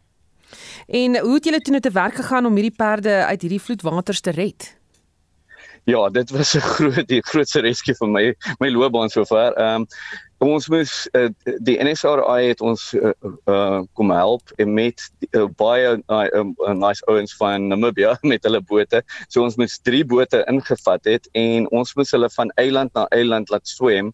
En 0.87 1.19
hoe 1.19 1.33
het 1.33 1.45
julle 1.45 1.61
toe 1.61 1.73
net 1.73 1.83
te 1.83 1.91
werk 1.91 2.15
gegaan 2.15 2.45
om 2.45 2.55
hierdie 2.55 2.75
perde 2.75 3.25
uit 3.25 3.41
hierdie 3.41 3.61
vloedwaters 3.61 4.21
te 4.21 4.31
red? 4.31 4.77
Ja, 5.87 6.09
dit 6.09 6.29
was 6.29 6.53
'n 6.53 6.59
groot 6.59 7.07
die 7.07 7.21
grootste 7.23 7.59
rescue 7.59 7.95
vir 7.95 8.07
my 8.07 8.35
my 8.59 8.69
loopbaan 8.69 9.09
sover. 9.09 9.53
Ehm 9.55 9.75
um, 9.75 9.85
ons 10.37 10.67
moes 10.67 11.07
uh, 11.13 11.29
die 11.63 11.77
NSRI 11.83 12.47
het 12.47 12.61
ons 12.61 12.93
uh, 12.93 13.11
uh, 13.45 13.79
kom 13.93 14.11
help 14.11 14.51
met 14.57 15.01
uh, 15.31 15.45
baie 15.55 15.95
uh, 15.95 16.25
uh, 16.33 16.73
nice 16.73 17.05
ouens 17.05 17.35
van 17.35 17.67
Namibia 17.67 18.17
met 18.31 18.43
hulle 18.43 18.61
bote. 18.61 19.01
So 19.27 19.43
ons 19.43 19.55
moes 19.55 19.79
drie 19.79 20.03
bote 20.05 20.43
ingevat 20.47 21.05
het 21.05 21.29
en 21.31 21.69
ons 21.69 21.95
moes 21.95 22.11
hulle 22.11 22.29
van 22.29 22.51
eiland 22.55 22.93
na 22.93 23.07
eiland 23.07 23.49
laat 23.49 23.67
swem 23.67 24.11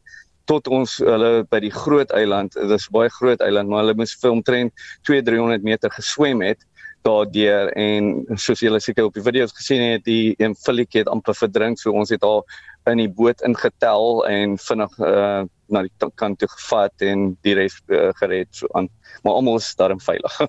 tot 0.50 0.68
ons 0.68 0.98
hulle 1.00 1.32
by 1.52 1.60
die 1.64 1.72
groot 1.74 2.12
eiland, 2.12 2.56
dit 2.58 2.76
is 2.76 2.90
baie 2.92 3.12
groot 3.14 3.42
eiland, 3.42 3.70
maar 3.70 3.86
hulle 3.86 3.98
moes 4.00 4.16
vir 4.20 4.34
omtrent 4.34 4.86
2-300 5.10 5.64
meter 5.64 5.94
geswem 5.94 6.44
het 6.44 6.64
daardeur 7.04 7.72
en 7.80 8.12
soos 8.40 8.62
julle 8.64 8.80
seker 8.80 9.10
op 9.10 9.16
die 9.18 9.24
video's 9.24 9.54
gesien 9.56 9.82
het, 9.84 10.06
die 10.08 10.36
een 10.40 10.56
filletjie 10.56 11.04
het 11.04 11.12
amper 11.12 11.36
verdrink, 11.36 11.80
so 11.80 11.92
ons 11.92 12.14
het 12.14 12.24
haar 12.24 12.44
in 12.92 13.00
die 13.04 13.10
boot 13.12 13.44
ingetel 13.48 14.24
en 14.28 14.56
vinnig 14.60 14.96
uh, 15.00 15.44
na 15.72 15.84
die 15.86 16.10
kant 16.20 16.40
toe 16.40 16.50
gevat 16.52 17.06
en 17.08 17.32
die 17.46 17.56
res 17.58 17.80
uh, 17.92 18.12
gered 18.20 18.52
so 18.56 18.68
aan. 18.78 18.90
Maar 19.24 19.40
almal 19.40 19.60
is 19.62 19.72
daarin 19.80 20.02
veilig. 20.04 20.40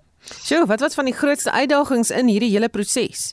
Sjoe, 0.46 0.64
wat 0.70 0.82
wat 0.84 0.96
van 0.98 1.10
die 1.10 1.16
grootste 1.16 1.52
uitdagings 1.52 2.10
in 2.14 2.30
hierdie 2.32 2.52
hele 2.54 2.70
proses? 2.72 3.32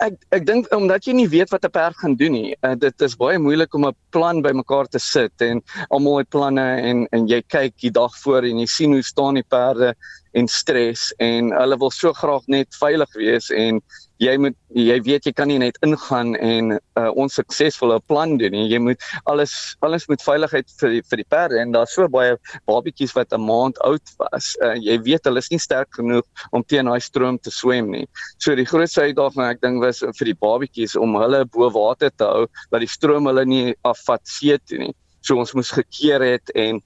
Ek 0.00 0.14
ek 0.32 0.46
dink 0.48 0.68
omdat 0.72 1.04
jy 1.04 1.12
nie 1.12 1.28
weet 1.28 1.50
wat 1.52 1.64
'n 1.64 1.70
perd 1.70 1.96
gaan 2.00 2.14
doen 2.16 2.32
nie. 2.32 2.56
Uh, 2.64 2.74
dit 2.74 3.02
is 3.04 3.16
baie 3.20 3.38
moeilik 3.38 3.74
om 3.74 3.86
'n 3.86 3.96
plan 4.10 4.40
bymekaar 4.42 4.88
te 4.88 4.98
sit 4.98 5.32
en 5.44 5.60
almal 5.90 6.18
het 6.18 6.30
planne 6.30 6.64
en 6.90 7.06
en 7.12 7.26
jy 7.28 7.42
kyk 7.42 7.74
die 7.84 7.90
dag 7.90 8.16
voor 8.22 8.42
en 8.48 8.58
jy 8.58 8.66
sien 8.66 8.92
hoe 8.92 9.02
staan 9.02 9.34
die 9.34 9.44
perde 9.44 9.94
en 10.32 10.48
stres 10.48 11.10
en 11.18 11.50
hulle 11.54 11.78
wil 11.80 11.90
so 11.94 12.12
graag 12.14 12.46
net 12.46 12.76
veilig 12.78 13.18
wees 13.18 13.50
en 13.50 13.80
jy 14.20 14.34
moet 14.36 14.56
jy 14.76 14.98
weet 15.02 15.26
jy 15.26 15.32
kan 15.32 15.48
nie 15.48 15.58
net 15.62 15.78
ingaan 15.86 16.34
en 16.36 16.74
'n 16.74 16.78
uh, 17.00 17.10
onsuksesvolle 17.22 17.98
plan 18.06 18.36
doen 18.38 18.52
nie. 18.52 18.68
Jy 18.68 18.78
moet 18.78 19.00
alles 19.24 19.76
alles 19.80 20.06
met 20.08 20.22
veiligheid 20.22 20.68
vir 20.80 20.90
die, 20.94 21.02
vir 21.10 21.22
die 21.22 21.28
perde 21.34 21.58
en 21.58 21.72
daar's 21.72 21.94
so 21.96 22.08
baie 22.08 22.36
babatjies 22.68 23.16
wat 23.16 23.32
'n 23.32 23.40
maand 23.40 23.80
oud 23.88 24.14
was. 24.18 24.56
Uh, 24.60 24.76
jy 24.76 25.00
weet 25.08 25.24
hulle 25.24 25.38
is 25.40 25.50
nie 25.50 25.58
sterk 25.58 25.88
genoeg 25.96 26.26
om 26.52 26.62
teen 26.62 26.84
daai 26.84 27.00
stroom 27.00 27.38
te 27.38 27.50
swem 27.50 27.90
nie. 27.90 28.06
So 28.38 28.54
die 28.54 28.68
grootste 28.68 29.08
uitdaging 29.08 29.46
ek 29.48 29.60
dink 29.60 29.82
was 29.82 30.04
vir 30.04 30.26
die 30.26 30.36
babatjies 30.36 30.96
om 30.96 31.16
hulle 31.16 31.44
bo 31.46 31.70
water 31.70 32.10
te 32.10 32.24
hou 32.24 32.46
dat 32.70 32.80
die 32.80 32.92
stroom 32.92 33.26
hulle 33.26 33.44
nie 33.44 33.74
afvat 33.82 34.20
see 34.28 34.58
toe 34.58 34.78
nie. 34.78 34.94
So 35.20 35.36
ons 35.36 35.52
moes 35.52 35.70
gekeer 35.76 36.24
het 36.24 36.52
en 36.56 36.80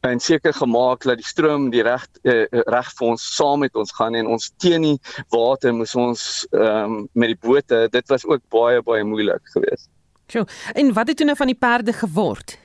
en 0.00 0.20
seker 0.20 0.54
gemaak 0.56 1.04
dat 1.04 1.20
die 1.20 1.26
stroom 1.28 1.68
die 1.70 1.82
reg 1.84 2.06
uh, 2.24 2.46
reg 2.72 2.88
vir 2.96 3.08
ons 3.10 3.24
saam 3.36 3.60
met 3.60 3.74
ons 3.76 3.92
gaan 3.92 4.16
en 4.16 4.30
ons 4.32 4.46
teen 4.56 4.86
die 4.86 4.96
water 5.34 5.74
moes 5.76 5.92
ons 5.94 6.22
um, 6.56 7.02
met 7.12 7.34
die 7.34 7.40
bote 7.40 7.84
dit 7.92 8.08
was 8.08 8.24
ook 8.24 8.40
baie 8.48 8.80
baie 8.82 9.04
moeilik 9.04 9.44
geweest. 9.52 9.90
Sjoe, 10.32 10.46
en 10.72 10.92
wat 10.96 11.12
het 11.12 11.20
toe 11.20 11.26
nou 11.28 11.36
van 11.36 11.52
die 11.52 11.60
perde 11.60 11.92
geword? 11.92 12.56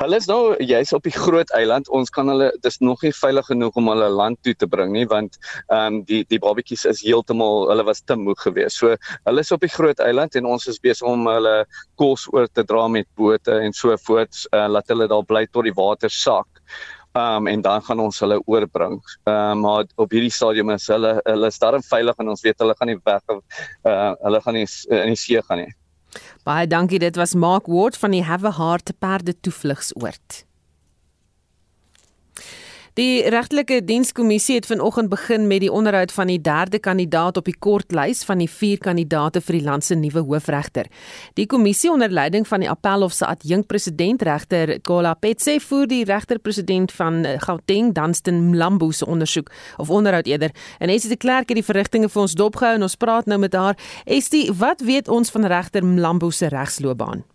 Hulle 0.00 0.18
is 0.20 0.28
nou 0.28 0.54
jy's 0.60 0.92
op 0.96 1.04
die 1.06 1.14
groot 1.14 1.50
eiland. 1.56 1.88
Ons 1.96 2.12
kan 2.14 2.28
hulle 2.28 2.50
dis 2.64 2.78
nog 2.84 3.02
nie 3.04 3.12
veilig 3.16 3.48
genoeg 3.48 3.76
om 3.80 3.90
hulle 3.92 4.08
land 4.12 4.40
toe 4.44 4.54
te 4.54 4.68
bring 4.70 4.92
nie 4.94 5.06
want 5.10 5.38
ehm 5.68 5.80
um, 5.80 5.98
die 6.08 6.22
die 6.28 6.40
babatjies 6.42 6.86
is 6.90 7.02
heeltemal 7.06 7.68
hulle 7.70 7.86
was 7.88 8.02
te 8.04 8.16
moeg 8.18 8.40
geweest. 8.44 8.80
So 8.80 8.94
hulle 9.28 9.44
is 9.46 9.52
op 9.56 9.64
die 9.64 9.72
groot 9.72 10.00
eiland 10.04 10.36
en 10.36 10.48
ons 10.50 10.68
is 10.70 10.80
besig 10.82 11.06
om 11.08 11.26
hulle 11.30 11.56
kos 12.00 12.26
oor 12.34 12.48
te 12.48 12.64
dra 12.64 12.86
met 12.88 13.08
bote 13.16 13.56
en 13.56 13.76
so 13.76 13.96
voort 14.06 14.44
uh, 14.52 14.66
laat 14.68 14.88
hulle 14.92 15.08
daar 15.10 15.26
bly 15.26 15.46
tot 15.50 15.68
die 15.68 15.76
water 15.76 16.12
sak. 16.12 16.48
Ehm 17.16 17.42
um, 17.42 17.46
en 17.50 17.62
dan 17.62 17.82
gaan 17.82 18.00
ons 18.00 18.20
hulle 18.22 18.38
oorbring. 18.46 19.00
Ehm 19.24 19.36
um, 19.36 19.60
maar 19.66 19.84
op 19.96 20.12
hierdie 20.14 20.30
stadium 20.30 20.70
is 20.76 20.86
hulle 20.92 21.16
hulle 21.24 21.46
is 21.46 21.58
darm 21.58 21.82
veilig 21.82 22.18
en 22.18 22.28
ons 22.36 22.46
weet 22.46 22.58
hulle 22.62 22.76
gaan 22.78 22.92
nie 22.92 23.00
weg 23.04 23.22
uh, 23.34 24.12
hulle 24.22 24.40
gaan 24.44 24.54
nie 24.60 24.68
uh, 24.68 25.02
in 25.02 25.14
die 25.16 25.22
see 25.24 25.42
gaan 25.48 25.64
nie. 25.64 25.72
Baie 26.44 26.66
dankie, 26.66 26.98
dit 26.98 27.16
was 27.16 27.34
Mark 27.34 27.66
Ward 27.66 27.96
van 27.96 28.10
die 28.10 28.24
Have 28.24 28.46
a 28.46 28.54
Heart 28.56 28.92
perde 28.98 29.40
toevlugsoord. 29.40 30.44
Die 32.98 33.22
regtelike 33.30 33.84
dienskommissie 33.86 34.56
het 34.56 34.66
vanoggend 34.66 35.08
begin 35.08 35.46
met 35.46 35.60
die 35.62 35.70
onderhoud 35.70 36.10
van 36.12 36.26
die 36.26 36.40
derde 36.42 36.78
kandidaat 36.82 37.36
op 37.36 37.46
die 37.46 37.54
kortlys 37.58 38.24
van 38.26 38.42
die 38.42 38.50
vier 38.50 38.82
kandidaate 38.82 39.40
vir 39.46 39.58
die 39.60 39.62
land 39.62 39.86
se 39.86 39.94
nuwe 39.94 40.24
hoofregter. 40.26 40.90
Die 41.38 41.46
kommissie 41.46 41.92
onder 41.92 42.10
leiding 42.10 42.48
van 42.48 42.64
die 42.64 42.70
Appelhof 42.70 43.14
se 43.14 43.26
adjunkpresident 43.30 44.26
regter 44.26 44.74
Kola 44.82 45.14
Petse 45.14 45.60
voer 45.62 45.86
die 45.86 46.02
regterpresident 46.04 46.90
van 46.92 47.22
Gauteng 47.46 47.94
Danstan 47.94 48.48
Mlambo 48.50 48.90
se 48.90 49.06
ondersoek 49.06 49.54
of 49.78 49.90
onderhoud 49.90 50.26
eerder. 50.26 50.50
En 50.78 50.90
Esie 50.90 51.14
de 51.14 51.16
Klerk 51.16 51.48
het 51.48 51.62
die 51.62 51.66
verrigtinge 51.66 52.10
vir 52.10 52.26
ons 52.26 52.34
dopgehou 52.34 52.74
en 52.74 52.90
ons 52.90 52.98
praat 52.98 53.30
nou 53.30 53.38
met 53.38 53.54
haar. 53.54 53.78
Esie, 54.04 54.48
wat 54.50 54.82
weet 54.82 55.08
ons 55.08 55.30
van 55.30 55.46
regter 55.46 55.86
Mlambo 55.86 56.30
se 56.30 56.50
regsloopbaan? 56.50 57.29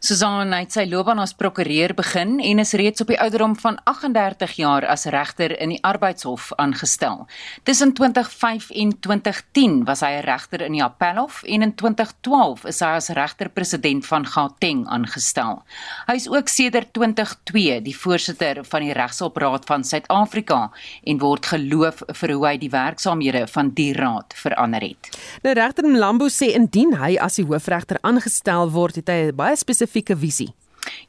Susan 0.00 0.52
het 0.52 0.72
sy 0.72 0.84
loopbaan 0.88 1.18
as 1.18 1.32
prokureur 1.34 1.94
begin 1.96 2.36
en 2.44 2.58
is 2.58 2.74
reeds 2.76 3.00
op 3.00 3.08
die 3.08 3.18
ouderdom 3.20 3.56
van 3.58 3.78
38 3.84 4.52
jaar 4.60 4.84
as 4.86 5.06
regter 5.10 5.54
in 5.60 5.72
die 5.72 5.80
Arbeidshof 5.82 6.50
aangestel. 6.60 7.24
Tussen 7.64 7.94
2005 7.96 8.70
en 8.70 8.92
2010 9.00 9.84
was 9.84 10.00
hy 10.00 10.12
'n 10.20 10.24
regter 10.26 10.60
in 10.60 10.72
die 10.72 10.82
Appelhof 10.82 11.42
en 11.42 11.62
in 11.62 11.74
2012 11.74 12.64
is 12.64 12.80
hy 12.80 12.86
as 12.86 13.08
regter-president 13.08 14.06
van 14.06 14.26
Gauteng 14.26 14.86
aangestel. 14.86 15.62
Hy 16.06 16.14
is 16.14 16.28
ook 16.28 16.48
sedert 16.48 16.92
2002 16.92 17.82
die 17.82 17.96
voorsitter 17.96 18.64
van 18.64 18.82
die 18.82 18.92
Regshulpraad 18.92 19.64
van 19.64 19.84
Suid-Afrika 19.84 20.70
en 21.04 21.18
word 21.18 21.46
geloof 21.46 22.02
vir 22.12 22.32
hoe 22.32 22.46
hy 22.46 22.56
die 22.58 22.70
werksaamhede 22.70 23.46
van 23.46 23.70
die 23.74 23.92
raad 23.92 24.34
verander 24.36 24.80
het. 24.80 25.10
Nou 25.42 25.54
regter 25.54 25.84
Mlambo 25.88 26.28
sê 26.28 26.52
indien 26.54 26.96
hy 27.00 27.16
as 27.16 27.36
die 27.40 27.46
hoofregter 27.46 27.98
aangestel 28.02 28.70
word, 28.70 28.96
het 28.96 29.08
hy 29.08 29.32
'n 29.32 29.36
baie 29.46 29.56
spesifieke 29.56 30.16
visie. 30.18 30.50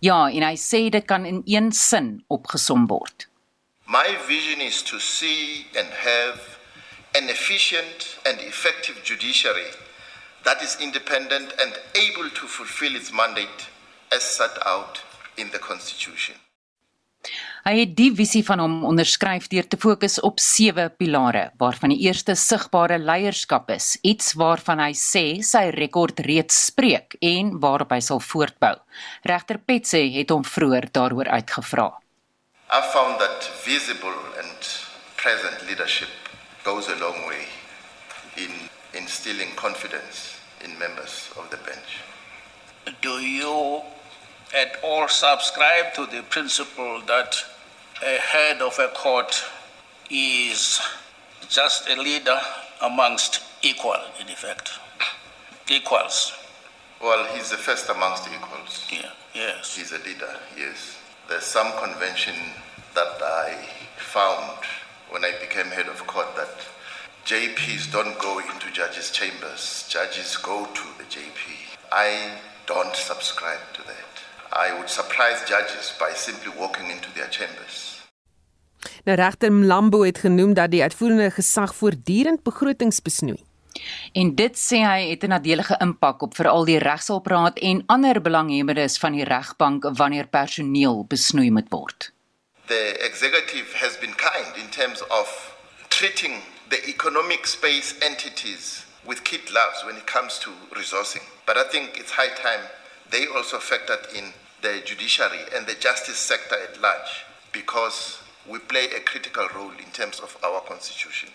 Ja, 0.02 0.28
en 0.30 0.46
hy 0.46 0.56
sê 0.62 0.88
dit 0.94 1.06
kan 1.10 1.26
in 1.26 1.42
een 1.46 1.72
sin 1.74 2.24
opgesom 2.34 2.88
word. 2.90 3.28
My 3.88 4.18
vision 4.28 4.62
is 4.62 4.82
to 4.84 5.00
see 5.00 5.66
and 5.80 5.90
have 6.04 6.58
an 7.16 7.30
efficient 7.30 8.18
and 8.26 8.42
effective 8.42 9.02
judiciary 9.04 9.72
that 10.44 10.62
is 10.62 10.78
independent 10.80 11.54
and 11.62 11.80
able 11.96 12.30
to 12.30 12.48
fulfill 12.48 12.96
its 12.96 13.12
mandate 13.12 13.70
as 14.12 14.24
set 14.24 14.58
out 14.66 15.02
in 15.38 15.50
the 15.52 15.60
constitution. 15.60 16.36
Hy 17.68 17.82
het 17.82 17.98
die 18.00 18.14
visie 18.16 18.46
van 18.48 18.62
hom 18.64 18.76
onderskryf 18.88 19.50
deur 19.52 19.66
te 19.68 19.76
fokus 19.76 20.14
op 20.24 20.38
sewe 20.40 20.86
pilare, 20.88 21.50
waarvan 21.60 21.92
die 21.92 22.06
eerste 22.06 22.32
sigbare 22.40 22.96
leierskap 22.96 23.74
is, 23.76 23.90
iets 24.08 24.38
waarvan 24.40 24.80
hy 24.80 24.94
sê 24.96 25.24
sy 25.44 25.66
rekord 25.76 26.22
reeds 26.24 26.62
spreek 26.70 27.18
en 27.20 27.50
waarop 27.60 27.92
hy 27.92 27.98
sal 28.06 28.22
voortbou. 28.24 28.72
Regter 29.28 29.60
Petse 29.60 30.00
het 30.14 30.32
hom 30.32 30.46
vroeër 30.48 30.88
daaroor 30.96 31.28
uitgevra. 31.28 31.90
I 32.72 32.80
found 32.94 33.20
that 33.20 33.52
visible 33.66 34.16
and 34.40 34.72
present 35.20 35.68
leadership 35.68 36.32
goes 36.64 36.88
a 36.88 36.96
long 37.04 37.20
way 37.28 37.44
in 38.38 38.56
instilling 38.96 39.52
confidence 39.60 40.40
in 40.64 40.72
members 40.80 41.28
of 41.36 41.52
the 41.52 41.60
bench. 41.68 42.00
Do 43.04 43.20
you 43.20 43.84
at 44.56 44.80
all 44.88 45.12
subscribe 45.12 45.92
to 46.00 46.08
the 46.08 46.24
principle 46.32 47.04
that 47.12 47.44
a 48.06 48.18
head 48.20 48.62
of 48.62 48.78
a 48.80 48.90
court 48.90 49.44
is 50.10 50.80
just 51.50 51.90
a 51.90 52.00
leader 52.00 52.40
amongst 52.82 53.42
equal, 53.62 54.00
in 54.22 54.28
effect. 54.30 54.72
Equals. 55.70 56.34
Well, 57.02 57.26
he's 57.34 57.50
the 57.50 57.58
first 57.58 57.90
amongst 57.90 58.28
equals. 58.28 58.88
Yeah, 58.92 59.12
yes. 59.34 59.76
He's 59.76 59.92
a 59.92 60.00
leader, 60.00 60.36
yes. 60.58 60.98
There's 61.28 61.44
some 61.44 61.72
convention 61.82 62.36
that 62.96 63.22
I 63.22 63.68
found 63.98 64.64
when 65.10 65.26
I 65.26 65.32
became 65.40 65.68
head 65.68 65.88
of 65.88 66.06
court 66.08 66.36
that 66.36 66.50
JPs 67.26 67.92
don't 67.92 68.18
go 68.20 68.40
into 68.40 68.72
judges' 68.72 69.12
chambers, 69.12 69.86
judges 69.90 70.38
go 70.38 70.66
to 70.66 70.84
the 70.98 71.04
JP. 71.04 71.78
I 71.92 72.40
don't 72.66 72.96
subscribe 72.96 73.60
to 73.74 73.82
that. 73.84 73.94
I 74.52 74.78
would 74.78 74.90
surprise 74.90 75.44
judges 75.48 75.94
by 76.00 76.14
simply 76.14 76.52
walking 76.58 76.90
into 76.90 77.14
their 77.14 77.28
chambers. 77.28 77.87
Nou 79.04 79.18
regter 79.18 79.52
Mlambo 79.52 80.04
het 80.04 80.18
genoem 80.18 80.54
dat 80.54 80.72
die 80.72 80.82
uitvoerende 80.82 81.32
gesag 81.32 81.76
voortdurend 81.76 82.44
begrotings 82.44 83.02
besnoei. 83.02 83.44
En 84.14 84.36
dit 84.36 84.58
sê 84.58 84.82
hy 84.82 85.10
het 85.10 85.24
'n 85.24 85.30
nadelige 85.30 85.76
impak 85.80 86.22
op 86.22 86.36
veral 86.36 86.66
die 86.66 86.80
regshulpraad 86.80 87.60
en 87.60 87.84
ander 87.86 88.22
belanghebbendes 88.22 88.98
van 88.98 89.12
die 89.12 89.24
regbank 89.24 89.90
wanneer 89.94 90.28
personeel 90.28 91.06
besnoei 91.08 91.52
moet 91.52 91.70
word. 91.70 92.12
The 92.66 92.98
executive 93.00 93.76
has 93.76 94.00
been 94.00 94.16
kind 94.16 94.56
in 94.56 94.70
terms 94.70 95.08
of 95.08 95.56
treating 95.88 96.34
the 96.68 96.82
economic 96.88 97.46
space 97.46 97.96
entities 98.00 98.86
with 99.06 99.22
kid 99.22 99.42
gloves 99.46 99.84
when 99.84 99.96
it 99.96 100.06
comes 100.06 100.38
to 100.38 100.52
resourcing. 100.72 101.24
But 101.46 101.56
I 101.58 101.70
think 101.70 101.98
it's 101.98 102.12
high 102.12 102.34
time 102.36 102.64
they 103.10 103.28
also 103.28 103.60
factored 103.60 104.14
in 104.14 104.34
the 104.62 104.82
judiciary 104.86 105.44
and 105.56 105.66
the 105.66 105.76
justice 105.80 106.20
sector 106.20 106.56
at 106.56 106.82
large 106.82 107.26
because 107.52 108.20
we 108.48 108.60
play 108.60 108.86
a 108.96 109.02
critical 109.02 109.48
role 109.56 109.76
in 109.78 109.92
terms 109.92 110.20
of 110.20 110.38
our 110.44 110.62
constitution. 110.62 111.30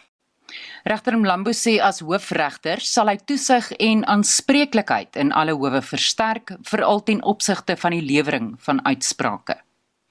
Regter 0.84 1.16
Mlambo 1.16 1.52
sê 1.54 1.78
as 1.80 2.00
hoofregter 2.02 2.82
sal 2.82 3.08
hy 3.08 3.16
toesig 3.22 3.70
en 3.78 4.02
aanspreeklikheid 4.04 5.16
in 5.22 5.32
alle 5.32 5.54
howe 5.54 5.80
versterk 5.80 6.56
veral 6.68 7.00
ten 7.06 7.22
opsigte 7.22 7.76
van 7.76 7.94
die 7.96 8.02
lewering 8.02 8.56
van 8.66 8.82
uitsprake. 8.84 9.56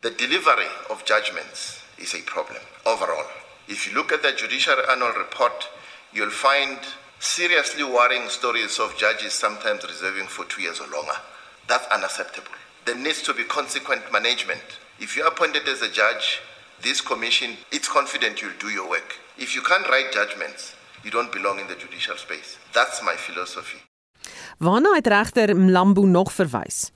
The 0.01 0.13
delivery 0.15 0.69
of 0.89 1.03
judgments 1.05 1.83
is 1.97 2.15
a 2.15 2.23
problem 2.25 2.63
overall. 2.85 3.27
If 3.67 3.85
you 3.85 3.93
look 3.93 4.11
at 4.11 4.23
the 4.23 4.33
judiciary 4.33 4.87
annual 4.89 5.13
report, 5.13 5.69
you'll 6.11 6.33
find 6.33 6.79
seriously 7.19 7.83
worrying 7.83 8.27
stories 8.29 8.79
of 8.79 8.97
judges 8.97 9.33
sometimes 9.33 9.83
reserving 9.85 10.27
for 10.27 10.45
2 10.45 10.61
years 10.63 10.79
or 10.79 10.87
longer. 10.87 11.19
That's 11.67 11.87
unacceptable. 11.93 12.55
There 12.85 12.97
needs 12.97 13.21
to 13.23 13.33
be 13.33 13.43
consequent 13.43 14.11
management. 14.11 14.79
If 14.99 15.15
you're 15.15 15.27
appointed 15.27 15.67
as 15.67 15.81
a 15.83 15.91
judge, 15.91 16.41
this 16.81 17.01
commission 17.01 17.57
it's 17.71 17.87
confident 17.87 18.41
you'll 18.41 18.59
do 18.59 18.69
your 18.69 18.89
work. 18.89 19.17
If 19.37 19.55
you 19.55 19.61
can't 19.61 19.87
write 19.89 20.11
judgments, 20.11 20.75
you 21.03 21.11
don't 21.11 21.31
belong 21.31 21.59
in 21.59 21.67
the 21.67 21.75
judicial 21.75 22.17
space. 22.17 22.57
That's 22.73 23.03
my 23.03 23.15
philosophy. 23.15 23.81
Waarna 24.57 24.93
het 24.93 25.07
regter 25.07 25.55
Mlambo 25.55 26.05
nog 26.05 26.33
verwys? 26.33 26.91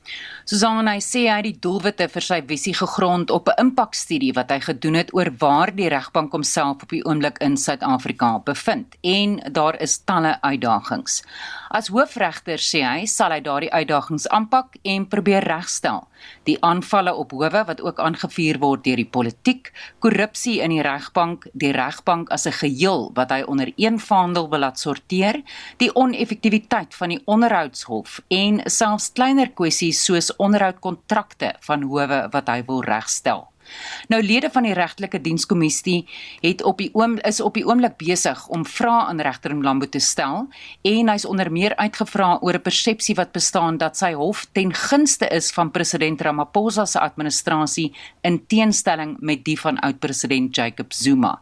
Susan 0.45 0.85
hy 0.85 0.99
sê 1.01 1.23
hy 1.25 1.37
het 1.39 1.47
die 1.47 1.57
doelwitte 1.57 2.05
vir 2.13 2.25
sy 2.25 2.37
visie 2.45 2.73
gegrond 2.77 3.31
op 3.33 3.49
'n 3.49 3.57
impakstudie 3.63 4.33
wat 4.37 4.51
hy 4.53 4.59
gedoen 4.59 4.93
het 4.93 5.13
oor 5.13 5.31
waar 5.39 5.73
die 5.75 5.89
regbank 5.89 6.31
homself 6.31 6.83
op 6.83 6.89
die 6.89 7.03
oomblik 7.05 7.37
in 7.41 7.57
Suid-Afrika 7.57 8.39
bevind 8.45 8.95
en 9.01 9.41
daar 9.51 9.81
is 9.81 9.97
talle 9.97 10.37
uitdagings. 10.41 11.23
As 11.69 11.87
hoofregter 11.87 12.59
sê 12.59 12.85
hy 12.85 13.05
sal 13.05 13.31
hy 13.31 13.41
daardie 13.41 13.73
uitdagings 13.73 14.27
aanpak 14.27 14.75
en 14.83 15.07
probeer 15.07 15.43
regstel. 15.43 16.07
Die 16.43 16.57
aanvalle 16.61 17.13
op 17.13 17.31
howe 17.31 17.63
wat 17.65 17.81
ook 17.81 17.99
aangevuur 17.99 18.59
word 18.59 18.83
deur 18.83 18.95
die 18.95 19.09
politiek, 19.09 19.71
korrupsie 19.99 20.59
in 20.61 20.69
die 20.69 20.81
regbank, 20.81 21.47
die 21.53 21.71
regbank 21.71 22.29
as 22.29 22.45
'n 22.45 22.51
geheel 22.51 23.11
wat 23.13 23.31
hy 23.31 23.41
onder 23.41 23.71
een 23.75 23.99
vaandel 23.99 24.49
wil 24.49 24.59
laat 24.59 24.79
sorteer, 24.79 25.41
die 25.77 25.95
oneffektiwiteit 25.95 26.95
van 26.95 27.09
die 27.09 27.21
onderhoudshof 27.25 28.21
en 28.27 28.61
selfs 28.65 29.11
kleiner 29.11 29.49
kwessies 29.49 30.05
soos 30.05 30.35
onderhoudkontrakte 30.35 31.55
van 31.59 31.81
howe 31.83 32.27
wat 32.31 32.47
hy 32.47 32.63
wil 32.65 32.81
regstel. 32.83 33.54
Nou 34.07 34.21
lede 34.23 34.49
van 34.49 34.63
die 34.63 34.73
regtelike 34.73 35.21
dienskommissie 35.21 36.07
het 36.41 36.63
op 36.63 36.77
die 36.77 36.89
oom 36.93 37.17
is 37.27 37.39
op 37.39 37.53
die 37.53 37.65
oomblik 37.65 37.97
besig 37.97 38.47
om 38.47 38.65
vrae 38.65 39.05
aan 39.09 39.21
regter 39.21 39.55
Mlambo 39.55 39.89
te 39.89 39.99
stel 39.99 40.47
en 40.81 41.09
hy's 41.09 41.25
onder 41.25 41.51
meer 41.51 41.75
uitgevra 41.75 42.37
oor 42.41 42.55
'n 42.55 42.61
persepsie 42.61 43.15
wat 43.15 43.31
bestaan 43.31 43.77
dat 43.77 43.97
sy 43.97 44.13
hof 44.13 44.45
ten 44.51 44.73
gunste 44.73 45.27
is 45.27 45.51
van 45.51 45.71
president 45.71 46.21
Ramaphosa 46.21 46.85
se 46.85 46.99
administrasie 46.99 47.93
in 48.21 48.45
teenstelling 48.47 49.17
met 49.19 49.43
die 49.43 49.59
van 49.59 49.79
oud-president 49.79 50.55
Jacob 50.55 50.93
Zuma. 50.93 51.39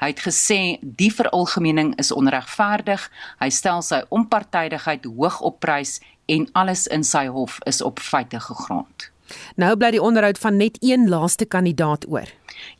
Hy 0.00 0.06
het 0.06 0.20
gesê 0.20 0.78
die 0.82 1.12
veralgemening 1.12 1.94
is 1.98 2.12
onregverdig. 2.12 3.10
Hy 3.38 3.50
stel 3.50 3.82
sy 3.82 4.02
onpartydigheid 4.08 5.04
hoog 5.04 5.40
op 5.40 5.60
prys 5.60 6.00
en 6.26 6.48
alles 6.52 6.86
in 6.86 7.04
sy 7.04 7.26
hof 7.26 7.58
is 7.64 7.82
op 7.82 8.00
feite 8.02 8.40
gegrond. 8.40 9.10
Nou 9.56 9.72
bly 9.76 9.90
die 9.96 10.02
onderhoud 10.02 10.38
van 10.38 10.56
net 10.56 10.78
een 10.80 11.08
laaste 11.08 11.44
kandidaat 11.44 12.06
oor. 12.08 12.30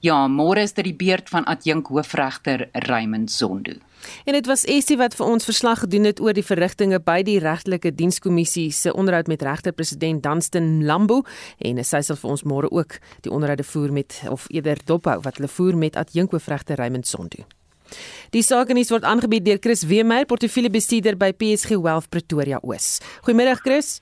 Ja, 0.01 0.27
môre 0.29 0.63
is 0.65 0.73
dit 0.77 0.85
die 0.89 0.97
beurt 0.97 1.29
van 1.29 1.45
adjunk 1.45 1.91
hoofregter 1.93 2.69
Raymond 2.73 3.31
Zondo. 3.31 3.77
En 4.25 4.33
dit 4.33 4.47
was 4.47 4.65
Essie 4.65 4.97
wat 4.97 5.17
vir 5.19 5.27
ons 5.27 5.45
verslag 5.45 5.83
gedoen 5.83 6.07
het 6.07 6.21
oor 6.23 6.37
die 6.37 6.45
verrigtinge 6.45 7.01
by 7.03 7.21
die 7.27 7.39
regtelike 7.43 7.91
dienskommissie 7.95 8.69
se 8.73 8.93
onderhoud 8.95 9.27
met 9.27 9.43
regter 9.43 9.75
president 9.75 10.23
Danstan 10.23 10.85
Lambo 10.87 11.23
en 11.59 11.83
sy 11.85 12.03
sal 12.07 12.21
vir 12.21 12.31
ons 12.31 12.47
môre 12.47 12.71
ook 12.71 12.99
die 13.27 13.33
onderhoude 13.33 13.67
voer 13.67 13.93
met 13.93 14.21
of 14.31 14.47
eerder 14.55 14.81
dophou 14.87 15.19
wat 15.25 15.41
hulle 15.41 15.51
voer 15.51 15.77
met 15.77 15.97
adjunk 15.97 16.37
hoofregter 16.37 16.79
Raymond 16.79 17.07
Zondo. 17.07 17.47
Die 18.35 18.43
sakenis 18.43 18.91
word 18.91 19.07
aangebied 19.07 19.45
deur 19.47 19.61
Chris 19.63 19.85
Weemeyer, 19.87 20.27
portefeuljebestuurder 20.27 21.19
by 21.19 21.31
PSG 21.33 21.79
Wealth 21.79 22.11
Pretoria 22.11 22.59
Oos. 22.63 22.99
Goeiemiddag 23.23 23.63
Chris. 23.63 24.01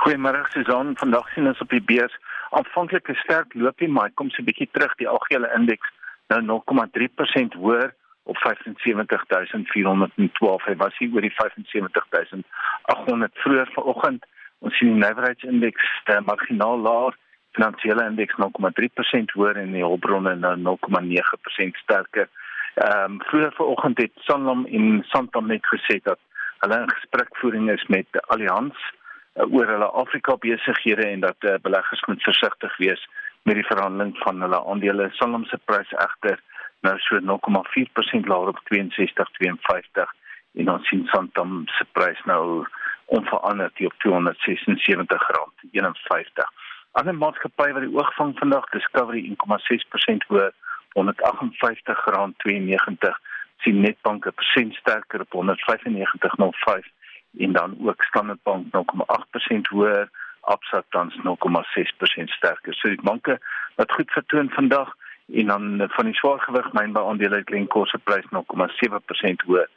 Goeiemôre 0.00 0.48
Susan, 0.48 0.96
vandag 0.96 1.28
sien 1.34 1.44
ons 1.44 1.58
op 1.60 1.68
die 1.74 1.82
beurs 1.84 2.14
aanvanklik 2.56 3.10
'n 3.12 3.20
sterk 3.20 3.52
loopie, 3.54 3.88
maar 3.88 4.10
kom 4.16 4.30
so 4.30 4.40
'n 4.40 4.44
bietjie 4.48 4.68
terug 4.72 4.94
die 4.96 5.08
algehele 5.08 5.52
indeks 5.58 5.88
nou 6.28 6.40
0,3% 6.42 7.52
hoër 7.60 7.94
op 8.24 8.36
75412. 8.36 10.64
Hy 10.64 10.76
was 10.76 10.98
hier 10.98 11.12
oor 11.12 11.20
die 11.20 11.34
75800 11.36 13.32
vroeër 13.42 13.70
vanoggend. 13.74 14.26
Ons 14.58 14.76
sien 14.76 14.88
die 14.88 14.98
nywerheidsindeks 15.04 16.02
uh, 16.06 16.20
marginaal 16.20 16.78
laer, 16.80 17.16
finansiële 17.52 18.04
indeks 18.04 18.34
0,3% 18.40 19.32
hoër 19.36 19.56
en 19.56 19.72
die 19.72 19.84
hulpbronne 19.84 20.34
nou 20.34 20.56
0,9% 20.78 21.76
sterker. 21.82 22.28
Ehm 22.74 23.04
um, 23.04 23.20
vroeër 23.28 23.52
vanoggend 23.52 23.98
het 23.98 24.12
Sanlam 24.14 24.66
en 24.66 25.04
Santam 25.12 25.46
net 25.46 25.66
gesê 25.66 26.00
dat 26.02 26.18
hulle 26.58 26.80
in 26.80 26.90
gesprekvoering 26.90 27.70
is 27.70 27.86
met 27.86 28.06
Allianz 28.26 28.76
oor 29.34 29.66
hulle 29.66 29.90
Afrika 30.02 30.36
besighede 30.36 31.06
en 31.06 31.20
dat 31.20 31.36
uh, 31.40 31.54
beleggers 31.62 32.04
moet 32.06 32.22
versigtig 32.22 32.76
wees 32.76 33.08
met 33.42 33.54
die 33.54 33.66
verhandeling 33.66 34.16
van 34.18 34.40
hulle 34.40 34.64
aandele. 34.64 35.08
Sanlam 35.12 35.44
se 35.44 35.58
prys 35.64 35.92
egter 35.92 36.40
nou 36.80 36.96
so 36.98 37.20
0,4% 37.20 38.28
laer 38.32 38.48
op 38.52 38.60
62.52 38.74 40.16
en 40.60 40.70
ons 40.70 40.88
sien 40.88 41.06
Santam 41.12 41.62
se 41.66 41.86
prys 41.92 42.20
nou 42.24 42.66
onveranderd 43.06 43.80
op 43.86 43.94
276 43.98 45.28
rand 45.36 45.52
51. 45.72 46.52
Ander 46.92 47.14
maatskappye 47.14 47.72
wat 47.72 47.86
die 47.86 47.96
oog 47.96 48.14
vang 48.14 48.32
vandag, 48.38 48.66
Discovery 48.74 49.22
1,6% 49.30 50.26
hoër 50.28 50.52
158 50.92 52.04
rand 52.14 52.38
92 52.38 53.20
sien 53.62 53.80
Netbank 53.80 54.26
'n 54.26 54.34
persent 54.34 54.74
sterker 54.74 55.20
op 55.20 55.32
195.05 55.32 56.86
en 57.38 57.52
dan 57.52 57.76
ook 57.86 58.02
Standard 58.02 58.42
Bank 58.42 58.66
0,8% 58.66 59.68
hoër, 59.68 60.08
Absa 60.40 60.82
tans 60.88 61.14
0,6% 61.16 62.24
sterker. 62.24 62.74
So 62.74 62.88
die 62.88 63.02
banke 63.02 63.38
wat 63.74 63.92
goed 63.92 64.10
vertoon 64.10 64.50
vandag 64.50 64.94
en 65.32 65.46
dan 65.46 65.88
van 65.88 66.04
die 66.04 66.14
swaargewig 66.14 66.72
mynbeaandele 66.72 67.42
Glencore 67.44 67.88
se 67.88 67.98
prys 67.98 68.26
0,7% 68.30 69.46
hoër. 69.46 69.68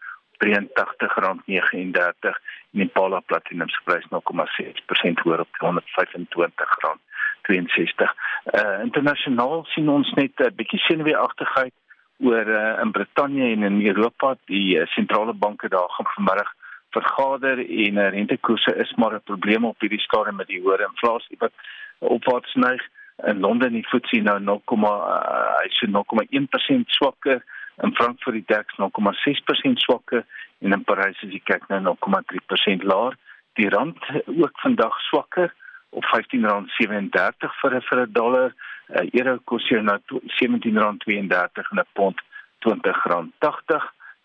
R83.39 0.43 2.39
en 2.71 2.79
die 2.79 2.87
Pala 2.87 3.19
Platinum 3.19 3.69
se 3.69 3.81
prys 3.83 4.05
0,6% 4.11 5.23
hoër 5.23 5.39
op 5.39 5.61
R125. 5.61 6.97
62. 7.43 8.15
Uh 8.53 8.79
internasionaal 8.83 9.65
sien 9.65 9.89
ons 9.89 10.11
net 10.13 10.31
'n 10.39 10.43
uh, 10.45 10.51
bietjie 10.55 10.79
senuweeagtigheid 10.79 11.73
oor 12.19 12.47
uh, 12.47 12.79
in 12.83 12.91
Brittanje 12.91 13.51
en 13.51 13.63
in 13.63 13.85
Europa 13.85 14.35
die 14.45 14.79
uh, 14.79 14.87
sentrale 14.87 15.33
banke 15.33 15.67
daar 15.67 15.89
gaan 15.89 16.13
vanmiddag 16.15 16.53
vergader 16.95 17.59
en 17.59 17.97
uh, 17.97 18.09
rentekoerse 18.15 18.75
is 18.83 18.93
maar 18.95 19.13
'n 19.15 19.29
probleem 19.29 19.65
op 19.65 19.79
hierdie 19.79 20.05
stadium 20.07 20.35
met 20.35 20.47
die 20.47 20.61
hoë 20.61 20.85
inflasie 20.89 21.37
wat 21.39 21.53
opwaarts 21.99 22.53
neig. 22.53 22.81
In 23.25 23.39
Londen 23.39 23.73
die 23.73 23.87
FTSE 23.87 24.21
nou 24.21 24.39
0, 24.39 24.61
uh, 24.71 25.59
hy 25.61 25.69
sê 25.77 25.89
0,1% 25.89 26.95
swakker, 26.97 27.43
in 27.81 27.95
Frankfurt 27.95 28.35
die 28.35 28.47
DAX 28.47 28.77
0,6% 28.77 29.81
swakker 29.85 30.25
en 30.59 30.71
in 30.71 30.83
Parys 30.83 31.21
is 31.21 31.29
die 31.29 31.43
kyk 31.45 31.67
nou 31.67 31.81
0,3% 31.81 32.83
laer. 32.83 33.17
Die 33.53 33.69
rand 33.69 33.97
ook 34.25 34.59
vandag 34.65 34.99
swakker 35.09 35.53
op 35.89 36.03
R15.37 36.03 37.57
vir 37.61 37.75
'n 37.75 37.81
vir 37.89 37.99
'n 38.01 38.11
dollar. 38.11 38.53
uh, 38.89 39.07
Euro 39.13 39.39
kos 39.43 39.69
hier 39.69 39.83
nou 39.83 39.97
R17.32 39.97 41.71
en 41.71 41.79
'n 41.79 41.85
pond 41.93 42.21
R20.80. 42.65 43.83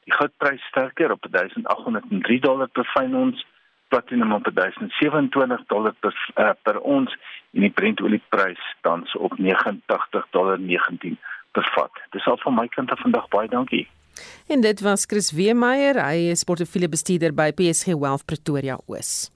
Die 0.09 0.17
goudprys 0.17 0.63
sterker 0.71 1.13
op 1.13 1.27
1803 1.31 2.41
dollar 2.41 2.69
per 2.73 2.87
fyn 2.95 3.13
ons, 3.13 3.43
platinum 3.93 4.33
op 4.33 4.49
1027 4.55 5.67
dollar 5.69 5.93
per 6.01 6.15
uh, 6.41 6.55
per 6.65 6.79
ons 6.81 7.13
en 7.53 7.67
die 7.67 7.71
Brent 7.71 8.01
olieprys 8.01 8.63
tans 8.87 9.13
op 9.21 9.37
89 9.37 10.31
dollar 10.33 10.61
19 10.61 11.19
per 11.53 11.69
vat. 11.77 12.01
Dis 12.17 12.25
al 12.25 12.41
van 12.41 12.57
my 12.57 12.67
kant 12.73 12.93
af 12.97 13.05
vandag 13.05 13.29
baie 13.29 13.53
dankie. 13.53 13.85
En 14.49 14.65
dit 14.65 14.81
was 14.81 15.05
Chris 15.05 15.29
Weemeyer, 15.37 16.01
hy 16.01 16.31
is 16.33 16.49
portefeuljebestuurder 16.49 17.37
by 17.37 17.53
PSG 17.53 17.93
Wealth 18.01 18.25
Pretoria 18.25 18.81
Oos. 18.87 19.29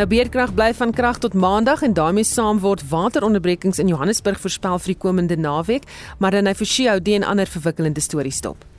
Nou 0.00 0.08
beerkrag 0.08 0.54
bly 0.56 0.70
van 0.72 0.94
krag 0.96 1.18
tot 1.20 1.34
maandag 1.36 1.82
en 1.84 1.92
daarmee 1.92 2.24
saam 2.24 2.62
word 2.62 2.80
wateronderbrekings 2.88 3.78
in 3.78 3.90
Johannesburg 3.92 4.40
voorspel 4.40 4.78
vir 4.80 4.94
die 4.94 5.00
komende 5.02 5.36
naweek, 5.36 5.84
maar 6.18 6.32
dan 6.32 6.48
hy 6.48 6.56
vir 6.56 6.72
Shio 6.72 6.98
die 7.04 7.18
en 7.20 7.26
ander 7.34 7.56
verwikkelende 7.58 8.00
stories 8.00 8.40
stop. 8.40 8.69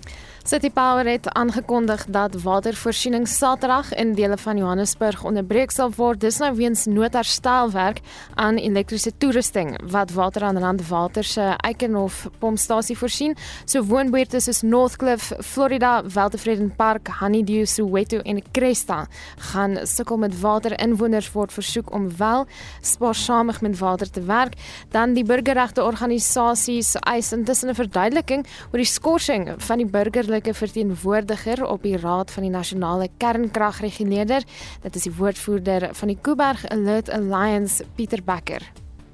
City 0.43 0.71
Power 0.71 1.05
het 1.05 1.29
aangekondig 1.29 2.05
dat 2.09 2.41
watervoorsiening 2.41 3.27
Saterdag 3.27 3.93
in 3.93 4.13
dele 4.13 4.37
van 4.37 4.57
Johannesburg 4.57 5.23
onderbreek 5.23 5.71
sal 5.71 5.91
word. 5.95 6.19
Dis 6.19 6.39
nou 6.41 6.55
weens 6.55 6.85
noodherstelwerk 6.85 7.99
aan 8.35 8.57
elektriese 8.57 9.11
toerusting 9.17 9.75
wat 9.91 10.11
water 10.11 10.43
aan 10.43 10.57
Rand 10.57 10.87
Water 10.87 11.23
se 11.23 11.53
Eikenhof 11.57 12.27
pompstasie 12.39 12.97
voorsien. 12.97 13.35
So 13.65 13.83
woonbuurte 13.85 14.39
soos 14.39 14.61
Northcliff, 14.61 15.31
Florida, 15.39 16.03
Weltevreden 16.13 16.73
Park, 16.75 17.07
Honeydew, 17.19 17.65
Soweto 17.65 18.17
en 18.17 18.41
Cresta 18.51 19.07
gaan 19.37 19.77
sukkel 19.83 20.17
met 20.17 20.39
water. 20.39 20.79
Inwoners 20.79 21.31
word 21.31 21.53
versoek 21.53 21.93
om 21.93 22.09
wel 22.17 22.47
spaarsamig 22.81 23.61
met 23.61 23.77
water 23.77 24.09
te 24.09 24.21
werk. 24.23 24.57
Dan 24.89 25.13
die 25.13 25.23
burgerregte 25.23 25.83
organisasies 25.83 26.95
eis 26.95 27.31
intussen 27.31 27.69
'n 27.69 27.75
verduideliking 27.75 28.45
oor 28.71 28.79
die 28.79 28.85
skorsing 28.85 29.53
van 29.57 29.77
die 29.77 29.87
burger 29.87 30.29
burgerlike 30.31 30.53
verteenwoordiger 30.53 31.65
op 31.67 31.83
die 31.83 31.97
Raad 31.97 32.31
van 32.31 32.43
die 32.43 32.51
Nasionale 32.51 33.09
Kernkragreguleerder. 33.17 34.43
Dit 34.81 34.95
is 34.95 35.03
die 35.03 35.11
woordvoerder 35.11 35.89
van 35.91 36.07
die 36.07 36.17
Kuiberg 36.21 36.63
Alert 36.71 37.09
Alliance, 37.09 37.83
Pieter 37.95 38.23
Becker. 38.23 38.61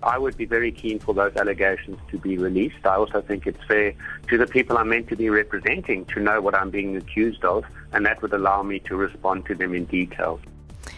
I 0.03 0.19
would 0.19 0.37
be 0.37 0.45
very 0.45 0.71
keen 0.71 0.99
for 0.99 1.15
those 1.15 1.33
allegations 1.39 1.97
to 2.11 2.19
be 2.19 2.37
released. 2.37 2.85
I 2.85 2.97
also 2.97 3.21
think 3.21 3.47
it's 3.47 3.65
fair 3.65 3.93
to 4.29 4.37
the 4.37 4.45
people 4.45 4.77
I'm 4.77 4.89
meant 4.89 5.07
to 5.07 5.15
be 5.15 5.29
representing 5.29 6.05
to 6.13 6.19
know 6.19 6.39
what 6.39 6.53
I'm 6.53 6.69
being 6.69 6.95
accused 6.95 7.43
of, 7.43 7.65
and 7.93 8.05
that 8.05 8.21
would 8.21 8.33
allow 8.33 8.61
me 8.61 8.79
to 8.85 8.95
respond 8.95 9.45
to 9.47 9.55
them 9.55 9.73
in 9.73 9.85
detail. 9.85 10.39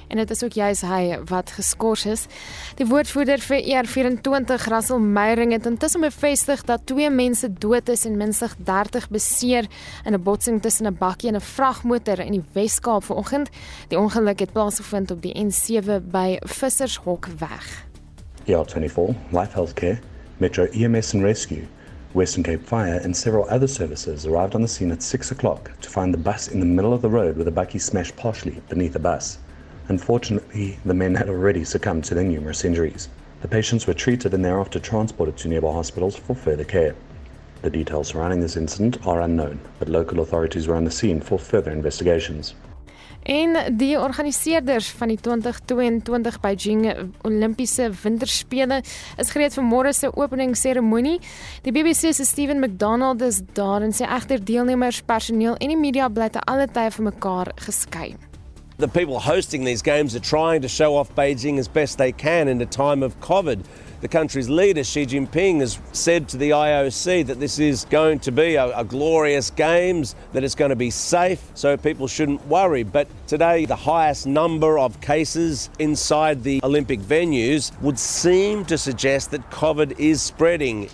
En 0.09 0.17
dit 0.17 0.31
is 0.31 0.43
ook 0.43 0.57
juis 0.57 0.81
hy 0.81 1.19
wat 1.29 1.53
geskort 1.55 2.05
is. 2.05 2.25
Die 2.75 2.87
woordvoerder 2.89 3.41
vir 3.45 3.61
ER24, 3.61 4.67
Russell 4.73 4.99
Meyering, 4.99 5.53
het 5.55 5.65
intussen 5.69 6.01
bevestig 6.01 6.63
dat 6.67 6.85
twee 6.89 7.09
mense 7.09 7.49
dood 7.53 7.89
is 7.89 8.05
en 8.05 8.17
minstens 8.17 8.57
30 8.57 9.09
beseer 9.09 9.69
in 10.05 10.13
'n 10.13 10.23
botsing 10.23 10.61
tussen 10.61 10.87
'n 10.87 10.97
bakkie 10.99 11.29
en 11.29 11.35
'n 11.35 11.41
vragmotor 11.41 12.19
in 12.19 12.31
die 12.31 12.43
Wes-Kaap 12.53 13.03
vanoggend. 13.03 13.49
Die 13.87 13.99
ongeluk 13.99 14.39
het 14.39 14.51
plaasgevind 14.51 15.11
op 15.11 15.21
die 15.21 15.33
N7 15.33 16.01
by 16.11 16.37
Vissershok 16.41 17.27
weg. 17.39 17.85
ER24, 18.45 19.15
Life 19.31 19.53
Healthcare, 19.53 19.99
Metro 20.37 20.65
EMS 20.71 21.13
and 21.13 21.23
Rescue 21.23 21.67
Western 22.13 22.41
Cape 22.41 22.63
Fire 22.63 22.99
and 23.03 23.15
several 23.15 23.47
other 23.49 23.67
services 23.67 24.25
arrived 24.25 24.55
on 24.55 24.61
the 24.63 24.67
scene 24.67 24.91
at 24.91 25.03
6 25.03 25.29
o'clock 25.29 25.71
to 25.81 25.89
find 25.89 26.11
the 26.11 26.17
bus 26.17 26.47
in 26.47 26.59
the 26.59 26.65
middle 26.65 26.91
of 26.91 27.03
the 27.03 27.09
road 27.09 27.37
with 27.37 27.47
a 27.47 27.51
bakkie 27.51 27.79
smashed 27.79 28.15
partially 28.15 28.59
beneath 28.67 28.93
the 28.93 28.99
bus. 28.99 29.37
Unfortunately, 29.89 30.77
the 30.85 30.93
men 30.93 31.15
had 31.15 31.29
already 31.29 31.63
succumbed 31.63 32.03
to 32.05 32.13
their 32.13 32.23
numerous 32.23 32.63
injuries. 32.63 33.09
The 33.41 33.47
patients 33.47 33.87
were 33.87 33.95
treated 33.95 34.35
and 34.35 34.45
thereafter 34.45 34.79
transported 34.79 35.35
to 35.37 35.47
nearby 35.47 35.71
hospitals 35.73 36.15
for 36.15 36.35
further 36.35 36.63
care. 36.63 36.95
The 37.63 37.71
details 37.71 38.09
surrounding 38.09 38.39
this 38.39 38.55
incident 38.55 39.05
are 39.07 39.21
unknown, 39.21 39.59
but 39.79 39.89
local 39.89 40.19
authorities 40.19 40.67
were 40.67 40.75
on 40.75 40.85
the 40.85 40.91
scene 40.91 41.21
for 41.21 41.39
further 41.39 41.71
investigations. 41.71 42.53
En 43.23 43.57
die 43.77 43.99
organiseerders 43.99 44.91
van 44.95 45.11
die 45.11 45.17
2022 45.21 46.39
Beijing 46.39 46.85
Olimpiese 47.27 47.89
Winterspele 48.03 48.79
is 49.17 49.33
gereed 49.33 49.57
vir 49.57 49.67
môre 49.67 49.91
se 49.93 50.07
openingsseremonie. 50.13 51.17
Die 51.65 51.73
BBC 51.75 52.13
se 52.13 52.25
Steven 52.25 52.61
McDonald 52.61 53.21
is 53.25 53.41
daar 53.57 53.81
en 53.81 53.93
sê 53.93 54.07
egter 54.07 54.39
deelnemers, 54.39 55.01
personeel 55.01 55.59
en 55.59 55.75
die 55.75 55.81
media 55.81 56.07
bly 56.09 56.29
te 56.29 56.45
alle 56.45 56.69
tye 56.71 56.91
van 56.95 57.11
mekaar 57.11 57.55
geskei. 57.67 58.28
The 58.79 58.87
people 58.87 59.19
hosting 59.19 59.65
these 59.65 59.81
games 59.81 60.15
are 60.15 60.21
trying 60.21 60.61
to 60.61 60.69
show 60.69 60.95
off 60.95 61.13
Beijing 61.13 61.57
as 61.57 61.67
best 61.67 61.97
they 61.97 62.13
can 62.13 62.47
in 62.47 62.61
a 62.61 62.65
time 62.65 63.03
of 63.03 63.19
COVID. 63.19 63.65
The 63.99 64.07
country's 64.07 64.47
leader, 64.47 64.85
Xi 64.85 65.05
Jinping, 65.05 65.59
has 65.59 65.77
said 65.91 66.29
to 66.29 66.37
the 66.37 66.51
IOC 66.51 67.25
that 67.27 67.41
this 67.41 67.59
is 67.59 67.83
going 67.89 68.19
to 68.19 68.31
be 68.31 68.55
a, 68.55 68.77
a, 68.77 68.85
glorious 68.85 69.49
games, 69.49 70.15
that 70.31 70.45
it's 70.45 70.55
going 70.55 70.69
to 70.69 70.77
be 70.77 70.91
safe, 70.91 71.43
so 71.55 71.75
people 71.75 72.07
shouldn't 72.07 72.47
worry. 72.47 72.83
But 72.83 73.09
today, 73.27 73.65
the 73.65 73.75
highest 73.75 74.25
number 74.25 74.79
of 74.79 75.01
cases 75.01 75.69
inside 75.79 76.41
the 76.45 76.61
Olympic 76.63 77.01
venues 77.01 77.77
would 77.81 77.99
seem 77.99 78.63
to 78.63 78.77
suggest 78.77 79.31
that 79.31 79.51
COVID 79.51 79.99
is 79.99 80.21
spreading. 80.21 80.89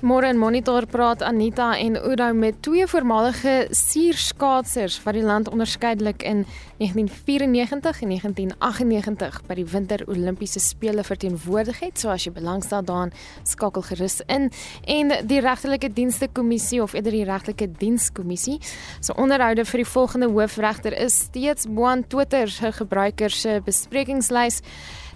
Môre 0.00 0.30
in 0.32 0.38
Monitor 0.40 0.86
praat 0.88 1.20
Anita 1.20 1.74
en 1.76 1.98
Udo 2.00 2.30
met 2.32 2.62
twee 2.64 2.86
voormalige 2.88 3.66
suurskaatsers 3.68 4.94
wat 5.04 5.12
die 5.18 5.24
land 5.24 5.50
onderskeidelik 5.52 6.22
in 6.24 6.46
1994 6.78 8.00
en 8.00 8.08
1998 8.08 9.42
by 9.44 9.56
die 9.58 9.66
Winter 9.68 10.04
Olimpiese 10.08 10.62
spele 10.64 11.04
verteenwoordig 11.04 11.82
het. 11.84 12.00
So 12.00 12.08
as 12.08 12.24
jy 12.24 12.32
belangstel 12.32 12.80
daaraan, 12.88 13.12
skakel 13.44 13.84
gerus 13.90 14.22
in. 14.24 14.48
En 14.88 15.12
die 15.28 15.42
regtelike 15.44 15.92
dienste 15.92 16.30
kommissie 16.32 16.80
of 16.80 16.96
eerder 16.96 17.18
die 17.18 17.28
regtelike 17.28 17.68
dienskommissie, 17.68 18.56
so 19.04 19.12
onderhoude 19.20 19.68
vir 19.68 19.84
die 19.84 19.90
volgende 19.92 20.32
hoofregter 20.32 20.96
is 20.96 21.26
steeds 21.26 21.68
bo 21.68 21.84
aan 21.92 22.06
Twitter 22.08 22.48
se 22.48 22.72
gebruikers 22.80 23.44
se 23.44 23.60
besprekingslys. 23.68 24.62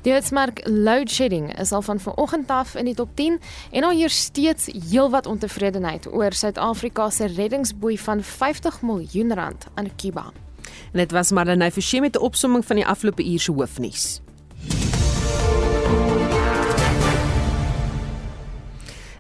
Die 0.04 0.12
Hitsmark 0.12 0.60
load 0.68 1.08
shedding 1.10 1.46
is 1.58 1.70
al 1.72 1.82
van 1.82 2.00
vanoggend 2.00 2.50
af 2.50 2.74
in 2.74 2.84
die 2.84 2.94
top 2.94 3.14
10 3.16 3.38
en 3.70 3.84
al 3.84 3.94
hier 3.96 4.10
steeds 4.12 4.66
heelwat 4.90 5.26
ontevredenheid 5.26 6.10
oor 6.12 6.36
Suid-Afrika 6.36 7.06
se 7.10 7.24
reddingsboei 7.26 7.96
van 7.98 8.20
50 8.22 8.82
miljoen 8.82 9.34
rand 9.34 9.66
aan 9.74 9.88
Kuba. 9.96 10.32
En 10.92 11.00
dit 11.00 11.10
was 11.10 11.32
Marlenae 11.32 11.72
Forsie 11.72 12.00
met 12.00 12.16
'n 12.16 12.20
opsomming 12.20 12.64
van 12.64 12.76
die 12.76 12.86
afgelope 12.86 13.24
uur 13.24 13.40
se 13.40 13.52
hoofnuus. 13.52 14.23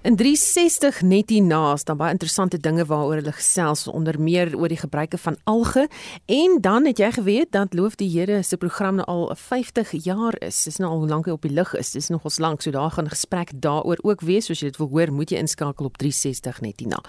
In 0.04 0.16
360 0.16 0.98
net 1.08 1.30
hierna 1.32 1.76
staan 1.80 1.96
baie 1.96 2.12
interessante 2.12 2.58
dinge 2.60 2.84
waaroor 2.84 3.22
hulle 3.22 3.32
gesels 3.32 3.86
onder 3.88 4.20
meer 4.20 4.52
oor 4.52 4.68
die 4.68 4.76
gebruike 4.76 5.16
van 5.16 5.38
alge 5.48 5.88
en 6.28 6.58
dan 6.60 6.84
het 6.84 6.98
jy 7.00 7.08
geweet 7.16 7.48
dat 7.56 7.72
Loof 7.72 7.96
die 7.96 8.10
Here 8.12 8.42
se 8.44 8.60
program 8.60 9.00
nou 9.00 9.06
al 9.08 9.32
50 9.32 10.04
jaar 10.04 10.36
is. 10.44 10.60
Dis 10.68 10.76
nou 10.76 10.90
al 10.92 10.98
hoe 10.98 11.08
lank 11.08 11.24
hy 11.24 11.32
op 11.32 11.40
die 11.48 11.56
lug 11.56 11.72
is. 11.80 11.96
Dis 11.96 12.12
nogals 12.12 12.36
lank. 12.38 12.60
So 12.60 12.68
daar 12.74 12.92
gaan 12.92 13.08
gesprek 13.08 13.56
daaroor 13.56 13.96
ook 14.04 14.20
wees. 14.28 14.44
Soos 14.50 14.60
jy 14.60 14.68
dit 14.74 14.76
wil 14.82 14.90
hoor, 14.92 15.08
moet 15.08 15.30
jy 15.32 15.38
inskakel 15.40 15.88
op 15.88 15.96
360 15.96 16.60
net 16.66 16.84
hierna. 16.84 17.00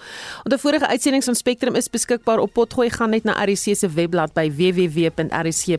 Onder 0.48 0.56
vorige 0.64 0.88
uitsendings 0.88 1.28
van 1.28 1.36
Spectrum 1.36 1.76
is 1.76 1.92
beskikbaar 1.92 2.40
op 2.40 2.56
potgooi 2.56 2.88
gaan 2.96 3.12
net 3.12 3.28
na 3.28 3.36
RC 3.44 3.76
se 3.76 3.92
webblad 3.92 4.32
by 4.32 4.48
www.rc.co.za. 4.56 5.78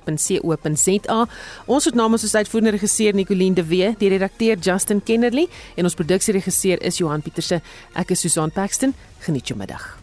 Ons 1.66 1.90
het 1.90 1.98
namens 1.98 2.22
ons 2.30 2.38
uitvoerende 2.38 2.78
regisseur 2.78 3.18
Nicoline 3.18 3.58
de 3.58 3.66
Wee, 3.66 3.96
die 3.98 4.14
redakteur 4.14 4.62
Justin 4.62 5.02
Kennerly 5.02 5.50
en 5.74 5.90
ons 5.90 5.98
produksieregisseur 5.98 6.78
is 6.86 7.02
Johan 7.08 7.24
Pieterse. 7.24 7.62
Ek 7.96 8.12
is 8.12 8.26
Susan 8.26 8.52
Paxton. 8.52 8.94
Geniet 9.24 9.48
jou 9.48 9.58
middag. 9.60 9.96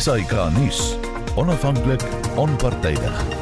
SAK 0.00 0.32
nuus. 0.56 0.96
Onafhanklik, 1.36 2.02
onpartydig. 2.36 3.39